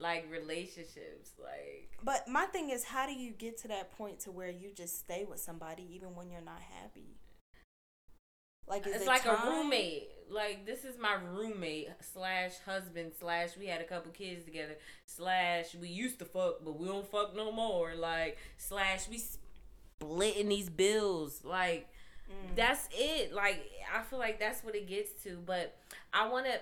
like 0.00 0.26
relationships. 0.30 1.32
Like 1.42 1.90
But 2.02 2.28
my 2.28 2.44
thing 2.46 2.70
is, 2.70 2.84
how 2.84 3.06
do 3.06 3.12
you 3.12 3.32
get 3.32 3.58
to 3.62 3.68
that 3.68 3.96
point 3.96 4.20
to 4.20 4.30
where 4.30 4.50
you 4.50 4.70
just 4.74 4.98
stay 4.98 5.24
with 5.28 5.40
somebody 5.40 5.86
even 5.94 6.14
when 6.14 6.30
you're 6.30 6.40
not 6.40 6.60
happy? 6.60 7.16
Like 8.66 8.86
it's 8.86 9.04
it 9.04 9.06
like 9.06 9.24
a 9.24 9.40
roommate. 9.46 10.08
Like 10.30 10.66
this 10.66 10.84
is 10.84 10.98
my 10.98 11.14
roommate 11.32 11.88
slash 12.00 12.52
husband 12.66 13.12
slash 13.18 13.56
we 13.58 13.66
had 13.66 13.80
a 13.80 13.84
couple 13.84 14.12
kids 14.12 14.44
together 14.44 14.76
slash 15.06 15.74
we 15.74 15.88
used 15.88 16.18
to 16.18 16.26
fuck 16.26 16.56
but 16.62 16.78
we 16.78 16.86
don't 16.86 17.10
fuck 17.10 17.34
no 17.34 17.50
more. 17.50 17.94
Like 17.94 18.36
slash 18.58 19.08
we 19.08 19.22
splitting 19.98 20.48
these 20.48 20.68
bills. 20.68 21.40
Like 21.44 21.88
Mm. 22.28 22.56
that's 22.56 22.86
it. 22.92 23.32
Like 23.32 23.70
I 23.96 24.02
feel 24.02 24.18
like 24.18 24.38
that's 24.38 24.62
what 24.62 24.74
it 24.74 24.86
gets 24.86 25.12
to. 25.22 25.38
But 25.46 25.74
I 26.12 26.28
want 26.28 26.44
to. 26.44 26.60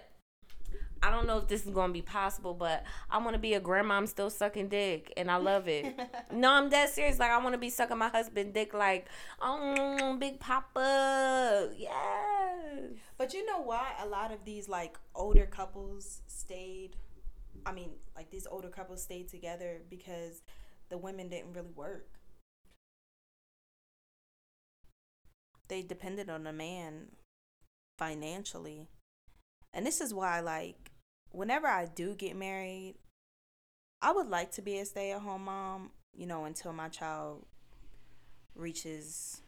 I 1.03 1.11
don't 1.11 1.27
know 1.27 1.39
if 1.39 1.49
this 1.49 1.65
is 1.65 1.71
gonna 1.71 1.93
be 1.93 2.03
possible, 2.03 2.55
but 2.55 2.85
I 3.11 3.19
want 3.19 3.35
to 3.35 3.39
be 3.39 3.55
a 3.55 3.61
grandma. 3.61 3.95
I'm 3.95 4.07
still 4.07 4.31
sucking 4.31 4.69
dick, 4.69 5.13
and 5.17 5.31
I 5.31 5.37
love 5.37 5.69
it. 5.69 5.95
no, 6.33 6.53
I'm 6.53 6.69
dead 6.69 6.89
serious. 6.89 7.19
Like 7.19 7.31
I 7.31 7.39
want 7.39 7.53
to 7.53 7.59
be 7.59 7.71
sucking 7.71 7.99
my 7.99 8.09
husband 8.09 8.55
dick, 8.55 8.75
like 8.75 9.07
oh, 9.41 10.17
big 10.19 10.41
papa, 10.41 11.71
yes. 11.77 12.93
But 13.19 13.35
you 13.35 13.45
know 13.47 13.61
why 13.61 13.93
a 14.03 14.07
lot 14.07 14.33
of 14.33 14.45
these 14.45 14.69
like 14.69 14.99
older 15.15 15.47
couples 15.47 16.23
stayed 16.27 16.97
I 17.67 17.73
mean, 17.73 17.91
like 18.15 18.31
these 18.31 18.47
older 18.47 18.69
couples 18.69 19.03
stayed 19.03 19.29
together 19.29 19.81
because 19.91 20.43
the 20.89 20.97
women 20.97 21.29
didn't 21.29 21.53
really 21.53 21.73
work. 21.75 22.07
They 25.69 25.83
depended 25.83 26.31
on 26.31 26.47
a 26.47 26.53
man 26.53 27.09
financially. 27.99 28.87
And 29.75 29.85
this 29.85 30.01
is 30.01 30.15
why 30.15 30.39
like 30.39 30.86
whenever 31.33 31.67
I 31.67 31.87
do 31.87 32.15
get 32.15 32.37
married, 32.37 32.95
I 34.03 34.13
would 34.13 34.29
like 34.29 34.53
to 34.53 34.63
be 34.63 34.79
a 34.79 34.85
stay-at-home 34.85 35.45
mom, 35.45 35.91
you 36.17 36.27
know, 36.27 36.45
until 36.45 36.73
my 36.73 36.89
child 36.89 37.45
reaches 38.55 39.43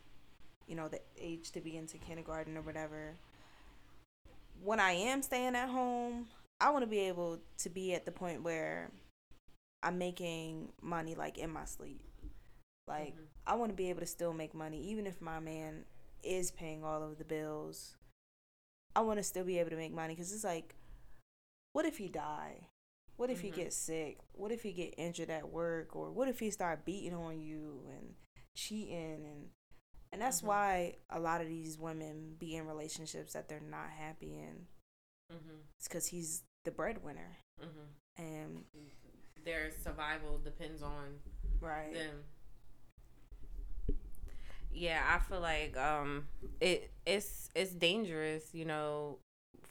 you 0.66 0.76
know, 0.76 0.86
the 0.86 1.00
age 1.18 1.50
to 1.52 1.62
be 1.62 1.78
into 1.78 1.96
kindergarten 1.96 2.54
or 2.56 2.60
whatever 2.60 3.14
when 4.62 4.80
I 4.80 4.92
am 4.92 5.22
staying 5.22 5.54
at 5.54 5.68
home, 5.68 6.26
I 6.60 6.70
want 6.70 6.82
to 6.82 6.88
be 6.88 7.00
able 7.00 7.38
to 7.58 7.70
be 7.70 7.94
at 7.94 8.04
the 8.04 8.12
point 8.12 8.42
where 8.42 8.90
I'm 9.82 9.98
making 9.98 10.72
money 10.82 11.14
like 11.14 11.38
in 11.38 11.50
my 11.50 11.64
sleep. 11.64 12.00
Like 12.86 13.14
Mhm. 13.14 13.26
I 13.46 13.54
want 13.54 13.70
to 13.70 13.76
be 13.76 13.90
able 13.90 14.00
to 14.00 14.06
still 14.06 14.32
make 14.32 14.54
money 14.54 14.82
even 14.82 15.06
if 15.06 15.20
my 15.20 15.38
man 15.38 15.84
is 16.22 16.50
paying 16.50 16.84
all 16.84 17.02
of 17.02 17.18
the 17.18 17.24
bills. 17.24 17.96
I 18.96 19.00
want 19.00 19.18
to 19.18 19.22
still 19.22 19.44
be 19.44 19.58
able 19.58 19.70
to 19.70 19.76
make 19.76 19.92
money 19.92 20.16
cuz 20.16 20.32
it's 20.32 20.44
like 20.44 20.74
what 21.72 21.84
if 21.84 21.98
he 21.98 22.08
die? 22.08 22.68
What 23.16 23.30
if 23.30 23.38
mm-hmm. 23.38 23.46
he 23.46 23.50
get 23.52 23.72
sick? 23.72 24.18
What 24.32 24.52
if 24.52 24.62
he 24.62 24.72
get 24.72 24.94
injured 24.96 25.30
at 25.30 25.50
work? 25.50 25.96
Or 25.96 26.10
what 26.10 26.28
if 26.28 26.38
he 26.38 26.50
start 26.50 26.84
beating 26.84 27.14
on 27.14 27.40
you 27.40 27.82
and 27.90 28.14
cheating 28.54 29.24
and 29.24 29.48
and 30.12 30.22
that's 30.22 30.38
mm-hmm. 30.38 30.48
why 30.48 30.96
a 31.10 31.20
lot 31.20 31.40
of 31.40 31.48
these 31.48 31.78
women 31.78 32.34
be 32.38 32.56
in 32.56 32.66
relationships 32.66 33.34
that 33.34 33.48
they're 33.48 33.60
not 33.60 33.90
happy 33.96 34.38
in. 34.38 34.66
Mm-hmm. 35.32 35.58
It's 35.76 35.88
because 35.88 36.06
he's 36.06 36.44
the 36.64 36.70
breadwinner, 36.70 37.36
mm-hmm. 37.60 38.22
and 38.22 38.64
their 39.44 39.70
survival 39.82 40.38
depends 40.42 40.82
on 40.82 41.18
right 41.60 41.92
them. 41.92 42.24
Yeah, 44.72 45.02
I 45.06 45.18
feel 45.18 45.40
like 45.40 45.76
um, 45.76 46.28
it 46.60 46.90
it's 47.04 47.50
it's 47.54 47.72
dangerous, 47.72 48.54
you 48.54 48.64
know, 48.64 49.18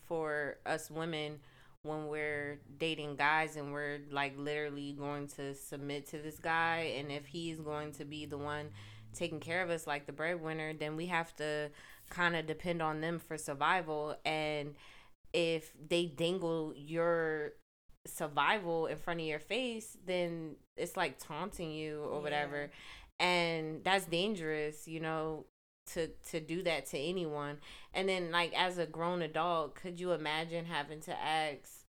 for 0.07 0.57
us 0.65 0.91
women 0.91 1.39
when 1.87 2.07
we're 2.07 2.59
dating 2.77 3.15
guys 3.15 3.55
and 3.55 3.71
we're 3.73 3.99
like 4.11 4.37
literally 4.37 4.93
going 4.97 5.27
to 5.27 5.53
submit 5.55 6.07
to 6.07 6.17
this 6.17 6.37
guy 6.39 6.93
and 6.97 7.11
if 7.11 7.25
he's 7.25 7.57
going 7.57 7.91
to 7.91 8.05
be 8.05 8.25
the 8.25 8.37
one 8.37 8.67
taking 9.13 9.39
care 9.39 9.63
of 9.63 9.69
us 9.69 9.87
like 9.87 10.05
the 10.05 10.11
breadwinner 10.11 10.73
then 10.73 10.95
we 10.95 11.07
have 11.07 11.35
to 11.35 11.69
kind 12.09 12.35
of 12.35 12.45
depend 12.45 12.81
on 12.81 13.01
them 13.01 13.19
for 13.19 13.37
survival. 13.37 14.15
And 14.25 14.75
if 15.33 15.71
they 15.89 16.05
dangle 16.05 16.73
your 16.75 17.53
survival 18.05 18.87
in 18.87 18.97
front 18.97 19.19
of 19.19 19.25
your 19.25 19.39
face 19.39 19.97
then 20.05 20.55
it's 20.77 20.95
like 20.95 21.19
taunting 21.19 21.71
you 21.71 22.01
or 22.03 22.17
yeah. 22.17 22.23
whatever. 22.23 22.71
And 23.19 23.83
that's 23.83 24.05
dangerous 24.05 24.87
you 24.87 24.99
know 24.99 25.45
to 25.93 26.07
to 26.29 26.39
do 26.39 26.63
that 26.63 26.85
to 26.87 26.97
anyone. 26.97 27.57
And 27.93 28.07
then 28.09 28.31
like 28.31 28.53
as 28.57 28.77
a 28.77 28.85
grown 28.85 29.21
adult 29.21 29.75
could 29.75 29.99
you 29.99 30.11
imagine 30.11 30.65
having 30.65 31.01
to 31.01 31.19
ask 31.19 31.85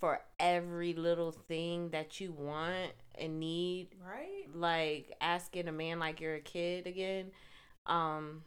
for 0.00 0.20
every 0.38 0.94
little 0.94 1.32
thing 1.32 1.90
that 1.90 2.20
you 2.20 2.32
want 2.32 2.92
and 3.16 3.40
need? 3.40 3.88
Right. 4.06 4.44
Like 4.54 5.16
asking 5.20 5.68
a 5.68 5.72
man 5.72 5.98
like 5.98 6.20
you're 6.20 6.36
a 6.36 6.40
kid 6.40 6.86
again? 6.86 7.32
Um 7.86 8.44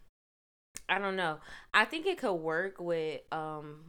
i 0.87 0.99
don't 0.99 1.15
know. 1.15 1.39
I 1.73 1.85
think 1.85 2.05
it 2.05 2.17
could 2.17 2.33
work 2.33 2.79
with 2.79 3.21
um 3.31 3.81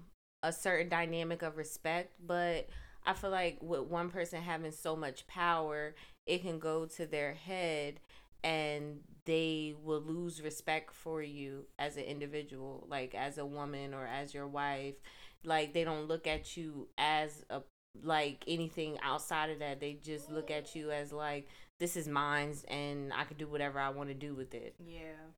a 0.43 0.53
certain 0.53 0.89
dynamic 0.89 1.43
of 1.43 1.57
respect 1.57 2.15
but 2.27 2.69
i 3.07 3.13
feel 3.13 3.31
like 3.31 3.59
with 3.61 3.83
one 3.83 4.11
person 4.11 4.43
having 4.43 4.73
so 4.73 4.97
much 4.97 5.27
power 5.27 5.95
it 6.27 6.43
can 6.43 6.59
go 6.59 6.87
to 6.87 7.07
their 7.07 7.35
head 7.35 8.01
and 8.45 9.01
they 9.25 9.75
will 9.83 10.01
lose 10.01 10.43
respect 10.43 10.93
for 10.95 11.23
you 11.23 11.67
as 11.79 11.97
an 11.97 12.05
individual, 12.05 12.87
like 12.89 13.15
as 13.15 13.39
a 13.39 13.47
woman 13.47 13.95
or 13.95 14.07
as 14.07 14.35
your 14.35 14.49
wife. 14.49 14.95
Like 15.45 15.73
they 15.73 15.85
don't 15.85 16.09
look 16.09 16.27
at 16.27 16.57
you 16.57 16.89
as 16.99 17.45
a 17.51 17.63
like 18.03 18.45
anything 18.47 18.99
outside 19.03 19.51
of 19.51 19.59
that. 19.59 19.81
They 19.81 19.95
just 19.95 20.31
look 20.31 20.51
at 20.51 20.75
you 20.75 20.91
as 20.91 21.13
like 21.13 21.49
this 21.79 21.97
is 21.97 22.09
mine's 22.09 22.65
and 22.65 23.13
I 23.13 23.25
can 23.25 23.37
do 23.37 23.47
whatever 23.47 23.79
I 23.79 23.91
want 23.91 24.09
to 24.09 24.15
do 24.15 24.35
with 24.35 24.55
it. 24.55 24.75
Yeah. 24.85 25.31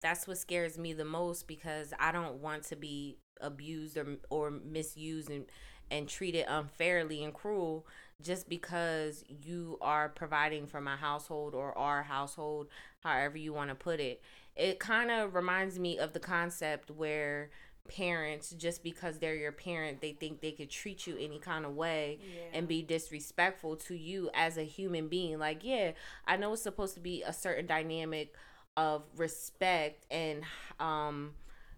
That's 0.00 0.26
what 0.26 0.38
scares 0.38 0.78
me 0.78 0.92
the 0.92 1.04
most 1.04 1.46
because 1.46 1.92
I 1.98 2.12
don't 2.12 2.36
want 2.36 2.64
to 2.64 2.76
be 2.76 3.18
abused 3.40 3.96
or 3.96 4.06
or 4.30 4.50
misused 4.50 5.30
and 5.30 5.46
and 5.90 6.08
treated 6.08 6.46
unfairly 6.48 7.22
and 7.22 7.34
cruel 7.34 7.86
just 8.22 8.48
because 8.48 9.24
you 9.28 9.78
are 9.80 10.08
providing 10.08 10.66
for 10.66 10.80
my 10.80 10.96
household 10.96 11.54
or 11.54 11.76
our 11.76 12.02
household, 12.02 12.68
however 13.00 13.36
you 13.36 13.52
want 13.52 13.70
to 13.70 13.74
put 13.74 14.00
it. 14.00 14.22
It 14.54 14.78
kind 14.78 15.10
of 15.10 15.34
reminds 15.34 15.78
me 15.78 15.98
of 15.98 16.12
the 16.12 16.20
concept 16.20 16.90
where 16.90 17.50
parents 17.88 18.50
just 18.50 18.82
because 18.82 19.18
they're 19.18 19.34
your 19.34 19.52
parent 19.52 20.00
they 20.00 20.12
think 20.12 20.40
they 20.40 20.52
could 20.52 20.70
treat 20.70 21.06
you 21.06 21.16
any 21.18 21.38
kind 21.38 21.66
of 21.66 21.74
way 21.74 22.18
yeah. 22.22 22.58
and 22.58 22.68
be 22.68 22.80
disrespectful 22.80 23.74
to 23.74 23.94
you 23.94 24.30
as 24.34 24.56
a 24.56 24.62
human 24.62 25.08
being 25.08 25.38
like 25.38 25.64
yeah 25.64 25.90
i 26.26 26.36
know 26.36 26.52
it's 26.52 26.62
supposed 26.62 26.94
to 26.94 27.00
be 27.00 27.22
a 27.22 27.32
certain 27.32 27.66
dynamic 27.66 28.34
of 28.76 29.02
respect 29.16 30.06
and 30.12 30.44
um 30.78 31.32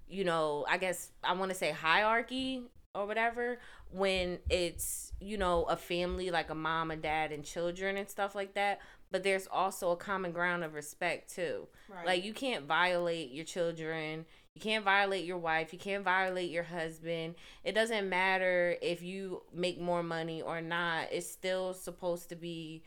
you 0.09 0.24
know 0.24 0.66
i 0.68 0.76
guess 0.76 1.11
i 1.24 1.32
want 1.32 1.51
to 1.51 1.57
say 1.57 1.70
hierarchy 1.70 2.62
or 2.95 3.07
whatever 3.07 3.59
when 3.95 4.40
it's 4.51 5.12
you 5.20 5.38
know 5.38 5.62
a 5.64 5.76
family 5.76 6.30
like 6.30 6.51
a 6.51 6.55
mom 6.55 6.90
and 6.90 7.01
dad 7.01 7.30
and 7.30 7.45
children 7.45 7.97
and 7.97 8.11
stuff 8.11 8.34
like 8.34 8.55
that 8.55 8.80
but 9.12 9.22
there's 9.22 9.47
also 9.47 9.92
a 9.92 9.97
common 9.97 10.32
ground 10.32 10.64
of 10.64 10.74
respect 10.74 11.32
too. 11.32 11.68
Right. 11.88 12.05
like 12.05 12.24
you 12.24 12.34
can't 12.34 12.64
violate 12.66 13.30
your 13.30 13.45
children 13.45 14.26
you 14.55 14.61
can't 14.61 14.84
violate 14.84 15.24
your 15.24 15.38
wife 15.38 15.72
you 15.72 15.78
can't 15.78 16.03
violate 16.03 16.51
your 16.51 16.64
husband. 16.64 17.36
It 17.62 17.72
doesn't 17.72 18.09
matter 18.09 18.76
if 18.82 19.01
you 19.03 19.42
make 19.53 19.80
more 19.80 20.03
money 20.03 20.42
or 20.42 20.61
not 20.61 21.12
it's 21.12 21.30
still 21.30 21.72
supposed 21.72 22.28
to 22.30 22.36
be 22.36 22.82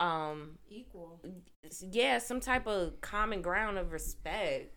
um 0.00 0.58
equal. 0.68 1.18
Yeah 1.90 2.18
some 2.18 2.40
type 2.40 2.66
of 2.66 3.00
common 3.00 3.40
ground 3.40 3.78
of 3.78 3.92
respect. 3.92 4.76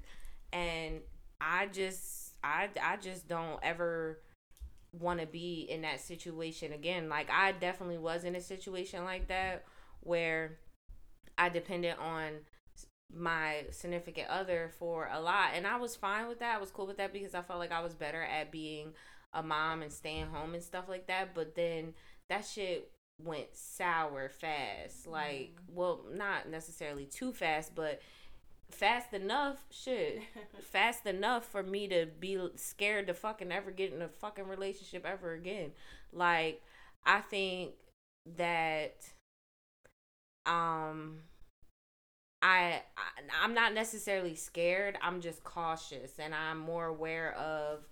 And 0.53 1.01
i 1.41 1.65
just 1.65 2.35
i 2.45 2.69
i 2.81 2.95
just 2.95 3.27
don't 3.27 3.59
ever 3.61 4.21
want 4.99 5.19
to 5.19 5.25
be 5.25 5.67
in 5.69 5.81
that 5.81 5.99
situation 5.99 6.73
again. 6.73 7.09
Like 7.09 7.29
I 7.29 7.51
definitely 7.53 7.97
was 7.97 8.23
in 8.23 8.35
a 8.35 8.41
situation 8.41 9.03
like 9.03 9.27
that 9.27 9.65
where 10.01 10.57
I 11.37 11.49
depended 11.49 11.95
on 11.99 12.31
my 13.13 13.65
significant 13.71 14.29
other 14.29 14.71
for 14.79 15.09
a 15.11 15.19
lot 15.19 15.51
and 15.53 15.65
I 15.65 15.77
was 15.77 15.95
fine 15.95 16.27
with 16.27 16.39
that. 16.39 16.55
I 16.55 16.59
was 16.59 16.71
cool 16.71 16.87
with 16.87 16.97
that 16.97 17.13
because 17.13 17.35
I 17.35 17.41
felt 17.41 17.59
like 17.59 17.71
I 17.71 17.81
was 17.81 17.93
better 17.93 18.21
at 18.21 18.51
being 18.51 18.93
a 19.33 19.43
mom 19.43 19.81
and 19.81 19.91
staying 19.91 20.27
home 20.27 20.53
and 20.53 20.63
stuff 20.63 20.85
like 20.87 21.07
that, 21.07 21.35
but 21.35 21.55
then 21.55 21.93
that 22.29 22.45
shit 22.45 22.91
went 23.23 23.47
sour 23.53 24.29
fast. 24.29 25.07
Like, 25.07 25.55
mm. 25.55 25.73
well, 25.73 26.05
not 26.11 26.49
necessarily 26.49 27.05
too 27.05 27.33
fast, 27.33 27.75
but 27.75 28.01
fast 28.71 29.13
enough, 29.13 29.57
shit, 29.69 30.21
fast 30.61 31.05
enough 31.05 31.45
for 31.45 31.63
me 31.63 31.87
to 31.87 32.07
be 32.19 32.37
scared 32.55 33.07
to 33.07 33.13
fucking 33.13 33.51
ever 33.51 33.71
get 33.71 33.93
in 33.93 34.01
a 34.01 34.07
fucking 34.07 34.47
relationship 34.47 35.05
ever 35.05 35.33
again. 35.33 35.71
Like, 36.11 36.61
I 37.05 37.21
think 37.21 37.73
that, 38.37 38.95
um, 40.45 41.19
I, 42.41 42.81
I 42.97 43.43
I'm 43.43 43.53
not 43.53 43.73
necessarily 43.73 44.35
scared. 44.35 44.97
I'm 45.01 45.21
just 45.21 45.43
cautious, 45.43 46.19
and 46.19 46.33
I'm 46.35 46.59
more 46.59 46.85
aware 46.85 47.33
of 47.33 47.87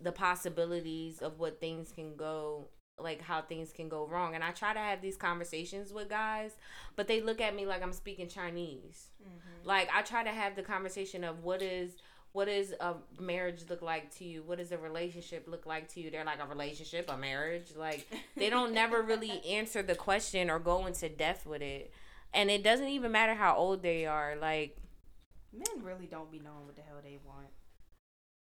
the 0.00 0.12
possibilities 0.12 1.20
of 1.20 1.38
what 1.38 1.60
things 1.60 1.92
can 1.92 2.16
go 2.16 2.68
like 3.02 3.22
how 3.22 3.42
things 3.42 3.72
can 3.72 3.88
go 3.88 4.06
wrong. 4.06 4.34
And 4.34 4.44
i 4.44 4.50
try 4.50 4.72
to 4.72 4.78
have 4.78 5.00
these 5.02 5.16
conversations 5.16 5.92
with 5.92 6.08
guys 6.08 6.52
but 6.96 7.08
they 7.08 7.20
look 7.20 7.40
at 7.40 7.54
me 7.54 7.66
like 7.66 7.82
i'm 7.82 7.92
speaking 7.92 8.28
chinese. 8.28 9.08
Mm-hmm. 9.22 9.68
like 9.68 9.88
i 9.94 10.02
try 10.02 10.22
to 10.24 10.30
have 10.30 10.56
the 10.56 10.62
conversation 10.62 11.24
of 11.24 11.44
what 11.44 11.62
is 11.62 11.92
what 12.32 12.46
does 12.46 12.72
a 12.80 12.94
marriage 13.18 13.64
look 13.68 13.82
like 13.82 14.14
to 14.16 14.24
you? 14.24 14.42
What 14.44 14.58
does 14.58 14.70
a 14.70 14.78
relationship 14.78 15.46
look 15.48 15.66
like 15.66 15.88
to 15.94 16.00
you? 16.00 16.10
They're 16.10 16.24
like 16.24 16.40
a 16.40 16.46
relationship 16.46 17.10
a 17.10 17.16
marriage? 17.16 17.74
Like 17.76 18.06
they 18.36 18.50
don't 18.50 18.72
never 18.72 19.02
really 19.02 19.44
answer 19.48 19.82
the 19.82 19.96
question 19.96 20.48
or 20.48 20.58
go 20.58 20.86
into 20.86 21.08
depth 21.08 21.44
with 21.46 21.62
it. 21.62 21.92
And 22.32 22.48
it 22.50 22.62
doesn't 22.62 22.86
even 22.86 23.10
matter 23.10 23.34
how 23.34 23.56
old 23.56 23.82
they 23.82 24.06
are 24.06 24.36
like 24.40 24.76
men 25.52 25.82
really 25.82 26.06
don't 26.06 26.30
be 26.30 26.38
knowing 26.38 26.66
what 26.66 26.76
the 26.76 26.82
hell 26.82 27.00
they 27.02 27.18
want. 27.24 27.48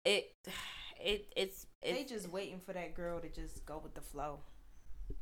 It 0.05 0.33
it 1.01 1.29
it's, 1.37 1.67
it's 1.67 1.67
they 1.83 2.05
just 2.05 2.29
waiting 2.29 2.61
for 2.65 2.73
that 2.73 2.95
girl 2.95 3.21
to 3.21 3.29
just 3.29 3.65
go 3.65 3.81
with 3.83 3.95
the 3.95 4.01
flow 4.01 4.41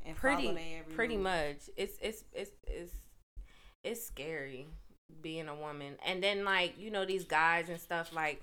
and 0.05 0.17
pretty 0.17 0.83
pretty 0.95 1.17
move. 1.17 1.25
much. 1.25 1.57
It's 1.77 1.99
it's 2.01 2.25
it's 2.33 2.51
it's 2.67 2.93
it's 3.85 4.07
scary 4.07 4.67
being 5.23 5.49
a 5.49 5.55
woman, 5.55 5.95
and 6.05 6.23
then 6.23 6.45
like 6.45 6.79
you 6.79 6.91
know 6.91 7.05
these 7.05 7.25
guys 7.25 7.69
and 7.69 7.81
stuff 7.81 8.13
like 8.15 8.43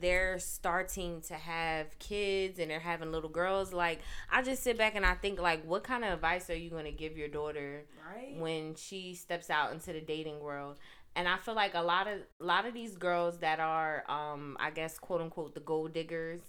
they're 0.00 0.38
starting 0.38 1.20
to 1.20 1.34
have 1.34 1.98
kids 1.98 2.58
and 2.58 2.70
they're 2.70 2.80
having 2.80 3.12
little 3.12 3.28
girls 3.28 3.72
like 3.72 4.00
i 4.32 4.42
just 4.42 4.62
sit 4.62 4.78
back 4.78 4.96
and 4.96 5.04
i 5.04 5.14
think 5.14 5.38
like 5.38 5.62
what 5.66 5.84
kind 5.84 6.02
of 6.02 6.14
advice 6.14 6.48
are 6.48 6.56
you 6.56 6.70
going 6.70 6.86
to 6.86 6.90
give 6.90 7.18
your 7.18 7.28
daughter 7.28 7.84
right. 8.12 8.34
when 8.38 8.74
she 8.74 9.14
steps 9.14 9.50
out 9.50 9.72
into 9.72 9.92
the 9.92 10.00
dating 10.00 10.40
world 10.40 10.78
and 11.16 11.28
I 11.28 11.36
feel 11.36 11.54
like 11.54 11.74
a 11.74 11.82
lot 11.82 12.06
of 12.08 12.20
a 12.40 12.44
lot 12.44 12.66
of 12.66 12.74
these 12.74 12.96
girls 12.96 13.38
that 13.38 13.60
are 13.60 14.04
um 14.08 14.56
I 14.60 14.70
guess 14.70 14.98
quote 14.98 15.20
unquote 15.20 15.54
the 15.54 15.60
gold 15.60 15.92
diggers, 15.92 16.40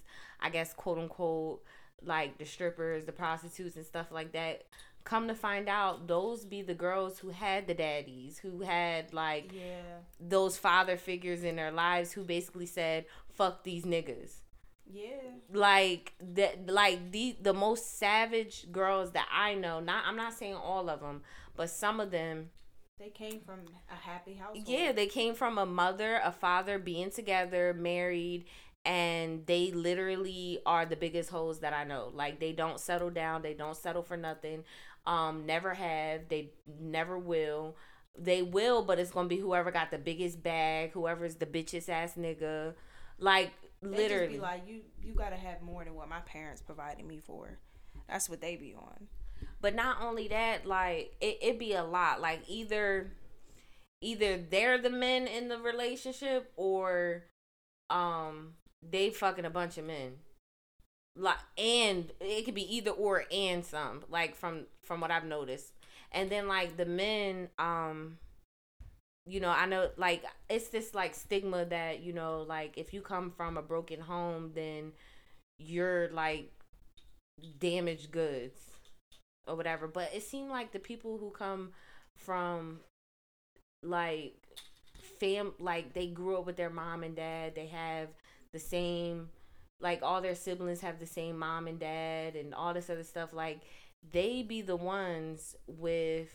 I 0.46 0.50
guess 0.50 0.74
quote 0.74 1.00
unquote 1.00 1.64
like 2.04 2.38
the 2.38 2.46
strippers, 2.46 3.06
the 3.06 3.12
prostitutes 3.12 3.76
and 3.76 3.86
stuff 3.86 4.12
like 4.12 4.32
that. 4.34 4.66
Come 5.04 5.28
to 5.28 5.36
find 5.36 5.68
out, 5.68 6.08
those 6.08 6.46
be 6.46 6.62
the 6.62 6.74
girls 6.76 7.20
who 7.20 7.30
had 7.30 7.68
the 7.68 7.74
daddies, 7.74 8.38
who 8.38 8.62
had 8.62 9.12
like 9.12 9.52
yeah. 9.52 9.82
those 10.20 10.58
father 10.58 10.98
figures 10.98 11.44
in 11.44 11.56
their 11.56 11.72
lives 11.72 12.12
who 12.12 12.24
basically 12.24 12.68
said, 12.68 13.06
"Fuck 13.34 13.64
these 13.64 13.86
niggas." 13.86 14.42
Yeah. 14.92 15.18
Like 15.52 16.14
that 16.34 16.70
like 16.70 17.12
the 17.12 17.36
the 17.42 17.54
most 17.54 17.98
savage 17.98 18.72
girls 18.72 19.12
that 19.12 19.28
I 19.32 19.56
know, 19.56 19.80
not 19.80 20.04
I'm 20.06 20.16
not 20.16 20.34
saying 20.34 20.56
all 20.56 20.90
of 20.90 21.02
them, 21.02 21.24
but 21.56 21.72
some 21.72 22.00
of 22.00 22.12
them 22.12 22.50
they 22.98 23.10
came 23.10 23.42
from 23.42 23.60
a 23.92 23.96
happy 23.96 24.36
household. 24.36 24.68
Yeah, 24.68 24.94
they 24.94 25.08
came 25.08 25.36
from 25.36 25.58
a 25.58 25.66
mother, 25.66 26.22
a 26.24 26.32
father 26.32 26.80
being 26.80 27.12
together, 27.12 27.74
married, 27.74 28.46
and 28.86 29.46
they 29.48 29.72
literally 29.72 30.60
are 30.66 30.86
the 30.86 30.96
biggest 30.96 31.30
hoes 31.30 31.60
that 31.60 31.74
I 31.74 31.84
know. 31.84 32.12
Like 32.14 32.40
they 32.40 32.52
don't 32.52 32.80
settle 32.80 33.10
down, 33.10 33.42
they 33.42 33.54
don't 33.54 33.76
settle 33.76 34.04
for 34.04 34.18
nothing. 34.18 34.64
Um, 35.06 35.46
never 35.46 35.74
have, 35.74 36.30
they 36.30 36.52
never 36.80 37.18
will. 37.18 37.76
They 38.18 38.42
will, 38.42 38.84
but 38.84 39.00
it's 39.00 39.12
gonna 39.12 39.28
be 39.28 39.38
whoever 39.38 39.72
got 39.72 39.92
the 39.92 39.98
biggest 39.98 40.42
bag, 40.42 40.92
whoever's 40.94 41.36
the 41.36 41.46
bitchest 41.46 41.90
ass 41.90 42.14
nigga. 42.18 42.74
Like 43.20 43.52
They 43.82 43.90
literally, 43.90 44.28
just 44.28 44.38
be 44.38 44.40
like, 44.40 44.68
you 44.68 44.82
you 45.02 45.14
gotta 45.14 45.36
have 45.36 45.62
more 45.62 45.84
than 45.84 45.96
what 45.96 46.08
my 46.10 46.22
parents 46.22 46.62
provided 46.62 47.06
me 47.06 47.20
for. 47.20 47.60
That's 48.08 48.30
what 48.30 48.42
they 48.42 48.56
be 48.56 48.74
on. 48.76 49.08
But 49.62 49.76
not 49.76 50.02
only 50.02 50.28
that, 50.30 50.66
like 50.66 51.16
it 51.20 51.40
it 51.42 51.60
be 51.60 51.74
a 51.74 51.84
lot. 51.84 52.22
Like 52.22 52.42
either 52.48 53.12
either 54.02 54.38
they're 54.38 54.78
the 54.78 54.90
men 54.90 55.28
in 55.28 55.48
the 55.48 55.58
relationship 55.58 56.52
or 56.56 57.24
um 57.90 58.54
they 58.90 59.10
fucking 59.10 59.46
a 59.46 59.50
bunch 59.50 59.78
of 59.78 59.86
men. 59.86 60.14
Like 61.18 61.38
and 61.58 62.12
it 62.20 62.44
could 62.44 62.56
be 62.56 62.76
either 62.76 62.92
or 62.92 63.26
and 63.32 63.66
some, 63.66 64.04
like 64.10 64.36
from 64.36 64.66
from 64.84 65.00
what 65.00 65.12
I've 65.12 65.26
noticed. 65.26 65.74
And 66.12 66.30
then 66.30 66.48
like 66.48 66.78
the 66.78 66.86
men, 66.86 67.50
um 67.58 68.18
you 69.28 69.40
know, 69.40 69.50
I 69.50 69.66
know 69.66 69.90
like 69.98 70.24
it's 70.50 70.68
this 70.68 70.94
like 70.94 71.16
stigma 71.16 71.66
that, 71.66 72.02
you 72.02 72.14
know, 72.14 72.46
like 72.48 72.78
if 72.78 72.94
you 72.94 73.02
come 73.02 73.32
from 73.32 73.58
a 73.58 73.62
broken 73.62 74.02
home 74.02 74.52
then 74.54 74.92
you're 75.58 76.10
like 76.10 76.52
damaged 77.60 78.12
goods 78.12 78.60
or 79.48 79.56
whatever. 79.56 79.88
But 79.88 80.12
it 80.14 80.24
seemed 80.24 80.50
like 80.50 80.72
the 80.74 80.80
people 80.80 81.18
who 81.18 81.30
come 81.30 81.72
from 82.18 82.80
like 83.84 84.36
fam 85.20 85.54
like 85.60 85.94
they 85.94 86.08
grew 86.08 86.38
up 86.38 86.46
with 86.46 86.58
their 86.58 86.70
mom 86.70 87.04
and 87.04 87.16
dad, 87.16 87.56
they 87.56 87.68
have 87.68 88.10
the 88.56 88.60
same 88.60 89.28
like 89.82 90.02
all 90.02 90.22
their 90.22 90.34
siblings 90.34 90.80
have 90.80 91.00
the 91.00 91.06
same 91.06 91.38
mom 91.38 91.68
and 91.68 91.78
dad 91.78 92.36
and 92.36 92.56
all 92.56 92.74
this 92.74 92.90
other 92.90 93.04
stuff 93.04 93.34
like 93.34 93.60
they 94.14 94.42
be 94.42 94.62
the 94.62 94.78
ones 94.78 95.56
with 95.68 96.30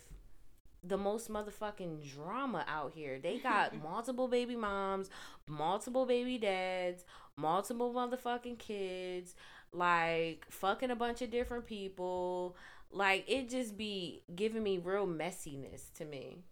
the 0.82 0.98
most 0.98 1.30
motherfucking 1.30 2.10
drama 2.14 2.64
out 2.68 2.92
here. 2.94 3.18
They 3.18 3.38
got 3.38 3.80
multiple 3.82 4.28
baby 4.28 4.56
moms, 4.56 5.10
multiple 5.48 6.06
baby 6.06 6.38
dads, 6.38 7.04
multiple 7.36 7.92
motherfucking 7.92 8.58
kids, 8.58 9.34
like 9.72 10.46
fucking 10.50 10.90
a 10.90 10.96
bunch 10.96 11.22
of 11.22 11.30
different 11.30 11.66
people. 11.66 12.56
Like 12.90 13.24
it 13.28 13.48
just 13.48 13.76
be 13.76 14.22
giving 14.34 14.62
me 14.62 14.78
real 14.78 15.06
messiness 15.06 15.92
to 15.94 16.04
me. 16.04 16.44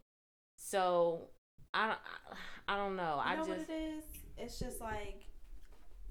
So 0.56 1.28
I 1.74 1.88
don't, 1.88 1.98
I 2.68 2.76
don't 2.76 2.96
know. 2.96 3.14
You 3.16 3.30
I 3.30 3.34
know 3.34 3.46
just 3.46 3.48
what 3.48 3.58
it 3.58 3.72
is? 3.72 4.04
It's 4.36 4.58
just 4.58 4.80
like 4.80 5.27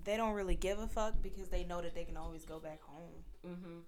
they 0.07 0.15
don't 0.15 0.33
really 0.33 0.55
give 0.55 0.79
a 0.79 0.87
fuck 0.87 1.21
because 1.21 1.49
they 1.49 1.65
know 1.65 1.81
that 1.81 1.93
they 1.93 2.05
can 2.05 2.15
always 2.15 2.45
go 2.45 2.59
back 2.59 2.79
home. 2.81 3.23
hmm 3.43 3.79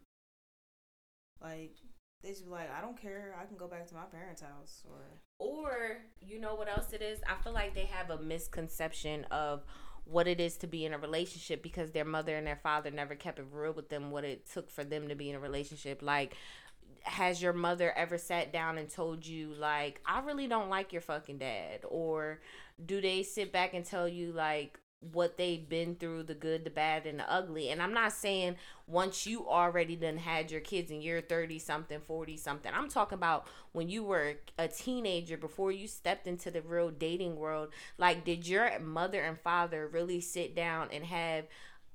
Like 1.41 1.77
they 2.21 2.29
just 2.29 2.43
be 2.43 2.51
like, 2.51 2.69
I 2.77 2.81
don't 2.81 3.01
care. 3.01 3.33
I 3.41 3.45
can 3.45 3.55
go 3.55 3.67
back 3.67 3.87
to 3.87 3.95
my 3.95 4.03
parents' 4.03 4.41
house 4.41 4.83
or 4.85 4.99
Or 5.39 5.99
you 6.19 6.37
know 6.37 6.55
what 6.55 6.67
else 6.67 6.91
it 6.91 7.01
is? 7.01 7.21
I 7.25 7.41
feel 7.41 7.53
like 7.53 7.73
they 7.73 7.85
have 7.85 8.09
a 8.09 8.21
misconception 8.21 9.23
of 9.31 9.63
what 10.03 10.27
it 10.27 10.41
is 10.41 10.57
to 10.57 10.67
be 10.67 10.85
in 10.85 10.93
a 10.93 10.97
relationship 10.97 11.63
because 11.63 11.91
their 11.91 12.03
mother 12.03 12.35
and 12.35 12.45
their 12.45 12.57
father 12.57 12.91
never 12.91 13.15
kept 13.15 13.39
it 13.39 13.45
real 13.49 13.71
with 13.71 13.87
them 13.87 14.11
what 14.11 14.25
it 14.25 14.49
took 14.51 14.69
for 14.69 14.83
them 14.83 15.07
to 15.07 15.15
be 15.15 15.29
in 15.29 15.37
a 15.37 15.39
relationship. 15.39 16.01
Like 16.01 16.35
has 17.03 17.41
your 17.41 17.53
mother 17.53 17.93
ever 17.95 18.17
sat 18.17 18.51
down 18.51 18.77
and 18.77 18.89
told 18.89 19.25
you 19.25 19.53
like 19.53 20.01
I 20.05 20.19
really 20.19 20.47
don't 20.47 20.69
like 20.69 20.91
your 20.91 21.01
fucking 21.01 21.37
dad 21.37 21.85
or 21.87 22.41
do 22.85 22.99
they 22.99 23.23
sit 23.23 23.53
back 23.53 23.73
and 23.73 23.85
tell 23.85 24.07
you 24.07 24.33
like 24.33 24.77
what 25.01 25.37
they've 25.37 25.67
been 25.69 25.95
through 25.95 26.23
the 26.23 26.33
good 26.33 26.63
the 26.65 26.69
bad 26.69 27.05
and 27.05 27.19
the 27.19 27.31
ugly. 27.31 27.69
And 27.69 27.81
i'm 27.81 27.93
not 27.93 28.11
saying 28.11 28.55
once 28.87 29.25
you 29.25 29.47
already 29.47 29.95
done 29.95 30.17
had 30.17 30.51
your 30.51 30.61
kids 30.61 30.91
and 30.91 31.01
you're 31.01 31.21
30 31.21 31.57
something 31.59 31.99
40 32.01 32.35
something 32.37 32.71
i'm 32.75 32.89
talking 32.89 33.17
about 33.17 33.47
when 33.71 33.89
you 33.89 34.03
were 34.03 34.33
a 34.57 34.67
teenager 34.67 35.37
before 35.37 35.71
you 35.71 35.87
stepped 35.87 36.27
into 36.27 36.51
the 36.51 36.61
real 36.61 36.89
dating 36.89 37.35
world. 37.37 37.69
Like 37.97 38.25
did 38.25 38.47
your 38.47 38.77
mother 38.79 39.21
and 39.21 39.39
father 39.39 39.87
really 39.87 40.21
sit 40.21 40.55
down 40.55 40.89
and 40.91 41.05
have 41.05 41.45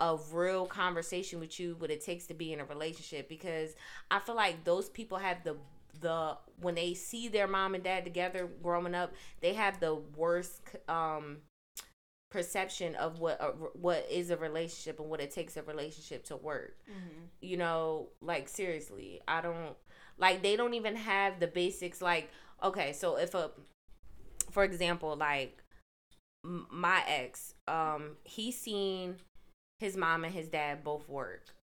a 0.01 0.17
real 0.33 0.67
conversation 0.67 1.39
with 1.41 1.61
you 1.61 1.77
what 1.79 1.91
it 1.91 2.05
takes 2.05 2.27
to 2.27 2.35
be 2.35 2.53
in 2.53 2.61
a 2.61 2.65
relationship? 2.65 3.29
Because 3.29 3.75
i 4.11 4.19
feel 4.19 4.35
like 4.37 4.65
those 4.65 4.89
people 4.89 5.19
have 5.19 5.45
the 5.45 5.57
the 6.01 6.37
when 6.61 6.75
they 6.75 6.95
see 6.95 7.29
their 7.29 7.47
mom 7.47 7.75
and 7.75 7.85
dad 7.85 8.05
together 8.05 8.49
growing 8.63 8.95
up 8.95 9.13
they 9.41 9.55
have 9.55 9.79
the 9.79 9.95
worst 10.17 10.61
um 10.89 11.37
perception 12.35 12.97
of 12.97 13.21
what 13.21 13.41
a, 13.41 13.47
what 13.79 14.05
is 14.11 14.31
a 14.31 14.37
relationship 14.37 14.99
and 14.99 15.09
what 15.09 15.21
it 15.21 15.31
takes 15.31 15.57
a 15.57 15.63
relationship 15.63 16.25
to 16.25 16.37
work. 16.37 16.77
You 17.41 17.57
know 17.57 18.09
like 18.21 18.49
seriously 18.49 19.21
i 19.29 19.41
don't 19.41 19.77
like 20.19 20.43
they 20.43 20.57
don't 20.57 20.75
even 20.75 20.97
have 20.97 21.39
the 21.39 21.47
basics 21.47 22.03
like 22.03 22.31
okay 22.63 22.93
so 22.93 23.17
if 23.17 23.35
a 23.35 23.51
for 24.51 24.65
example 24.65 25.15
like 25.15 25.63
my 26.43 27.03
ex 27.07 27.55
um 27.69 28.17
he 28.25 28.51
seen 28.51 29.17
his 29.79 29.97
mom 29.97 30.25
and 30.25 30.35
his 30.35 30.49
dad 30.49 30.83
both 30.83 31.09
work 31.09 31.55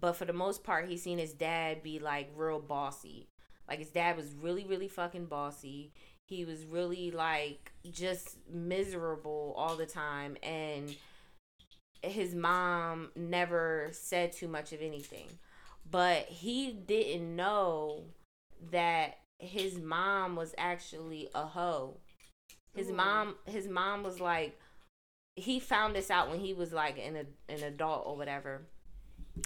but 0.00 0.12
for 0.12 0.24
the 0.24 0.32
most 0.32 0.62
part 0.62 0.88
he 0.88 0.96
seen 0.96 1.18
his 1.18 1.32
dad 1.32 1.82
be 1.82 1.98
like 1.98 2.30
real 2.36 2.60
bossy. 2.60 3.28
Like 3.68 3.80
his 3.80 3.90
dad 3.90 4.16
was 4.16 4.34
really 4.40 4.64
really 4.64 4.88
fucking 4.88 5.26
bossy 5.26 5.92
he 6.28 6.44
was 6.44 6.66
really 6.66 7.10
like 7.10 7.72
just 7.90 8.36
miserable 8.52 9.54
all 9.56 9.76
the 9.76 9.86
time 9.86 10.36
and 10.42 10.94
his 12.02 12.34
mom 12.34 13.10
never 13.16 13.88
said 13.92 14.32
too 14.32 14.46
much 14.46 14.72
of 14.72 14.82
anything. 14.82 15.26
But 15.90 16.26
he 16.26 16.70
didn't 16.70 17.34
know 17.34 18.04
that 18.70 19.18
his 19.38 19.78
mom 19.78 20.36
was 20.36 20.54
actually 20.58 21.28
a 21.34 21.46
hoe. 21.46 21.96
His 22.74 22.90
Ooh. 22.90 22.94
mom 22.94 23.36
his 23.46 23.66
mom 23.66 24.02
was 24.02 24.20
like 24.20 24.60
he 25.34 25.58
found 25.58 25.94
this 25.94 26.10
out 26.10 26.28
when 26.30 26.40
he 26.40 26.52
was 26.52 26.74
like 26.74 26.98
an 26.98 27.16
an 27.48 27.62
adult 27.62 28.04
or 28.06 28.16
whatever. 28.18 28.66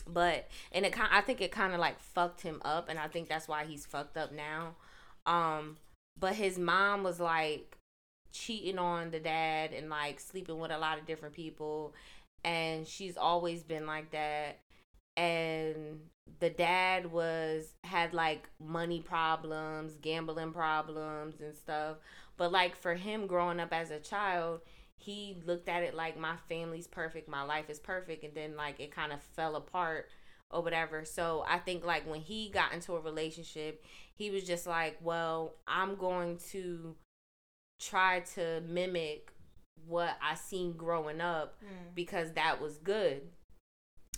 But 0.05 0.49
and 0.73 0.85
it 0.85 0.93
kind 0.93 1.11
I 1.13 1.21
think 1.21 1.41
it 1.41 1.53
kind 1.53 1.75
of 1.75 1.79
like 1.79 2.01
fucked 2.01 2.41
him 2.41 2.61
up 2.65 2.89
and 2.89 2.99
I 2.99 3.07
think 3.07 3.29
that's 3.29 3.47
why 3.47 3.67
he's 3.67 3.87
fucked 3.87 4.17
up 4.17 4.33
now. 4.33 4.75
Um 5.27 5.77
but 6.23 6.37
his 6.37 6.57
mom 6.57 7.03
was 7.03 7.19
like 7.19 7.77
cheating 8.33 8.79
on 8.79 9.11
the 9.11 9.19
dad 9.19 9.73
and 9.77 9.91
like 9.91 10.21
sleeping 10.21 10.61
with 10.61 10.71
a 10.71 10.79
lot 10.79 10.97
of 10.97 11.05
different 11.05 11.35
people. 11.35 11.93
And 12.45 12.87
she's 12.87 13.17
always 13.17 13.65
been 13.65 13.89
like 13.89 14.13
that. 14.13 14.61
And 15.17 15.99
the 16.39 16.49
dad 16.49 17.11
was 17.11 17.75
had 17.83 18.15
like 18.15 18.49
money 18.61 19.01
problems 19.01 19.97
gambling 20.01 20.53
problems 20.53 21.41
and 21.41 21.57
stuff. 21.57 21.97
But 22.37 22.53
like 22.53 22.77
for 22.77 22.95
him 22.95 23.27
growing 23.27 23.59
up 23.59 23.73
as 23.73 23.91
a 23.91 23.99
child 23.99 24.61
he 24.97 25.37
looked 25.45 25.69
at 25.69 25.83
it 25.83 25.97
like 25.97 26.17
my 26.17 26.37
family's 26.49 26.87
perfect. 26.87 27.29
My 27.29 27.43
life 27.43 27.69
is 27.69 27.81
perfect. 27.81 28.23
And 28.23 28.37
then 28.37 28.55
like 28.55 28.79
it 28.79 28.95
kind 28.95 29.13
of 29.13 29.21
fell 29.21 29.57
apart 29.57 30.09
or 30.53 30.63
whatever. 30.63 31.05
So 31.05 31.45
i 31.49 31.59
think 31.59 31.85
like 31.85 32.09
when 32.09 32.21
he 32.21 32.49
got 32.49 32.73
into 32.73 32.95
a 32.95 33.01
relationship 33.01 33.83
he 34.23 34.31
was 34.31 34.45
just 34.45 34.69
like 34.69 34.97
well 35.03 35.57
i'm 35.67 35.97
going 35.97 36.37
to 36.37 36.95
try 37.81 38.21
to 38.21 38.63
mimic 38.69 39.33
what 39.89 40.17
i 40.23 40.37
seen 40.37 40.73
growing 40.75 41.21
up 41.21 41.59
mm. 41.61 41.93
because 41.97 42.31
that 42.35 42.63
was 42.63 42.79
good 42.79 43.23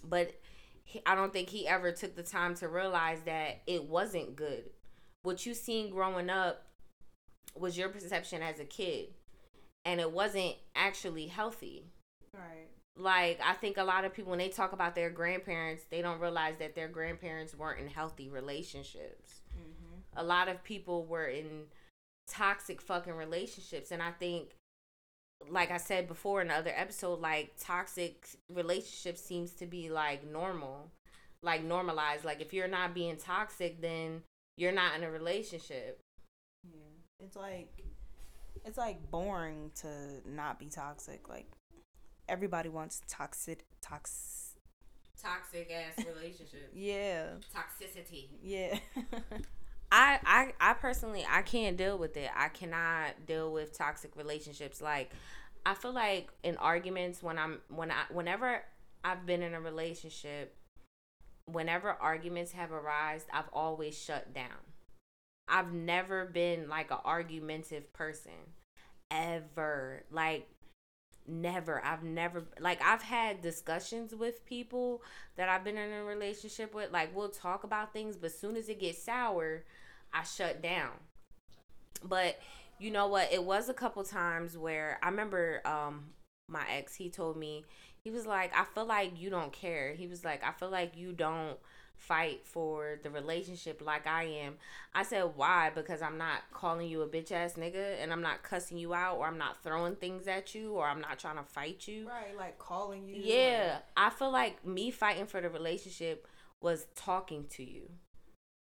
but 0.07 0.39
he, 0.85 1.01
i 1.07 1.15
don't 1.15 1.33
think 1.33 1.49
he 1.49 1.67
ever 1.67 1.91
took 1.91 2.15
the 2.17 2.23
time 2.23 2.55
to 2.55 2.69
realize 2.69 3.21
that 3.25 3.63
it 3.67 3.85
wasn't 3.85 4.37
good 4.37 4.65
what 5.23 5.47
you 5.47 5.55
seen 5.55 5.89
growing 5.89 6.29
up 6.29 6.67
was 7.57 7.79
your 7.79 7.89
perception 7.89 8.43
as 8.43 8.61
a 8.61 8.65
kid 8.65 9.07
and 9.87 10.01
it 10.01 10.13
wasn't 10.13 10.55
actually 10.77 11.29
healthy 11.29 11.87
Right. 12.35 12.69
like 12.99 13.41
i 13.43 13.55
think 13.55 13.79
a 13.79 13.85
lot 13.85 14.05
of 14.05 14.13
people 14.13 14.31
when 14.31 14.39
they 14.41 14.51
talk 14.51 14.73
about 14.73 14.95
their 14.95 15.09
grandparents 15.09 15.85
they 15.89 16.03
don't 16.03 16.21
realize 16.21 16.57
that 16.59 16.75
their 16.75 16.89
grandparents 16.89 17.55
weren't 17.55 17.81
in 17.81 17.89
healthy 17.89 18.29
relationships. 18.29 19.41
A 20.17 20.23
lot 20.25 20.49
of 20.49 20.63
people 20.65 21.05
were 21.05 21.27
in 21.27 21.65
toxic 22.29 22.81
fucking 22.81 23.13
relationships 23.15 23.91
and 23.91 24.03
i 24.03 24.11
think 24.11 24.51
like 25.51 25.71
i 25.71 25.77
said 25.77 26.09
before 26.09 26.41
in 26.41 26.49
the 26.49 26.55
other 26.55 26.73
episode 26.75 27.21
like 27.21 27.53
toxic 27.59 28.27
relationships 28.53 29.21
seems 29.21 29.53
to 29.53 29.67
be 29.67 29.91
like 29.91 30.25
normal 30.27 30.91
like 31.43 31.63
normalized 31.63 32.25
like 32.25 32.41
if 32.41 32.55
you're 32.55 32.69
not 32.69 32.95
being 32.95 33.17
toxic 33.17 33.81
then 33.83 34.23
you're 34.57 34.73
not 34.73 34.95
in 34.97 35.03
a 35.05 35.11
relationship 35.11 36.01
Yeah. 36.65 36.81
It's 37.25 37.37
like 37.37 37.69
it's 38.65 38.79
like 38.79 39.11
boring 39.11 39.71
to 39.83 39.89
not 40.27 40.59
be 40.59 40.67
toxic. 40.67 41.29
Like 41.29 41.47
everybody 42.29 42.69
wants 42.71 43.03
toxic 43.09 43.65
tox 43.83 44.55
toxic 45.21 45.71
ass 45.71 46.05
relationship 46.15 46.71
Yeah. 46.75 47.35
toxicity 47.55 48.29
Yeah. 48.43 48.79
I, 49.97 50.19
I 50.27 50.71
I 50.71 50.73
personally 50.73 51.25
I 51.31 51.43
can't 51.43 51.77
deal 51.77 51.97
with 51.97 52.17
it. 52.17 52.29
I 52.37 52.49
cannot 52.49 53.27
deal 53.27 53.53
with 53.53 53.79
toxic 53.79 54.17
relationships. 54.17 54.83
Like 54.83 55.13
I 55.65 55.75
feel 55.75 55.93
like 55.93 56.31
in 56.43 56.57
arguments 56.57 57.23
when 57.23 57.39
I'm 57.39 57.61
when 57.69 57.93
I 57.93 58.03
whenever 58.13 58.65
I've 59.05 59.25
been 59.25 59.41
in 59.41 59.55
a 59.55 59.61
relationship, 59.61 60.57
whenever 61.47 61.91
arguments 61.91 62.51
have 62.53 62.73
arisen, 62.73 63.29
I've 63.33 63.49
always 63.53 63.97
shut 63.97 64.35
down. 64.35 64.67
I've 65.47 65.73
never 65.73 66.25
been 66.25 66.69
like 66.69 66.91
an 66.91 66.99
argumentative 67.05 67.93
person 67.93 68.33
ever. 69.13 70.03
Like 70.11 70.49
never 71.27 71.83
i've 71.87 72.03
never 72.03 72.45
like 72.61 72.79
i've 72.85 73.01
had 73.01 73.41
discussions 73.41 74.15
with 74.15 74.45
people 74.45 75.03
that 75.37 75.49
i've 75.49 75.65
been 75.65 75.79
in 75.79 75.91
a 75.91 76.05
relationship 76.05 76.75
with 76.75 76.93
like 76.93 77.17
we'll 77.17 77.31
talk 77.31 77.65
about 77.65 77.95
things 77.95 78.15
but 78.15 78.31
soon 78.31 78.57
as 78.57 78.69
it 78.69 78.79
gets 78.79 79.03
sour 79.03 79.65
i 80.15 80.23
shut 80.23 80.63
down 80.63 80.91
but 82.03 82.39
you 82.79 82.91
know 82.91 83.07
what 83.07 83.33
it 83.33 83.45
was 83.45 83.69
a 83.69 83.75
couple 83.75 84.03
times 84.05 84.57
where 84.57 84.99
i 85.03 85.09
remember 85.09 85.61
um 85.65 86.05
my 86.49 86.65
ex 86.71 86.95
he 86.95 87.11
told 87.11 87.37
me 87.37 87.65
he 88.03 88.11
was 88.11 88.27
like 88.27 88.53
i 88.57 88.65
feel 88.65 88.87
like 88.87 89.13
you 89.21 89.31
don't 89.31 89.53
care 89.53 89.95
he 89.95 90.07
was 90.07 90.25
like 90.25 90.43
i 90.45 90.53
feel 90.53 90.71
like 90.71 90.97
you 90.97 91.13
don't 91.13 91.59
fight 91.97 92.41
for 92.45 92.99
the 93.03 93.11
relationship 93.11 93.81
like 93.85 94.07
I 94.07 94.25
am. 94.25 94.55
I 94.95 95.05
said, 95.05 95.33
why? 95.37 95.71
Because 95.75 96.03
I'm 96.03 96.19
not 96.19 96.43
calling 96.53 96.89
you 96.89 97.03
a 97.03 97.09
bitch 97.09 97.33
ass 97.33 97.55
nigga 97.55 98.03
and 98.03 98.13
I'm 98.13 98.23
not 98.23 98.43
cussing 98.43 98.79
you 98.79 98.95
out 98.95 99.19
or 99.19 99.27
I'm 99.27 99.39
not 99.39 99.63
throwing 99.63 99.97
things 99.97 100.27
at 100.29 100.55
you 100.55 100.73
or 100.73 100.87
I'm 100.87 101.01
not 101.01 101.19
trying 101.19 101.37
to 101.37 101.43
fight 101.43 101.87
you. 101.87 102.09
Right, 102.09 102.37
like 102.37 102.59
calling 102.59 103.09
you. 103.09 103.21
Yeah. 103.23 103.79
I 103.97 104.11
feel 104.11 104.31
like 104.31 104.67
me 104.67 104.91
fighting 104.91 105.27
for 105.27 105.41
the 105.41 105.49
relationship 105.49 106.27
was 106.61 106.87
talking 106.95 107.47
to 107.51 107.65
you. 107.65 107.91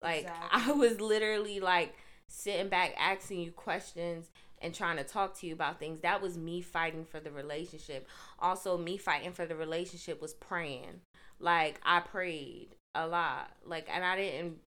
Like, 0.03 0.22
exactly. 0.22 0.48
I 0.53 0.72
was 0.72 1.01
literally 1.01 1.61
like 1.61 1.94
sitting 2.26 2.68
back 2.68 2.94
asking 2.98 3.40
you 3.40 3.53
questions 3.53 4.30
and 4.62 4.74
trying 4.74 4.96
to 4.96 5.05
talk 5.05 5.38
to 5.38 5.46
you 5.46 5.55
about 5.55 5.78
things. 5.78 6.01
That 6.01 6.20
was 6.22 6.36
me 6.36 6.61
fighting 6.61 7.05
for 7.05 7.20
the 7.20 7.30
relationship. 7.30 8.07
Also, 8.38 8.76
me 8.76 8.96
fighting 8.96 9.32
for 9.32 9.46
the 9.46 9.57
relationship 9.57 10.20
was 10.20 10.34
praying. 10.34 11.01
Like, 11.38 11.80
I 11.82 12.01
prayed 12.01 12.76
a 12.94 13.07
lot. 13.07 13.51
Like, 13.64 13.88
and 13.92 14.05
I 14.05 14.16
didn't 14.16 14.59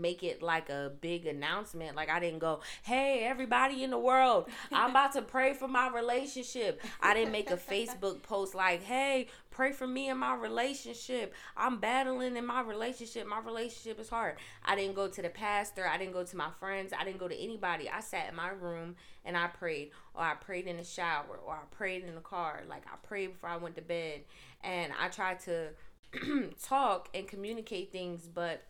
make 0.00 0.22
it 0.22 0.42
like 0.42 0.68
a 0.70 0.92
big 1.00 1.26
announcement. 1.26 1.96
Like 1.96 2.10
I 2.10 2.20
didn't 2.20 2.40
go, 2.40 2.60
"Hey, 2.82 3.24
everybody 3.24 3.82
in 3.84 3.90
the 3.90 3.98
world, 3.98 4.48
I'm 4.72 4.90
about 4.90 5.12
to 5.12 5.22
pray 5.22 5.54
for 5.54 5.68
my 5.68 5.88
relationship." 5.88 6.80
I 7.00 7.14
didn't 7.14 7.32
make 7.32 7.50
a 7.50 7.56
Facebook 7.56 8.22
post 8.22 8.54
like, 8.54 8.82
"Hey, 8.82 9.28
pray 9.50 9.72
for 9.72 9.86
me 9.86 10.08
in 10.08 10.18
my 10.18 10.34
relationship. 10.34 11.34
I'm 11.56 11.78
battling 11.78 12.36
in 12.36 12.46
my 12.46 12.60
relationship. 12.60 13.26
My 13.26 13.40
relationship 13.40 13.98
is 14.00 14.08
hard." 14.08 14.36
I 14.64 14.76
didn't 14.76 14.94
go 14.94 15.08
to 15.08 15.22
the 15.22 15.28
pastor, 15.28 15.86
I 15.86 15.98
didn't 15.98 16.12
go 16.12 16.24
to 16.24 16.36
my 16.36 16.50
friends, 16.58 16.92
I 16.98 17.04
didn't 17.04 17.18
go 17.18 17.28
to 17.28 17.36
anybody. 17.36 17.88
I 17.88 18.00
sat 18.00 18.28
in 18.28 18.36
my 18.36 18.48
room 18.50 18.96
and 19.24 19.36
I 19.36 19.46
prayed, 19.48 19.90
or 20.14 20.22
I 20.22 20.34
prayed 20.34 20.66
in 20.66 20.76
the 20.76 20.84
shower, 20.84 21.38
or 21.44 21.54
I 21.54 21.64
prayed 21.70 22.04
in 22.04 22.14
the 22.14 22.20
car. 22.20 22.62
Like 22.68 22.84
I 22.86 22.96
prayed 23.06 23.32
before 23.32 23.50
I 23.50 23.56
went 23.56 23.76
to 23.76 23.82
bed, 23.82 24.20
and 24.62 24.92
I 25.00 25.08
tried 25.08 25.40
to 25.40 25.70
talk 26.62 27.08
and 27.14 27.26
communicate 27.26 27.92
things, 27.92 28.28
but 28.32 28.62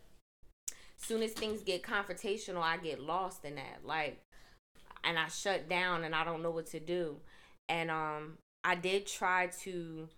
soon 1.05 1.21
as 1.21 1.31
things 1.31 1.61
get 1.61 1.83
confrontational, 1.83 2.61
I 2.61 2.77
get 2.77 2.99
lost 2.99 3.45
in 3.45 3.55
that. 3.55 3.81
Like, 3.83 4.21
and 5.03 5.19
I 5.19 5.27
shut 5.27 5.69
down 5.69 6.03
and 6.03 6.15
I 6.15 6.23
don't 6.23 6.41
know 6.41 6.51
what 6.51 6.67
to 6.67 6.79
do. 6.79 7.17
And 7.69 7.91
um, 7.91 8.37
I 8.63 8.75
did 8.75 9.05
try 9.05 9.47
to 9.63 10.09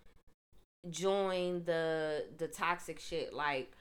join 0.90 1.64
the 1.64 2.24
the 2.36 2.48
toxic 2.48 2.98
shit, 2.98 3.32
like 3.32 3.72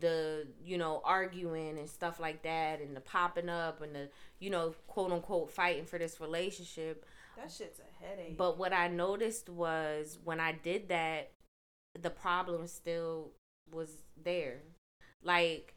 the 0.00 0.46
you 0.64 0.78
know 0.78 1.00
arguing 1.04 1.78
and 1.78 1.88
stuff 1.88 2.20
like 2.20 2.42
that, 2.42 2.80
and 2.80 2.96
the 2.96 3.00
popping 3.00 3.48
up 3.48 3.80
and 3.80 3.94
the 3.94 4.08
you 4.38 4.50
know 4.50 4.74
quote 4.86 5.12
unquote 5.12 5.50
fighting 5.50 5.84
for 5.84 5.98
this 5.98 6.20
relationship. 6.20 7.04
That 7.36 7.50
shit's 7.50 7.80
a 7.80 8.04
headache. 8.04 8.36
But 8.36 8.58
what 8.58 8.72
I 8.72 8.88
noticed 8.88 9.48
was 9.48 10.18
when 10.24 10.40
I 10.40 10.52
did 10.52 10.88
that, 10.88 11.30
the 12.00 12.10
problem 12.10 12.66
still 12.66 13.30
was 13.72 13.90
there. 14.22 14.62
Like 15.22 15.74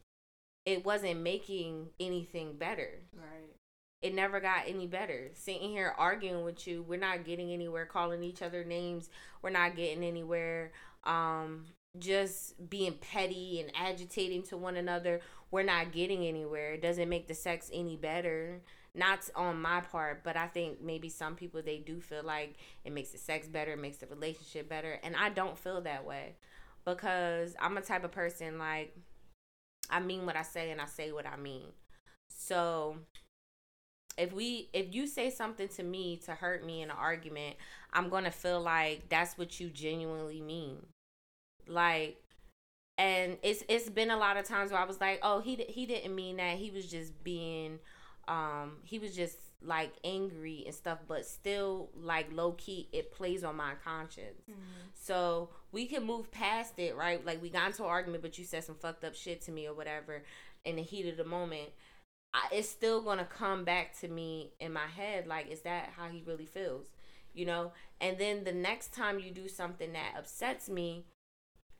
it 0.66 0.86
wasn't 0.86 1.22
making 1.22 1.90
anything 2.00 2.58
better. 2.58 3.02
Right. 3.16 3.56
It 4.02 4.14
never 4.14 4.40
got 4.40 4.68
any 4.68 4.88
better. 4.88 5.30
Sitting 5.34 5.70
here 5.70 5.94
arguing 5.98 6.44
with 6.44 6.68
you, 6.68 6.84
we're 6.84 7.00
not 7.00 7.24
getting 7.24 7.52
anywhere 7.52 7.86
calling 7.86 8.24
each 8.24 8.42
other 8.42 8.64
names. 8.64 9.10
We're 9.42 9.50
not 9.50 9.76
getting 9.76 10.04
anywhere. 10.04 10.72
Um 11.04 11.66
just 12.00 12.70
being 12.70 12.94
petty 12.94 13.62
and 13.62 13.72
agitating 13.76 14.42
to 14.42 14.58
one 14.58 14.76
another, 14.76 15.22
we're 15.52 15.62
not 15.62 15.92
getting 15.92 16.26
anywhere. 16.26 16.74
It 16.74 16.82
doesn't 16.82 17.08
make 17.08 17.28
the 17.28 17.36
sex 17.36 17.70
any 17.72 17.96
better 17.96 18.62
not 18.96 19.28
on 19.36 19.62
my 19.62 19.82
part, 19.82 20.24
but 20.24 20.38
I 20.38 20.48
think 20.48 20.82
maybe 20.82 21.10
some 21.10 21.36
people 21.36 21.62
they 21.62 21.80
do 21.80 22.00
feel 22.00 22.24
like 22.24 22.56
it 22.86 22.92
makes 22.92 23.10
the 23.10 23.18
sex 23.18 23.48
better, 23.48 23.76
makes 23.76 23.98
the 23.98 24.08
relationship 24.08 24.70
better, 24.70 25.00
and 25.04 25.16
I 25.16 25.30
don't 25.30 25.58
feel 25.58 25.82
that 25.82 26.06
way 26.06 26.36
because 26.86 27.56
I'm 27.60 27.78
a 27.78 27.82
type 27.82 28.04
of 28.04 28.12
person 28.12 28.60
like 28.60 28.96
I 29.94 30.02
mean 30.02 30.26
what 30.28 30.38
I 30.38 30.44
say 30.44 30.72
and 30.72 30.82
I 30.82 30.88
say 30.88 31.14
what 31.14 31.28
I 31.28 31.38
mean. 31.38 31.68
So 32.30 32.98
if 34.18 34.32
we 34.32 34.70
if 34.74 34.94
you 34.94 35.08
say 35.08 35.30
something 35.30 35.68
to 35.70 35.84
me 35.84 36.18
to 36.26 36.32
hurt 36.34 36.66
me 36.66 36.82
in 36.82 36.90
an 36.92 36.96
argument, 36.98 37.56
I'm 37.94 38.10
going 38.10 38.26
to 38.26 38.32
feel 38.32 38.62
like 38.62 39.10
that's 39.10 39.38
what 39.38 39.60
you 39.60 39.70
genuinely 39.70 40.42
mean. 40.42 40.86
Like 41.68 42.18
and 42.98 43.38
it's 43.44 43.64
it's 43.70 43.90
been 43.90 44.12
a 44.12 44.18
lot 44.18 44.38
of 44.38 44.46
times 44.46 44.72
where 44.72 44.82
I 44.82 44.86
was 44.86 45.02
like, 45.02 45.20
"Oh, 45.24 45.42
he 45.42 45.56
he 45.70 45.86
didn't 45.88 46.16
mean 46.16 46.38
that. 46.38 46.58
He 46.58 46.72
was 46.72 46.88
just 46.92 47.24
being 47.24 47.80
um 48.28 48.78
he 48.84 49.00
was 49.00 49.16
just 49.16 49.38
like 49.66 49.94
angry 50.04 50.64
and 50.66 50.76
stuff 50.76 51.00
but 51.08 51.26
still 51.26 51.90
like 51.96 52.28
low 52.32 52.54
key 52.54 52.88
it 52.92 53.12
plays 53.12 53.44
on 53.44 53.56
my 53.56 53.74
conscience. 53.84 54.42
Mm-hmm. 54.50 54.90
so 54.94 55.50
we 55.72 55.86
can 55.86 56.06
move 56.06 56.32
past 56.32 56.78
it 56.78 56.96
right? 56.96 57.26
Like 57.26 57.42
we 57.42 57.50
got 57.50 57.68
into 57.68 57.84
an 57.84 57.90
argument 57.90 58.22
but 58.22 58.38
you 58.38 58.46
said 58.46 58.64
some 58.64 58.76
fucked 58.76 59.04
up 59.04 59.16
shit 59.16 59.42
to 59.44 59.52
me 59.52 59.68
or 59.68 59.74
whatever 59.74 60.24
in 60.66 60.76
the 60.76 60.84
heat 60.84 61.08
of 61.08 61.18
the 61.18 61.26
moment. 61.26 61.70
I, 62.34 62.48
it's 62.52 62.70
still 62.70 63.02
gonna 63.02 63.26
come 63.26 63.64
back 63.64 63.98
to 64.00 64.08
me 64.08 64.54
in 64.60 64.74
my 64.74 64.88
head 64.88 65.28
like 65.28 65.52
is 65.52 65.62
that 65.62 65.92
how 65.96 66.10
he 66.10 66.24
really 66.26 66.46
feels 66.46 66.88
you 67.36 67.46
know? 67.48 67.72
And 68.00 68.18
then 68.20 68.44
the 68.44 68.52
next 68.52 68.94
time 68.94 69.20
you 69.20 69.32
do 69.32 69.48
something 69.48 69.94
that 69.94 70.14
upsets 70.18 70.70
me 70.70 71.06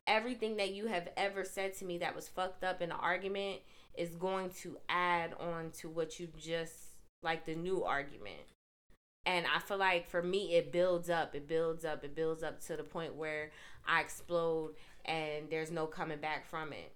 everything 0.06 0.56
that 0.56 0.72
you 0.72 0.86
have 0.86 1.08
ever 1.16 1.44
said 1.44 1.74
to 1.74 1.84
me 1.84 1.98
that 1.98 2.14
was 2.14 2.28
fucked 2.28 2.62
up 2.64 2.82
in 2.82 2.90
an 2.90 2.98
argument 3.00 3.60
is 3.96 4.14
going 4.16 4.50
to 4.50 4.76
add 4.88 5.34
on 5.40 5.70
to 5.70 5.88
what 5.88 6.18
you 6.18 6.28
just 6.36 6.83
like 7.24 7.46
the 7.46 7.54
new 7.54 7.82
argument. 7.82 8.42
And 9.26 9.46
I 9.54 9.58
feel 9.58 9.78
like 9.78 10.06
for 10.06 10.22
me, 10.22 10.54
it 10.54 10.70
builds 10.70 11.08
up, 11.08 11.34
it 11.34 11.48
builds 11.48 11.84
up, 11.84 12.04
it 12.04 12.14
builds 12.14 12.42
up 12.42 12.60
to 12.66 12.76
the 12.76 12.82
point 12.82 13.14
where 13.14 13.50
I 13.86 14.00
explode 14.00 14.74
and 15.04 15.48
there's 15.50 15.70
no 15.70 15.86
coming 15.86 16.18
back 16.18 16.46
from 16.46 16.72
it. 16.72 16.92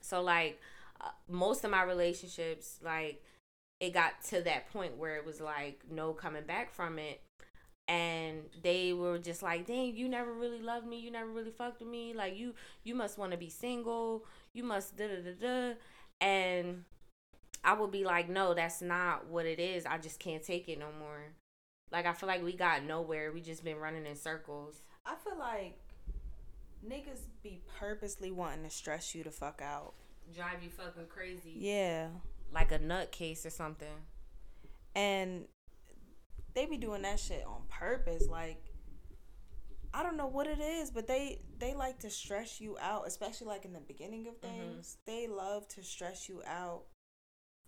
So, 0.00 0.22
like, 0.22 0.60
uh, 1.00 1.10
most 1.28 1.64
of 1.64 1.70
my 1.70 1.82
relationships, 1.82 2.78
like, 2.82 3.22
it 3.80 3.92
got 3.92 4.22
to 4.24 4.40
that 4.42 4.72
point 4.72 4.96
where 4.96 5.16
it 5.16 5.26
was 5.26 5.40
like 5.40 5.82
no 5.90 6.12
coming 6.12 6.44
back 6.44 6.72
from 6.72 6.98
it. 6.98 7.20
And 7.88 8.42
they 8.62 8.92
were 8.92 9.18
just 9.18 9.42
like, 9.42 9.66
dang, 9.66 9.94
you 9.96 10.08
never 10.08 10.32
really 10.32 10.60
loved 10.60 10.86
me. 10.86 10.98
You 10.98 11.10
never 11.10 11.30
really 11.30 11.52
fucked 11.52 11.80
with 11.80 11.88
me. 11.88 12.14
Like, 12.14 12.36
you, 12.36 12.54
you 12.82 12.94
must 12.94 13.18
want 13.18 13.32
to 13.32 13.38
be 13.38 13.48
single. 13.48 14.24
You 14.52 14.64
must 14.64 14.96
da 14.96 15.06
da 15.06 15.22
da 15.22 15.34
da. 15.40 15.74
And 16.20 16.84
I 17.66 17.72
would 17.72 17.90
be 17.90 18.04
like, 18.04 18.28
no, 18.28 18.54
that's 18.54 18.80
not 18.80 19.26
what 19.26 19.44
it 19.44 19.58
is. 19.58 19.86
I 19.86 19.98
just 19.98 20.20
can't 20.20 20.42
take 20.42 20.68
it 20.68 20.78
no 20.78 20.86
more. 21.00 21.32
Like 21.90 22.06
I 22.06 22.12
feel 22.12 22.28
like 22.28 22.44
we 22.44 22.52
got 22.52 22.84
nowhere. 22.84 23.32
We 23.32 23.40
just 23.40 23.64
been 23.64 23.78
running 23.78 24.06
in 24.06 24.14
circles. 24.14 24.82
I 25.04 25.16
feel 25.16 25.36
like 25.36 25.76
niggas 26.88 27.22
be 27.42 27.60
purposely 27.78 28.30
wanting 28.30 28.62
to 28.62 28.70
stress 28.70 29.16
you 29.16 29.24
to 29.24 29.32
fuck 29.32 29.60
out. 29.60 29.94
Drive 30.32 30.62
you 30.62 30.70
fucking 30.70 31.06
crazy. 31.08 31.54
Yeah. 31.56 32.08
Like 32.54 32.70
a 32.70 32.78
nutcase 32.78 33.44
or 33.44 33.50
something. 33.50 33.88
And 34.94 35.46
they 36.54 36.66
be 36.66 36.76
doing 36.76 37.02
that 37.02 37.18
shit 37.18 37.44
on 37.44 37.62
purpose. 37.68 38.28
Like 38.28 38.62
I 39.92 40.04
don't 40.04 40.16
know 40.16 40.28
what 40.28 40.46
it 40.46 40.60
is, 40.60 40.92
but 40.92 41.08
they 41.08 41.40
they 41.58 41.74
like 41.74 41.98
to 42.00 42.10
stress 42.10 42.60
you 42.60 42.76
out, 42.80 43.08
especially 43.08 43.48
like 43.48 43.64
in 43.64 43.72
the 43.72 43.80
beginning 43.80 44.28
of 44.28 44.40
mm-hmm. 44.40 44.56
things. 44.60 44.98
Mm-hmm. 45.08 45.16
They 45.16 45.26
love 45.26 45.66
to 45.68 45.82
stress 45.82 46.28
you 46.28 46.42
out 46.46 46.82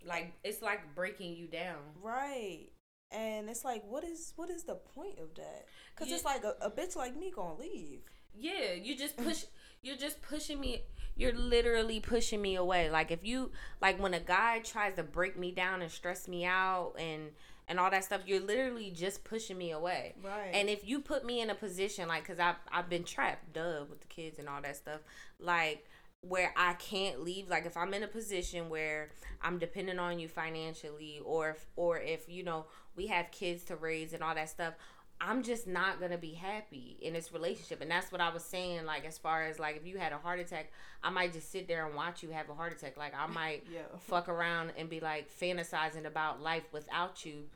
like 0.06 0.32
it's 0.44 0.62
like 0.62 0.94
breaking 0.94 1.36
you 1.36 1.46
down. 1.46 1.78
Right. 2.02 2.68
And 3.10 3.48
it's 3.48 3.64
like 3.64 3.82
what 3.86 4.04
is 4.04 4.32
what 4.36 4.50
is 4.50 4.64
the 4.64 4.74
point 4.74 5.18
of 5.18 5.34
that? 5.36 5.66
Cuz 5.96 6.10
it's 6.10 6.24
like 6.24 6.44
a, 6.44 6.54
a 6.60 6.70
bitch 6.70 6.96
like 6.96 7.16
me 7.16 7.30
to 7.30 7.42
leave. 7.58 8.02
Yeah, 8.34 8.72
you 8.72 8.96
just 8.96 9.16
push 9.24 9.44
you're 9.82 9.96
just 9.96 10.20
pushing 10.22 10.60
me 10.60 10.82
you're 11.16 11.32
literally 11.32 12.00
pushing 12.00 12.40
me 12.40 12.54
away. 12.54 12.90
Like 12.90 13.10
if 13.10 13.24
you 13.24 13.50
like 13.80 14.00
when 14.00 14.14
a 14.14 14.20
guy 14.20 14.60
tries 14.60 14.94
to 14.96 15.02
break 15.02 15.36
me 15.38 15.50
down 15.50 15.82
and 15.82 15.90
stress 15.90 16.28
me 16.28 16.44
out 16.44 16.94
and 16.98 17.30
and 17.68 17.78
all 17.78 17.90
that 17.90 18.04
stuff, 18.04 18.22
you're 18.24 18.40
literally 18.40 18.90
just 18.90 19.24
pushing 19.24 19.58
me 19.58 19.72
away. 19.72 20.14
Right. 20.22 20.50
And 20.54 20.70
if 20.70 20.88
you 20.88 21.00
put 21.00 21.24
me 21.24 21.40
in 21.40 21.50
a 21.50 21.54
position 21.54 22.08
like 22.08 22.24
I 22.24 22.40
I've, 22.40 22.56
I've 22.72 22.88
been 22.88 23.04
trapped, 23.04 23.52
duh, 23.52 23.84
with 23.90 24.00
the 24.00 24.06
kids 24.06 24.38
and 24.38 24.48
all 24.48 24.62
that 24.62 24.76
stuff. 24.76 25.00
Like 25.38 25.86
where 26.22 26.52
I 26.56 26.72
can't 26.74 27.22
leave 27.22 27.48
like 27.48 27.64
if 27.64 27.76
I'm 27.76 27.94
in 27.94 28.02
a 28.02 28.08
position 28.08 28.68
where 28.68 29.10
I'm 29.40 29.58
dependent 29.58 30.00
on 30.00 30.18
you 30.18 30.26
financially 30.28 31.20
or 31.24 31.50
if, 31.50 31.66
or 31.76 31.98
if 31.98 32.28
you 32.28 32.42
know 32.42 32.66
we 32.96 33.06
have 33.06 33.30
kids 33.30 33.62
to 33.64 33.76
raise 33.76 34.12
and 34.12 34.22
all 34.22 34.34
that 34.34 34.48
stuff 34.48 34.74
I'm 35.20 35.42
just 35.42 35.66
not 35.66 36.00
gonna 36.00 36.16
be 36.18 36.34
happy 36.34 36.96
in 37.02 37.12
this 37.12 37.32
relationship. 37.32 37.80
And 37.80 37.90
that's 37.90 38.12
what 38.12 38.20
I 38.20 38.32
was 38.32 38.44
saying, 38.44 38.86
like 38.86 39.04
as 39.04 39.18
far 39.18 39.46
as 39.46 39.58
like 39.58 39.76
if 39.76 39.84
you 39.84 39.98
had 39.98 40.12
a 40.12 40.16
heart 40.18 40.38
attack, 40.38 40.70
I 41.02 41.10
might 41.10 41.32
just 41.32 41.50
sit 41.50 41.66
there 41.66 41.84
and 41.86 41.96
watch 41.96 42.22
you 42.22 42.30
have 42.30 42.48
a 42.48 42.54
heart 42.54 42.72
attack. 42.72 42.96
Like 42.96 43.14
I 43.18 43.26
might 43.32 43.64
Yeah. 43.72 43.80
fuck 43.98 44.28
around 44.28 44.74
and 44.78 44.88
be 44.88 45.00
like 45.00 45.28
fantasizing 45.28 46.04
about 46.06 46.40
life 46.40 46.62
without 46.72 47.24
you 47.26 47.46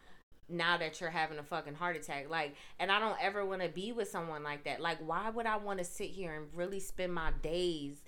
now 0.49 0.77
that 0.77 1.01
you're 1.01 1.11
having 1.11 1.39
a 1.39 1.45
fucking 1.45 1.75
heart 1.75 1.95
attack. 1.95 2.29
Like 2.29 2.57
and 2.81 2.91
I 2.91 2.99
don't 2.99 3.17
ever 3.23 3.47
wanna 3.47 3.69
be 3.69 3.93
with 3.93 4.11
someone 4.11 4.43
like 4.43 4.65
that. 4.65 4.81
Like 4.81 4.99
why 4.99 5.31
would 5.31 5.47
I 5.47 5.57
wanna 5.59 5.85
sit 5.85 6.11
here 6.11 6.35
and 6.35 6.47
really 6.57 6.81
spend 6.81 7.15
my 7.15 7.31
days 7.43 8.03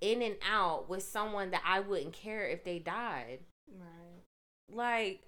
in 0.00 0.22
and 0.22 0.36
out 0.48 0.88
with 0.88 1.02
someone 1.02 1.50
that 1.50 1.62
I 1.64 1.80
wouldn't 1.80 2.12
care 2.12 2.46
if 2.46 2.64
they 2.64 2.78
died? 2.78 3.40
Right. 3.70 4.22
Like 4.72 5.22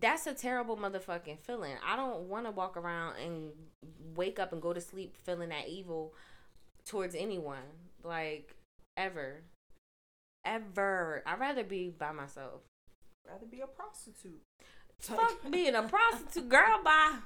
that's 0.00 0.26
a 0.26 0.34
terrible 0.34 0.76
motherfucking 0.76 1.38
feeling. 1.40 1.74
I 1.86 1.96
don't 1.96 2.22
want 2.22 2.46
to 2.46 2.50
walk 2.50 2.76
around 2.76 3.16
and 3.16 3.50
wake 4.14 4.38
up 4.38 4.52
and 4.52 4.60
go 4.60 4.72
to 4.72 4.80
sleep 4.80 5.16
feeling 5.24 5.50
that 5.50 5.68
evil 5.68 6.14
towards 6.84 7.14
anyone. 7.14 7.58
Like 8.02 8.54
ever. 8.96 9.42
Ever. 10.44 11.22
I'd 11.26 11.40
rather 11.40 11.64
be 11.64 11.90
by 11.90 12.12
myself. 12.12 12.62
Rather 13.28 13.46
be 13.46 13.60
a 13.60 13.66
prostitute. 13.66 14.42
Fuck 15.00 15.50
being 15.50 15.74
a 15.74 15.82
prostitute, 15.82 16.48
girl. 16.48 16.82
Bye, 16.82 17.16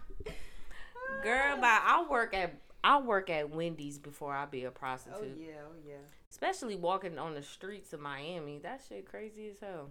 girl. 1.23 1.61
Bye. 1.61 1.81
I'll 1.85 2.09
work 2.09 2.35
at 2.35 2.55
I'll 2.83 3.03
work 3.03 3.29
at 3.31 3.51
Wendy's 3.51 3.99
before 3.99 4.35
I 4.35 4.47
be 4.47 4.65
a 4.65 4.71
prostitute. 4.71 5.37
Oh 5.39 5.41
yeah, 5.41 5.61
oh 5.69 5.77
yeah. 5.87 5.97
Especially 6.31 6.77
walking 6.77 7.19
on 7.19 7.35
the 7.35 7.43
streets 7.43 7.93
of 7.93 8.01
Miami. 8.01 8.59
That 8.59 8.83
shit 8.89 9.09
crazy 9.09 9.49
as 9.49 9.61
hell. 9.61 9.91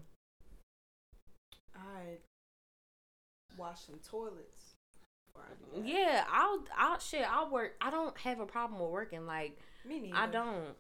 I 1.76 2.20
wash 3.58 3.82
some 3.86 4.00
toilets. 4.08 4.76
I. 5.36 5.42
Yeah, 5.84 6.24
I'll 6.32 6.64
I'll 6.78 7.00
shit. 7.00 7.26
I'll 7.30 7.50
work. 7.50 7.76
I 7.82 7.90
don't 7.90 8.18
have 8.20 8.40
a 8.40 8.46
problem 8.46 8.82
with 8.82 8.90
working. 8.90 9.26
Like 9.26 9.58
Me 9.86 10.00
neither. 10.00 10.18
I 10.18 10.28
don't. 10.28 10.76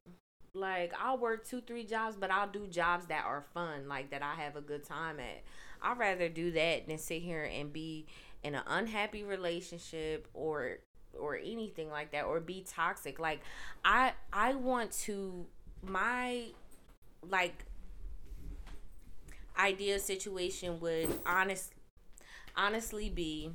Like 0.53 0.93
I'll 0.99 1.17
work 1.17 1.47
two, 1.47 1.61
three 1.61 1.85
jobs, 1.85 2.15
but 2.15 2.31
I'll 2.31 2.49
do 2.49 2.67
jobs 2.67 3.05
that 3.07 3.25
are 3.25 3.45
fun, 3.53 3.87
like 3.87 4.09
that 4.11 4.23
I 4.23 4.35
have 4.35 4.55
a 4.55 4.61
good 4.61 4.83
time 4.83 5.19
at. 5.19 5.43
I'd 5.81 5.97
rather 5.97 6.27
do 6.27 6.51
that 6.51 6.87
than 6.87 6.97
sit 6.97 7.21
here 7.21 7.43
and 7.43 7.71
be 7.71 8.07
in 8.43 8.55
an 8.55 8.63
unhappy 8.67 9.23
relationship 9.23 10.27
or 10.33 10.79
or 11.19 11.35
anything 11.35 11.89
like 11.89 12.11
that 12.11 12.25
or 12.25 12.39
be 12.39 12.65
toxic. 12.67 13.19
Like 13.19 13.41
I 13.83 14.13
I 14.33 14.55
want 14.55 14.91
to 15.03 15.45
my 15.83 16.47
like 17.27 17.65
ideal 19.57 19.99
situation 19.99 20.79
would 20.79 21.09
honest 21.25 21.73
honestly 22.55 23.09
be 23.09 23.51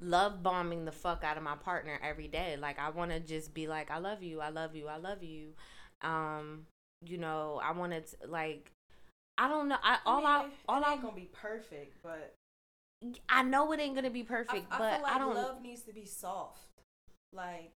love 0.00 0.42
bombing 0.42 0.84
the 0.84 0.92
fuck 0.92 1.24
out 1.24 1.36
of 1.36 1.42
my 1.42 1.56
partner 1.56 1.98
every 2.02 2.28
day. 2.28 2.56
Like 2.58 2.78
I 2.78 2.90
want 2.90 3.10
to 3.10 3.20
just 3.20 3.54
be 3.54 3.66
like, 3.66 3.90
I 3.90 3.98
love 3.98 4.22
you, 4.22 4.40
I 4.40 4.50
love 4.50 4.74
you, 4.74 4.88
I 4.88 4.96
love 4.96 5.22
you. 5.22 5.54
Um, 6.02 6.66
you 7.04 7.18
know, 7.18 7.60
I 7.62 7.72
want 7.72 7.92
to 7.92 8.28
like, 8.28 8.72
I 9.36 9.48
don't 9.48 9.68
know. 9.68 9.76
I 9.82 9.98
all 10.06 10.24
I, 10.26 10.42
mean, 10.42 10.52
all 10.68 10.84
I 10.84 10.96
gonna 10.96 11.14
be 11.14 11.28
perfect, 11.32 11.96
but 12.02 12.34
I 13.28 13.42
know 13.42 13.70
it 13.72 13.80
ain't 13.80 13.94
gonna 13.94 14.10
be 14.10 14.24
perfect, 14.24 14.66
I 14.70 14.78
but 14.78 14.92
feel 14.94 15.02
like 15.02 15.14
I 15.14 15.18
don't. 15.18 15.34
love 15.34 15.62
needs 15.62 15.82
to 15.82 15.92
be 15.92 16.04
soft. 16.06 16.62
Like 17.32 17.72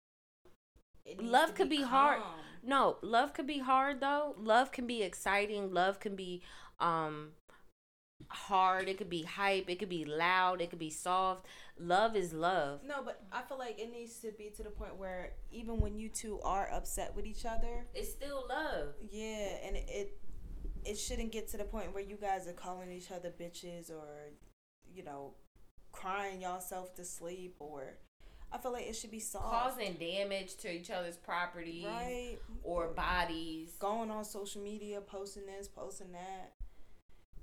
Love 1.20 1.56
could 1.56 1.70
be 1.70 1.82
hard. 1.82 2.20
calm. 2.22 2.34
No, 2.64 2.98
love 3.02 3.34
could 3.34 3.48
be 3.48 3.60
hard 3.60 4.00
though. 4.02 4.36
Love 4.38 4.72
can 4.72 4.88
be 4.88 5.02
exciting. 5.04 5.74
Love 5.74 6.00
can 6.00 6.16
be 6.16 6.42
um 6.80 7.32
hard. 8.30 8.88
It 8.88 8.98
could 8.98 9.10
be 9.10 9.24
hype. 9.24 9.70
It 9.70 9.78
could 9.80 9.90
be 9.90 10.06
loud. 10.06 10.62
It 10.62 10.70
could 10.70 10.80
be 10.80 10.90
soft. 10.92 11.46
Love 11.78 12.16
is 12.16 12.34
love. 12.34 12.82
No, 12.84 13.02
but 13.04 13.22
I 13.32 13.42
feel 13.42 13.58
like 13.58 13.80
it 13.80 13.92
needs 13.92 14.20
to 14.22 14.32
be 14.38 14.52
to 14.58 14.64
the 14.64 14.70
point 14.70 14.96
where 14.98 15.34
even 15.52 15.80
when 15.80 15.96
you 15.98 16.08
two 16.10 16.40
are 16.44 16.70
upset 16.72 17.16
with 17.16 17.26
each 17.26 17.46
other, 17.46 17.86
It's 17.96 18.12
still 18.12 18.46
love. 18.48 18.94
yeah, 19.12 19.58
and 19.66 19.76
it 19.76 19.86
it, 19.88 20.18
it 20.86 20.96
shouldn't 21.00 21.32
get 21.32 21.48
to 21.50 21.58
the 21.58 21.64
point 21.66 21.94
where 21.94 22.04
you 22.04 22.16
guys 22.16 22.48
are 22.48 22.54
calling 22.54 22.92
each 22.92 23.12
other 23.12 23.32
bitches 23.32 23.90
or 23.90 24.32
you 24.94 25.04
know 25.04 25.34
crying 25.92 26.42
yourself 26.42 26.96
to 26.96 27.04
sleep 27.06 27.56
or 27.60 27.98
I 28.54 28.58
feel 28.58 28.74
like 28.74 28.88
it 28.88 28.96
should 28.96 29.12
be 29.12 29.20
soft. 29.20 29.46
Causing 29.46 29.94
damage 29.94 30.58
to 30.58 30.72
each 30.72 30.89
other's 30.92 31.16
property 31.16 31.86
right 31.88 32.38
or 32.64 32.88
bodies. 32.89 33.72
going 33.80 34.12
on 34.12 34.26
social 34.26 34.62
media, 34.62 35.00
posting 35.00 35.46
this, 35.46 35.68
posting 35.68 36.12
that. 36.12 36.54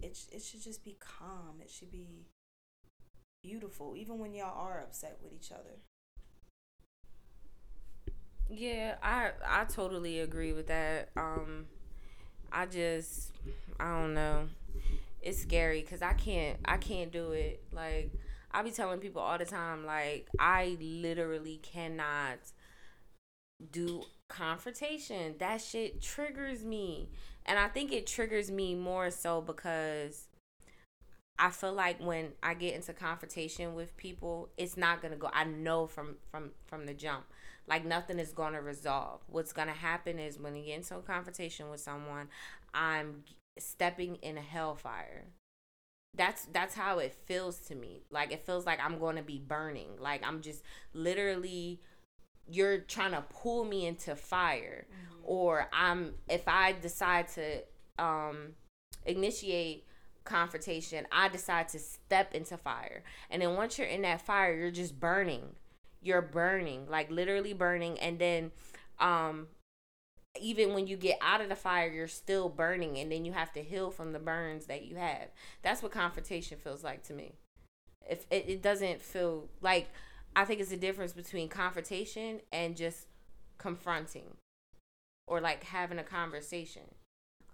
It 0.01 0.18
it 0.30 0.42
should 0.42 0.62
just 0.62 0.84
be 0.84 0.96
calm. 1.01 1.61
It 1.62 1.70
should 1.70 1.90
be 1.90 2.26
beautiful, 3.42 3.94
even 3.96 4.18
when 4.18 4.34
y'all 4.34 4.59
are 4.59 4.80
upset 4.80 5.18
with 5.22 5.32
each 5.32 5.51
other. 5.51 5.80
Yeah, 8.51 8.96
I 9.03 9.30
I 9.46 9.64
totally 9.64 10.20
agree 10.20 10.53
with 10.53 10.66
that. 10.66 11.09
Um, 11.16 11.66
I 12.53 12.66
just 12.66 13.32
I 13.80 13.99
don't 13.99 14.14
know. 14.14 14.49
It's 15.20 15.40
scary 15.40 15.80
because 15.80 16.02
I 16.02 16.12
can't 16.12 16.58
I 16.64 16.76
can't 16.76 17.10
do 17.12 17.32
it. 17.32 17.62
Like 17.72 18.12
I 18.50 18.62
be 18.62 18.70
telling 18.70 19.00
people 19.00 19.22
all 19.22 19.38
the 19.38 19.44
time, 19.44 19.84
like 19.84 20.28
I 20.38 20.76
literally 20.80 21.60
cannot 21.62 22.38
do 23.70 24.04
confrontation. 24.28 25.34
That 25.38 25.60
shit 25.60 26.00
triggers 26.00 26.64
me, 26.64 27.10
and 27.46 27.58
I 27.58 27.68
think 27.68 27.92
it 27.92 28.06
triggers 28.06 28.50
me 28.50 28.74
more 28.74 29.10
so 29.10 29.40
because. 29.40 30.24
I 31.40 31.50
feel 31.50 31.72
like 31.72 32.00
when 32.00 32.32
I 32.42 32.54
get 32.54 32.74
into 32.74 32.92
confrontation 32.92 33.76
with 33.76 33.96
people, 33.96 34.48
it's 34.56 34.76
not 34.76 35.00
gonna 35.00 35.14
go. 35.14 35.30
I 35.32 35.44
know 35.44 35.86
from 35.86 36.16
from 36.32 36.50
from 36.66 36.84
the 36.84 36.94
jump 36.94 37.26
like 37.68 37.84
nothing 37.84 38.18
is 38.18 38.32
to 38.54 38.60
resolve. 38.60 39.20
What's 39.28 39.52
to 39.68 39.74
happen 39.74 40.18
is 40.18 40.38
when 40.38 40.56
you 40.56 40.64
get 40.64 40.78
into 40.78 40.96
a 40.96 41.02
confrontation 41.02 41.68
with 41.70 41.80
someone, 41.80 42.28
I'm 42.72 43.24
stepping 43.61 44.16
in 44.16 44.38
a 44.38 44.42
hellfire. 44.42 45.26
That's 46.14 46.46
that's 46.46 46.74
how 46.74 46.98
it 46.98 47.14
feels 47.26 47.59
to 47.68 47.74
me. 47.74 48.02
Like 48.11 48.32
it 48.32 48.44
feels 48.44 48.66
like 48.66 48.80
I'm 48.82 48.98
going 48.98 49.16
to 49.16 49.22
be 49.22 49.38
burning. 49.38 49.90
Like 49.98 50.26
I'm 50.26 50.40
just 50.40 50.62
literally 50.92 51.80
you're 52.50 52.78
trying 52.78 53.12
to 53.12 53.22
pull 53.28 53.64
me 53.64 53.86
into 53.86 54.16
fire 54.16 54.86
or 55.22 55.68
I'm 55.72 56.14
if 56.28 56.48
I 56.48 56.72
decide 56.72 57.28
to 57.34 57.62
um 58.02 58.54
initiate 59.04 59.86
confrontation, 60.24 61.06
I 61.12 61.28
decide 61.28 61.68
to 61.68 61.78
step 61.78 62.34
into 62.34 62.56
fire. 62.56 63.02
And 63.30 63.42
then 63.42 63.54
once 63.54 63.78
you're 63.78 63.86
in 63.86 64.02
that 64.02 64.22
fire, 64.22 64.54
you're 64.54 64.70
just 64.70 64.98
burning 64.98 65.54
you're 66.00 66.22
burning 66.22 66.86
like 66.88 67.11
literally 67.11 67.52
burning 67.52 67.98
and 67.98 68.18
then 68.18 68.50
um 69.00 69.46
even 70.41 70.74
when 70.74 70.87
you 70.87 70.97
get 70.97 71.18
out 71.20 71.41
of 71.41 71.49
the 71.49 71.57
fire 71.57 71.91
you're 71.91 72.07
still 72.07 72.49
burning 72.49 72.99
and 72.99 73.11
then 73.11 73.24
you 73.24 73.33
have 73.33 73.53
to 73.53 73.62
heal 73.62 73.91
from 73.91 74.12
the 74.12 74.18
burns 74.18 74.66
that 74.66 74.85
you 74.85 74.97
have. 74.97 75.29
That's 75.62 75.83
what 75.83 75.93
confrontation 75.93 76.59
feels 76.59 76.85
like 76.85 77.03
to 77.05 77.12
me. 77.12 77.35
If 78.09 78.26
it, 78.31 78.45
it 78.49 78.62
doesn't 78.62 79.03
feel 79.03 79.49
like 79.61 79.89
i 80.37 80.45
think 80.45 80.61
it's 80.61 80.72
a 80.72 80.76
difference 80.76 81.12
between 81.12 81.49
confrontation 81.49 82.41
and 82.53 82.76
just 82.76 83.07
confronting 83.57 84.37
or 85.26 85.41
like 85.41 85.64
having 85.64 85.99
a 85.99 86.05
conversation. 86.05 86.83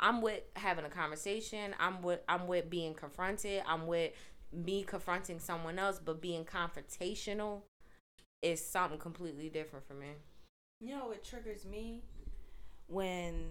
I'm 0.00 0.22
with 0.22 0.42
having 0.56 0.84
a 0.84 0.90
conversation. 0.90 1.74
I'm 1.78 2.02
with 2.02 2.20
i'm 2.28 2.46
with 2.46 2.70
being 2.70 2.94
confronted. 2.94 3.62
I'm 3.66 3.86
with 3.86 4.12
me 4.52 4.84
confronting 4.84 5.40
someone 5.40 5.78
else 5.78 6.00
but 6.04 6.20
being 6.20 6.44
confrontational 6.44 7.62
is 8.42 8.64
something 8.64 8.98
completely 8.98 9.48
different 9.48 9.86
for 9.86 9.94
me. 9.94 10.08
You 10.80 10.90
know, 10.90 11.10
it 11.10 11.24
triggers 11.24 11.64
me 11.64 12.02
when, 12.88 13.50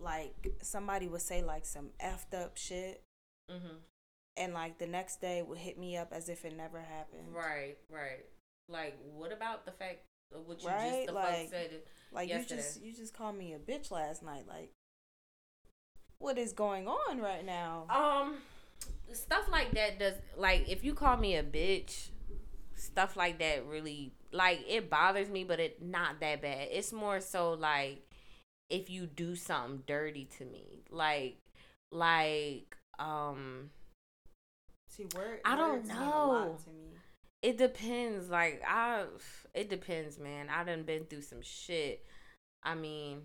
like, 0.00 0.34
somebody 0.62 1.06
would 1.08 1.22
say 1.22 1.42
like 1.42 1.64
some 1.66 1.90
effed 2.04 2.34
up 2.38 2.56
shit, 2.56 3.02
Mm-hmm. 3.50 3.76
and 4.38 4.54
like 4.54 4.78
the 4.78 4.86
next 4.86 5.20
day 5.20 5.42
would 5.42 5.58
hit 5.58 5.78
me 5.78 5.96
up 5.98 6.12
as 6.12 6.28
if 6.30 6.44
it 6.46 6.56
never 6.56 6.80
happened. 6.80 7.34
Right, 7.34 7.76
right. 7.90 8.24
Like, 8.70 8.96
what 9.14 9.32
about 9.32 9.66
the 9.66 9.72
fact 9.72 9.98
what 10.46 10.62
you 10.62 10.68
Right, 10.68 10.90
just 10.92 11.06
the 11.08 11.12
like- 11.12 11.38
fuck 11.42 11.50
said? 11.50 11.70
Like 12.10 12.28
Yesterday. 12.30 12.54
you 12.56 12.62
just 12.62 12.82
you 12.82 12.92
just 12.94 13.12
called 13.14 13.36
me 13.36 13.52
a 13.52 13.58
bitch 13.58 13.90
last 13.90 14.22
night. 14.22 14.44
Like, 14.48 14.70
what 16.18 16.38
is 16.38 16.52
going 16.52 16.88
on 16.88 17.20
right 17.20 17.44
now? 17.44 17.84
Um, 17.90 18.36
stuff 19.12 19.44
like 19.50 19.72
that 19.72 19.98
does 19.98 20.14
like 20.36 20.68
if 20.68 20.84
you 20.84 20.94
call 20.94 21.16
me 21.16 21.36
a 21.36 21.42
bitch, 21.42 22.08
stuff 22.76 23.16
like 23.16 23.38
that 23.40 23.66
really 23.66 24.12
like 24.32 24.64
it 24.68 24.88
bothers 24.88 25.28
me, 25.28 25.44
but 25.44 25.60
it 25.60 25.82
not 25.82 26.20
that 26.20 26.40
bad. 26.40 26.68
It's 26.70 26.92
more 26.92 27.20
so 27.20 27.52
like 27.52 28.02
if 28.70 28.90
you 28.90 29.06
do 29.06 29.36
something 29.36 29.82
dirty 29.86 30.28
to 30.38 30.44
me, 30.44 30.82
like 30.90 31.38
like 31.92 32.76
um 32.98 33.70
See, 34.88 35.06
word, 35.16 35.40
I 35.44 35.56
don't 35.56 35.78
words 35.78 35.90
a 35.90 35.94
lot 35.94 36.46
know. 36.46 36.58
to 36.64 36.70
me. 36.70 36.90
It 37.42 37.58
depends. 37.58 38.30
Like 38.30 38.62
I, 38.66 39.04
it 39.52 39.68
depends, 39.68 40.18
man. 40.18 40.48
I 40.48 40.64
done 40.64 40.84
been 40.84 41.04
through 41.04 41.22
some 41.22 41.42
shit. 41.42 42.04
I 42.62 42.74
mean, 42.74 43.22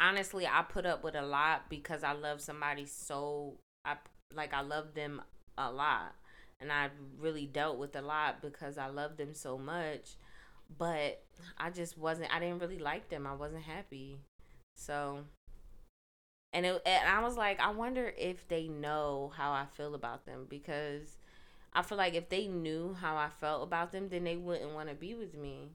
honestly, 0.00 0.46
I 0.46 0.62
put 0.62 0.86
up 0.86 1.04
with 1.04 1.14
a 1.14 1.22
lot 1.22 1.68
because 1.68 2.02
I 2.02 2.12
love 2.12 2.40
somebody 2.40 2.86
so. 2.86 3.54
I 3.84 3.96
like 4.34 4.54
I 4.54 4.62
love 4.62 4.94
them 4.94 5.22
a 5.58 5.70
lot, 5.70 6.14
and 6.60 6.72
I 6.72 6.88
really 7.18 7.46
dealt 7.46 7.78
with 7.78 7.94
a 7.94 8.02
lot 8.02 8.40
because 8.40 8.78
I 8.78 8.86
love 8.86 9.16
them 9.16 9.34
so 9.34 9.58
much. 9.58 10.16
But 10.76 11.22
I 11.58 11.70
just 11.70 11.98
wasn't. 11.98 12.34
I 12.34 12.40
didn't 12.40 12.60
really 12.60 12.78
like 12.78 13.08
them. 13.08 13.26
I 13.26 13.34
wasn't 13.34 13.64
happy. 13.64 14.18
So, 14.76 15.20
and 16.52 16.66
it, 16.66 16.82
and 16.84 17.08
I 17.08 17.20
was 17.22 17.36
like, 17.36 17.60
I 17.60 17.70
wonder 17.70 18.12
if 18.16 18.46
they 18.48 18.68
know 18.68 19.32
how 19.36 19.52
I 19.52 19.66
feel 19.76 19.94
about 19.94 20.26
them 20.26 20.46
because 20.48 21.18
I 21.72 21.82
feel 21.82 21.98
like 21.98 22.14
if 22.14 22.28
they 22.28 22.46
knew 22.46 22.96
how 23.00 23.16
I 23.16 23.28
felt 23.28 23.62
about 23.62 23.92
them, 23.92 24.08
then 24.08 24.24
they 24.24 24.36
wouldn't 24.36 24.72
want 24.72 24.88
to 24.88 24.94
be 24.94 25.14
with 25.14 25.36
me. 25.36 25.70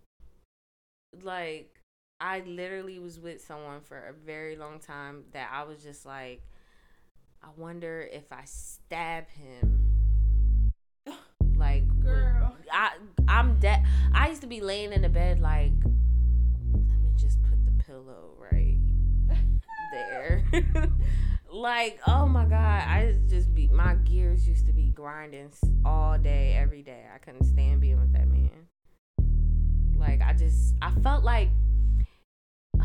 Like, 1.21 1.81
I 2.21 2.41
literally 2.41 2.99
was 2.99 3.19
with 3.19 3.41
someone 3.41 3.81
for 3.81 3.97
a 3.97 4.13
very 4.13 4.55
long 4.55 4.79
time 4.79 5.23
that 5.33 5.49
I 5.51 5.63
was 5.63 5.83
just 5.83 6.05
like, 6.05 6.41
I 7.43 7.47
wonder 7.57 8.07
if 8.11 8.31
I 8.31 8.43
stab 8.45 9.25
him. 9.29 10.71
Like, 11.57 11.85
Girl. 12.01 12.38
I 12.71 12.91
I'm 13.27 13.59
dead. 13.59 13.85
I 14.13 14.29
used 14.29 14.41
to 14.41 14.47
be 14.47 14.61
laying 14.61 14.93
in 14.93 15.01
the 15.01 15.09
bed 15.09 15.39
like, 15.39 15.71
let 15.83 16.99
me 16.99 17.11
just 17.15 17.41
put 17.43 17.63
the 17.65 17.83
pillow 17.83 18.35
right 18.51 18.77
there. 19.91 20.43
like, 21.51 21.99
oh 22.07 22.27
my 22.27 22.45
god, 22.45 22.53
I 22.87 23.15
just 23.27 23.53
be 23.53 23.67
my 23.67 23.95
gears 23.95 24.47
used 24.47 24.65
to 24.67 24.73
be 24.73 24.89
grinding 24.89 25.51
all 25.85 26.17
day, 26.17 26.55
every 26.57 26.81
day. 26.81 27.05
I 27.13 27.17
couldn't 27.19 27.45
stand 27.45 27.81
being 27.81 27.99
with 27.99 28.13
that 28.13 28.27
man. 28.27 28.67
Like, 29.95 30.21
I 30.21 30.33
just 30.33 30.75
I 30.81 30.91
felt 30.91 31.23
like 31.23 31.49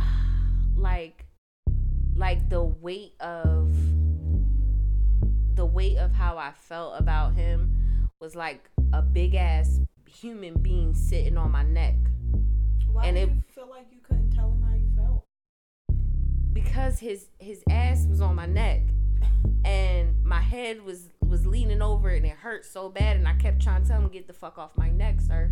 like 0.77 1.27
like 2.17 2.49
the 2.49 2.63
weight 2.63 3.15
of 3.21 3.77
the 5.55 5.67
weight 5.67 5.99
of 5.99 6.13
how 6.13 6.37
I 6.39 6.53
felt 6.53 6.95
about 6.99 7.35
him 7.35 8.11
was 8.21 8.35
like 8.35 8.71
a 8.99 9.03
big 9.03 9.35
ass 9.35 9.81
human 10.09 10.55
being 10.63 10.95
sitting 10.95 11.37
on 11.37 11.51
my 11.51 11.63
neck. 11.65 11.97
Why 12.93 13.07
And 13.07 13.17
do 13.17 13.23
it- 13.23 13.31
you 13.31 13.43
feel 13.53 13.69
like 13.69 13.87
you 13.91 13.99
couldn't 14.03 14.31
tell 14.31 14.51
him 14.53 14.63
how 14.63 14.75
you 14.75 14.89
felt? 14.97 15.25
because 16.53 17.01
his 17.01 17.27
his 17.41 17.65
ass 17.69 18.07
was 18.07 18.21
on 18.21 18.35
my 18.37 18.47
neck. 18.47 18.83
And 19.65 20.23
my 20.25 20.41
head 20.41 20.83
was 20.83 21.11
was 21.27 21.47
leaning 21.47 21.83
over 21.83 22.11
and 22.11 22.25
it 22.25 22.37
hurt 22.37 22.65
so 22.65 22.89
bad 22.89 23.17
and 23.17 23.27
I 23.27 23.35
kept 23.35 23.61
trying 23.61 23.83
to 23.83 23.89
tell 23.89 24.01
him 24.01 24.09
get 24.09 24.27
the 24.29 24.33
fuck 24.33 24.57
off 24.59 24.77
my 24.77 24.89
neck 24.91 25.21
sir. 25.21 25.51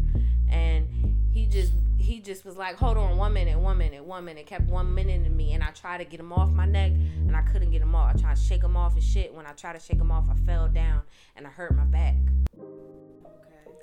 And 0.49 0.87
he 1.33 1.47
just 1.47 1.73
he 1.99 2.21
just 2.21 2.45
was 2.45 2.57
like 2.57 2.77
hold 2.77 2.97
on 2.99 3.17
one 3.17 3.33
minute 3.33 3.59
one 3.59 3.79
minute 3.79 4.05
one 4.05 4.25
minute. 4.25 4.47
Kept 4.47 4.67
one 4.69 4.95
minute 4.95 5.27
in 5.27 5.37
me 5.37 5.55
and 5.55 5.63
I 5.65 5.71
tried 5.71 5.99
to 5.99 6.05
get 6.05 6.21
him 6.21 6.33
off 6.33 6.51
my 6.51 6.67
neck 6.67 6.93
and 6.93 7.35
I 7.37 7.43
couldn't 7.43 7.71
get 7.73 7.83
him 7.83 7.95
off. 7.97 8.15
I 8.15 8.19
tried 8.21 8.37
to 8.37 8.43
shake 8.43 8.63
him 8.63 8.77
off 8.77 8.95
and 8.95 9.03
shit. 9.03 9.35
When 9.35 9.47
I 9.47 9.53
tried 9.53 9.73
to 9.73 9.81
shake 9.81 9.99
him 9.99 10.13
off 10.13 10.27
I 10.31 10.35
fell 10.47 10.69
down 10.69 11.03
and 11.37 11.47
I 11.47 11.51
hurt 11.51 11.75
my 11.77 11.85
back. 11.85 12.15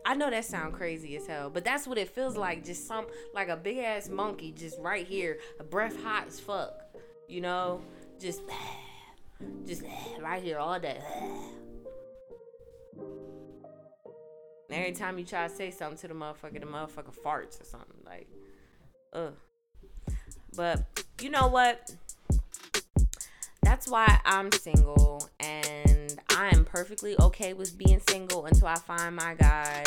I 0.10 0.16
know 0.16 0.32
that 0.32 0.43
sound 0.43 0.74
crazy 0.74 1.16
as 1.18 1.28
hell, 1.28 1.51
but 1.51 1.64
that's 1.64 1.86
what 1.86 1.99
it 1.99 2.10
feels 2.10 2.36
like. 2.36 2.66
Just 2.66 2.88
some 2.88 3.05
like 3.36 3.47
a 3.47 3.55
big 3.55 3.78
ass 3.78 4.10
monkey 4.10 4.51
just 4.51 4.80
right 4.80 5.05
here, 5.05 5.38
a 5.60 5.64
breath 5.64 6.01
hot 6.01 6.26
as 6.28 6.39
fuck. 6.39 6.82
You 7.28 7.41
know, 7.41 7.82
just 8.20 8.41
just 9.68 9.84
right 10.20 10.41
here 10.41 10.57
all 10.57 10.80
day. 10.80 10.99
And 12.97 14.72
every 14.72 14.93
time 14.93 15.20
you 15.20 15.26
try 15.26 15.47
to 15.47 15.53
say 15.53 15.70
something 15.70 15.99
to 15.99 16.07
the 16.07 16.16
motherfucker, 16.16 16.60
the 16.60 16.66
motherfucker 16.66 17.14
farts 17.24 17.62
or 17.62 17.66
something 17.66 18.01
like, 18.03 18.28
ugh. 19.14 19.36
But 20.55 21.03
you 21.22 21.30
know 21.30 21.49
what? 21.49 21.93
That's 23.62 23.88
why 23.88 24.20
I'm 24.26 24.51
single 24.53 25.30
and 25.39 25.68
I 26.39 26.55
am 26.55 26.63
perfectly 26.63 27.17
okay 27.19 27.51
with 27.51 27.77
being 27.77 27.99
single 28.07 28.45
until 28.45 28.67
I 28.67 28.75
find 28.75 29.13
my 29.13 29.33
guy. 29.33 29.83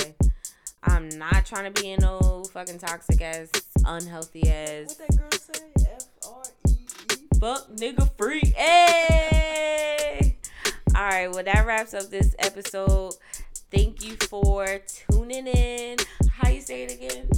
I'm 0.84 1.08
not 1.08 1.46
trying 1.46 1.72
to 1.72 1.80
be 1.80 1.92
in 1.92 2.00
no 2.02 2.44
fucking 2.52 2.76
toxic 2.76 3.22
ass, 3.22 3.48
unhealthy 3.86 4.50
ass, 4.50 4.98
What 4.98 5.08
that 5.08 5.18
girl 5.18 5.30
say? 5.30 5.64
F 5.94 6.04
R 6.28 6.42
E 6.68 6.72
E. 7.10 7.38
fuck 7.40 7.70
nigga 7.70 8.06
free. 8.18 8.52
Hey! 8.54 10.36
Alright, 10.94 11.32
well, 11.32 11.42
that 11.42 11.64
wraps 11.66 11.94
up 11.94 12.10
this 12.10 12.36
episode. 12.38 13.14
Thank 13.70 14.04
you 14.04 14.16
for 14.28 14.66
tuning 15.10 15.46
in. 15.46 15.96
How 16.32 16.50
you 16.50 16.60
say 16.60 16.82
it 16.82 16.92
again? 16.92 17.30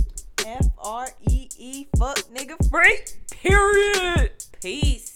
F 0.44 0.66
R 0.76 1.06
E 1.30 1.48
E. 1.56 1.86
Fuck 1.96 2.18
nigga. 2.34 2.56
Free. 2.68 2.98
Period. 3.30 4.32
Peace. 4.60 5.13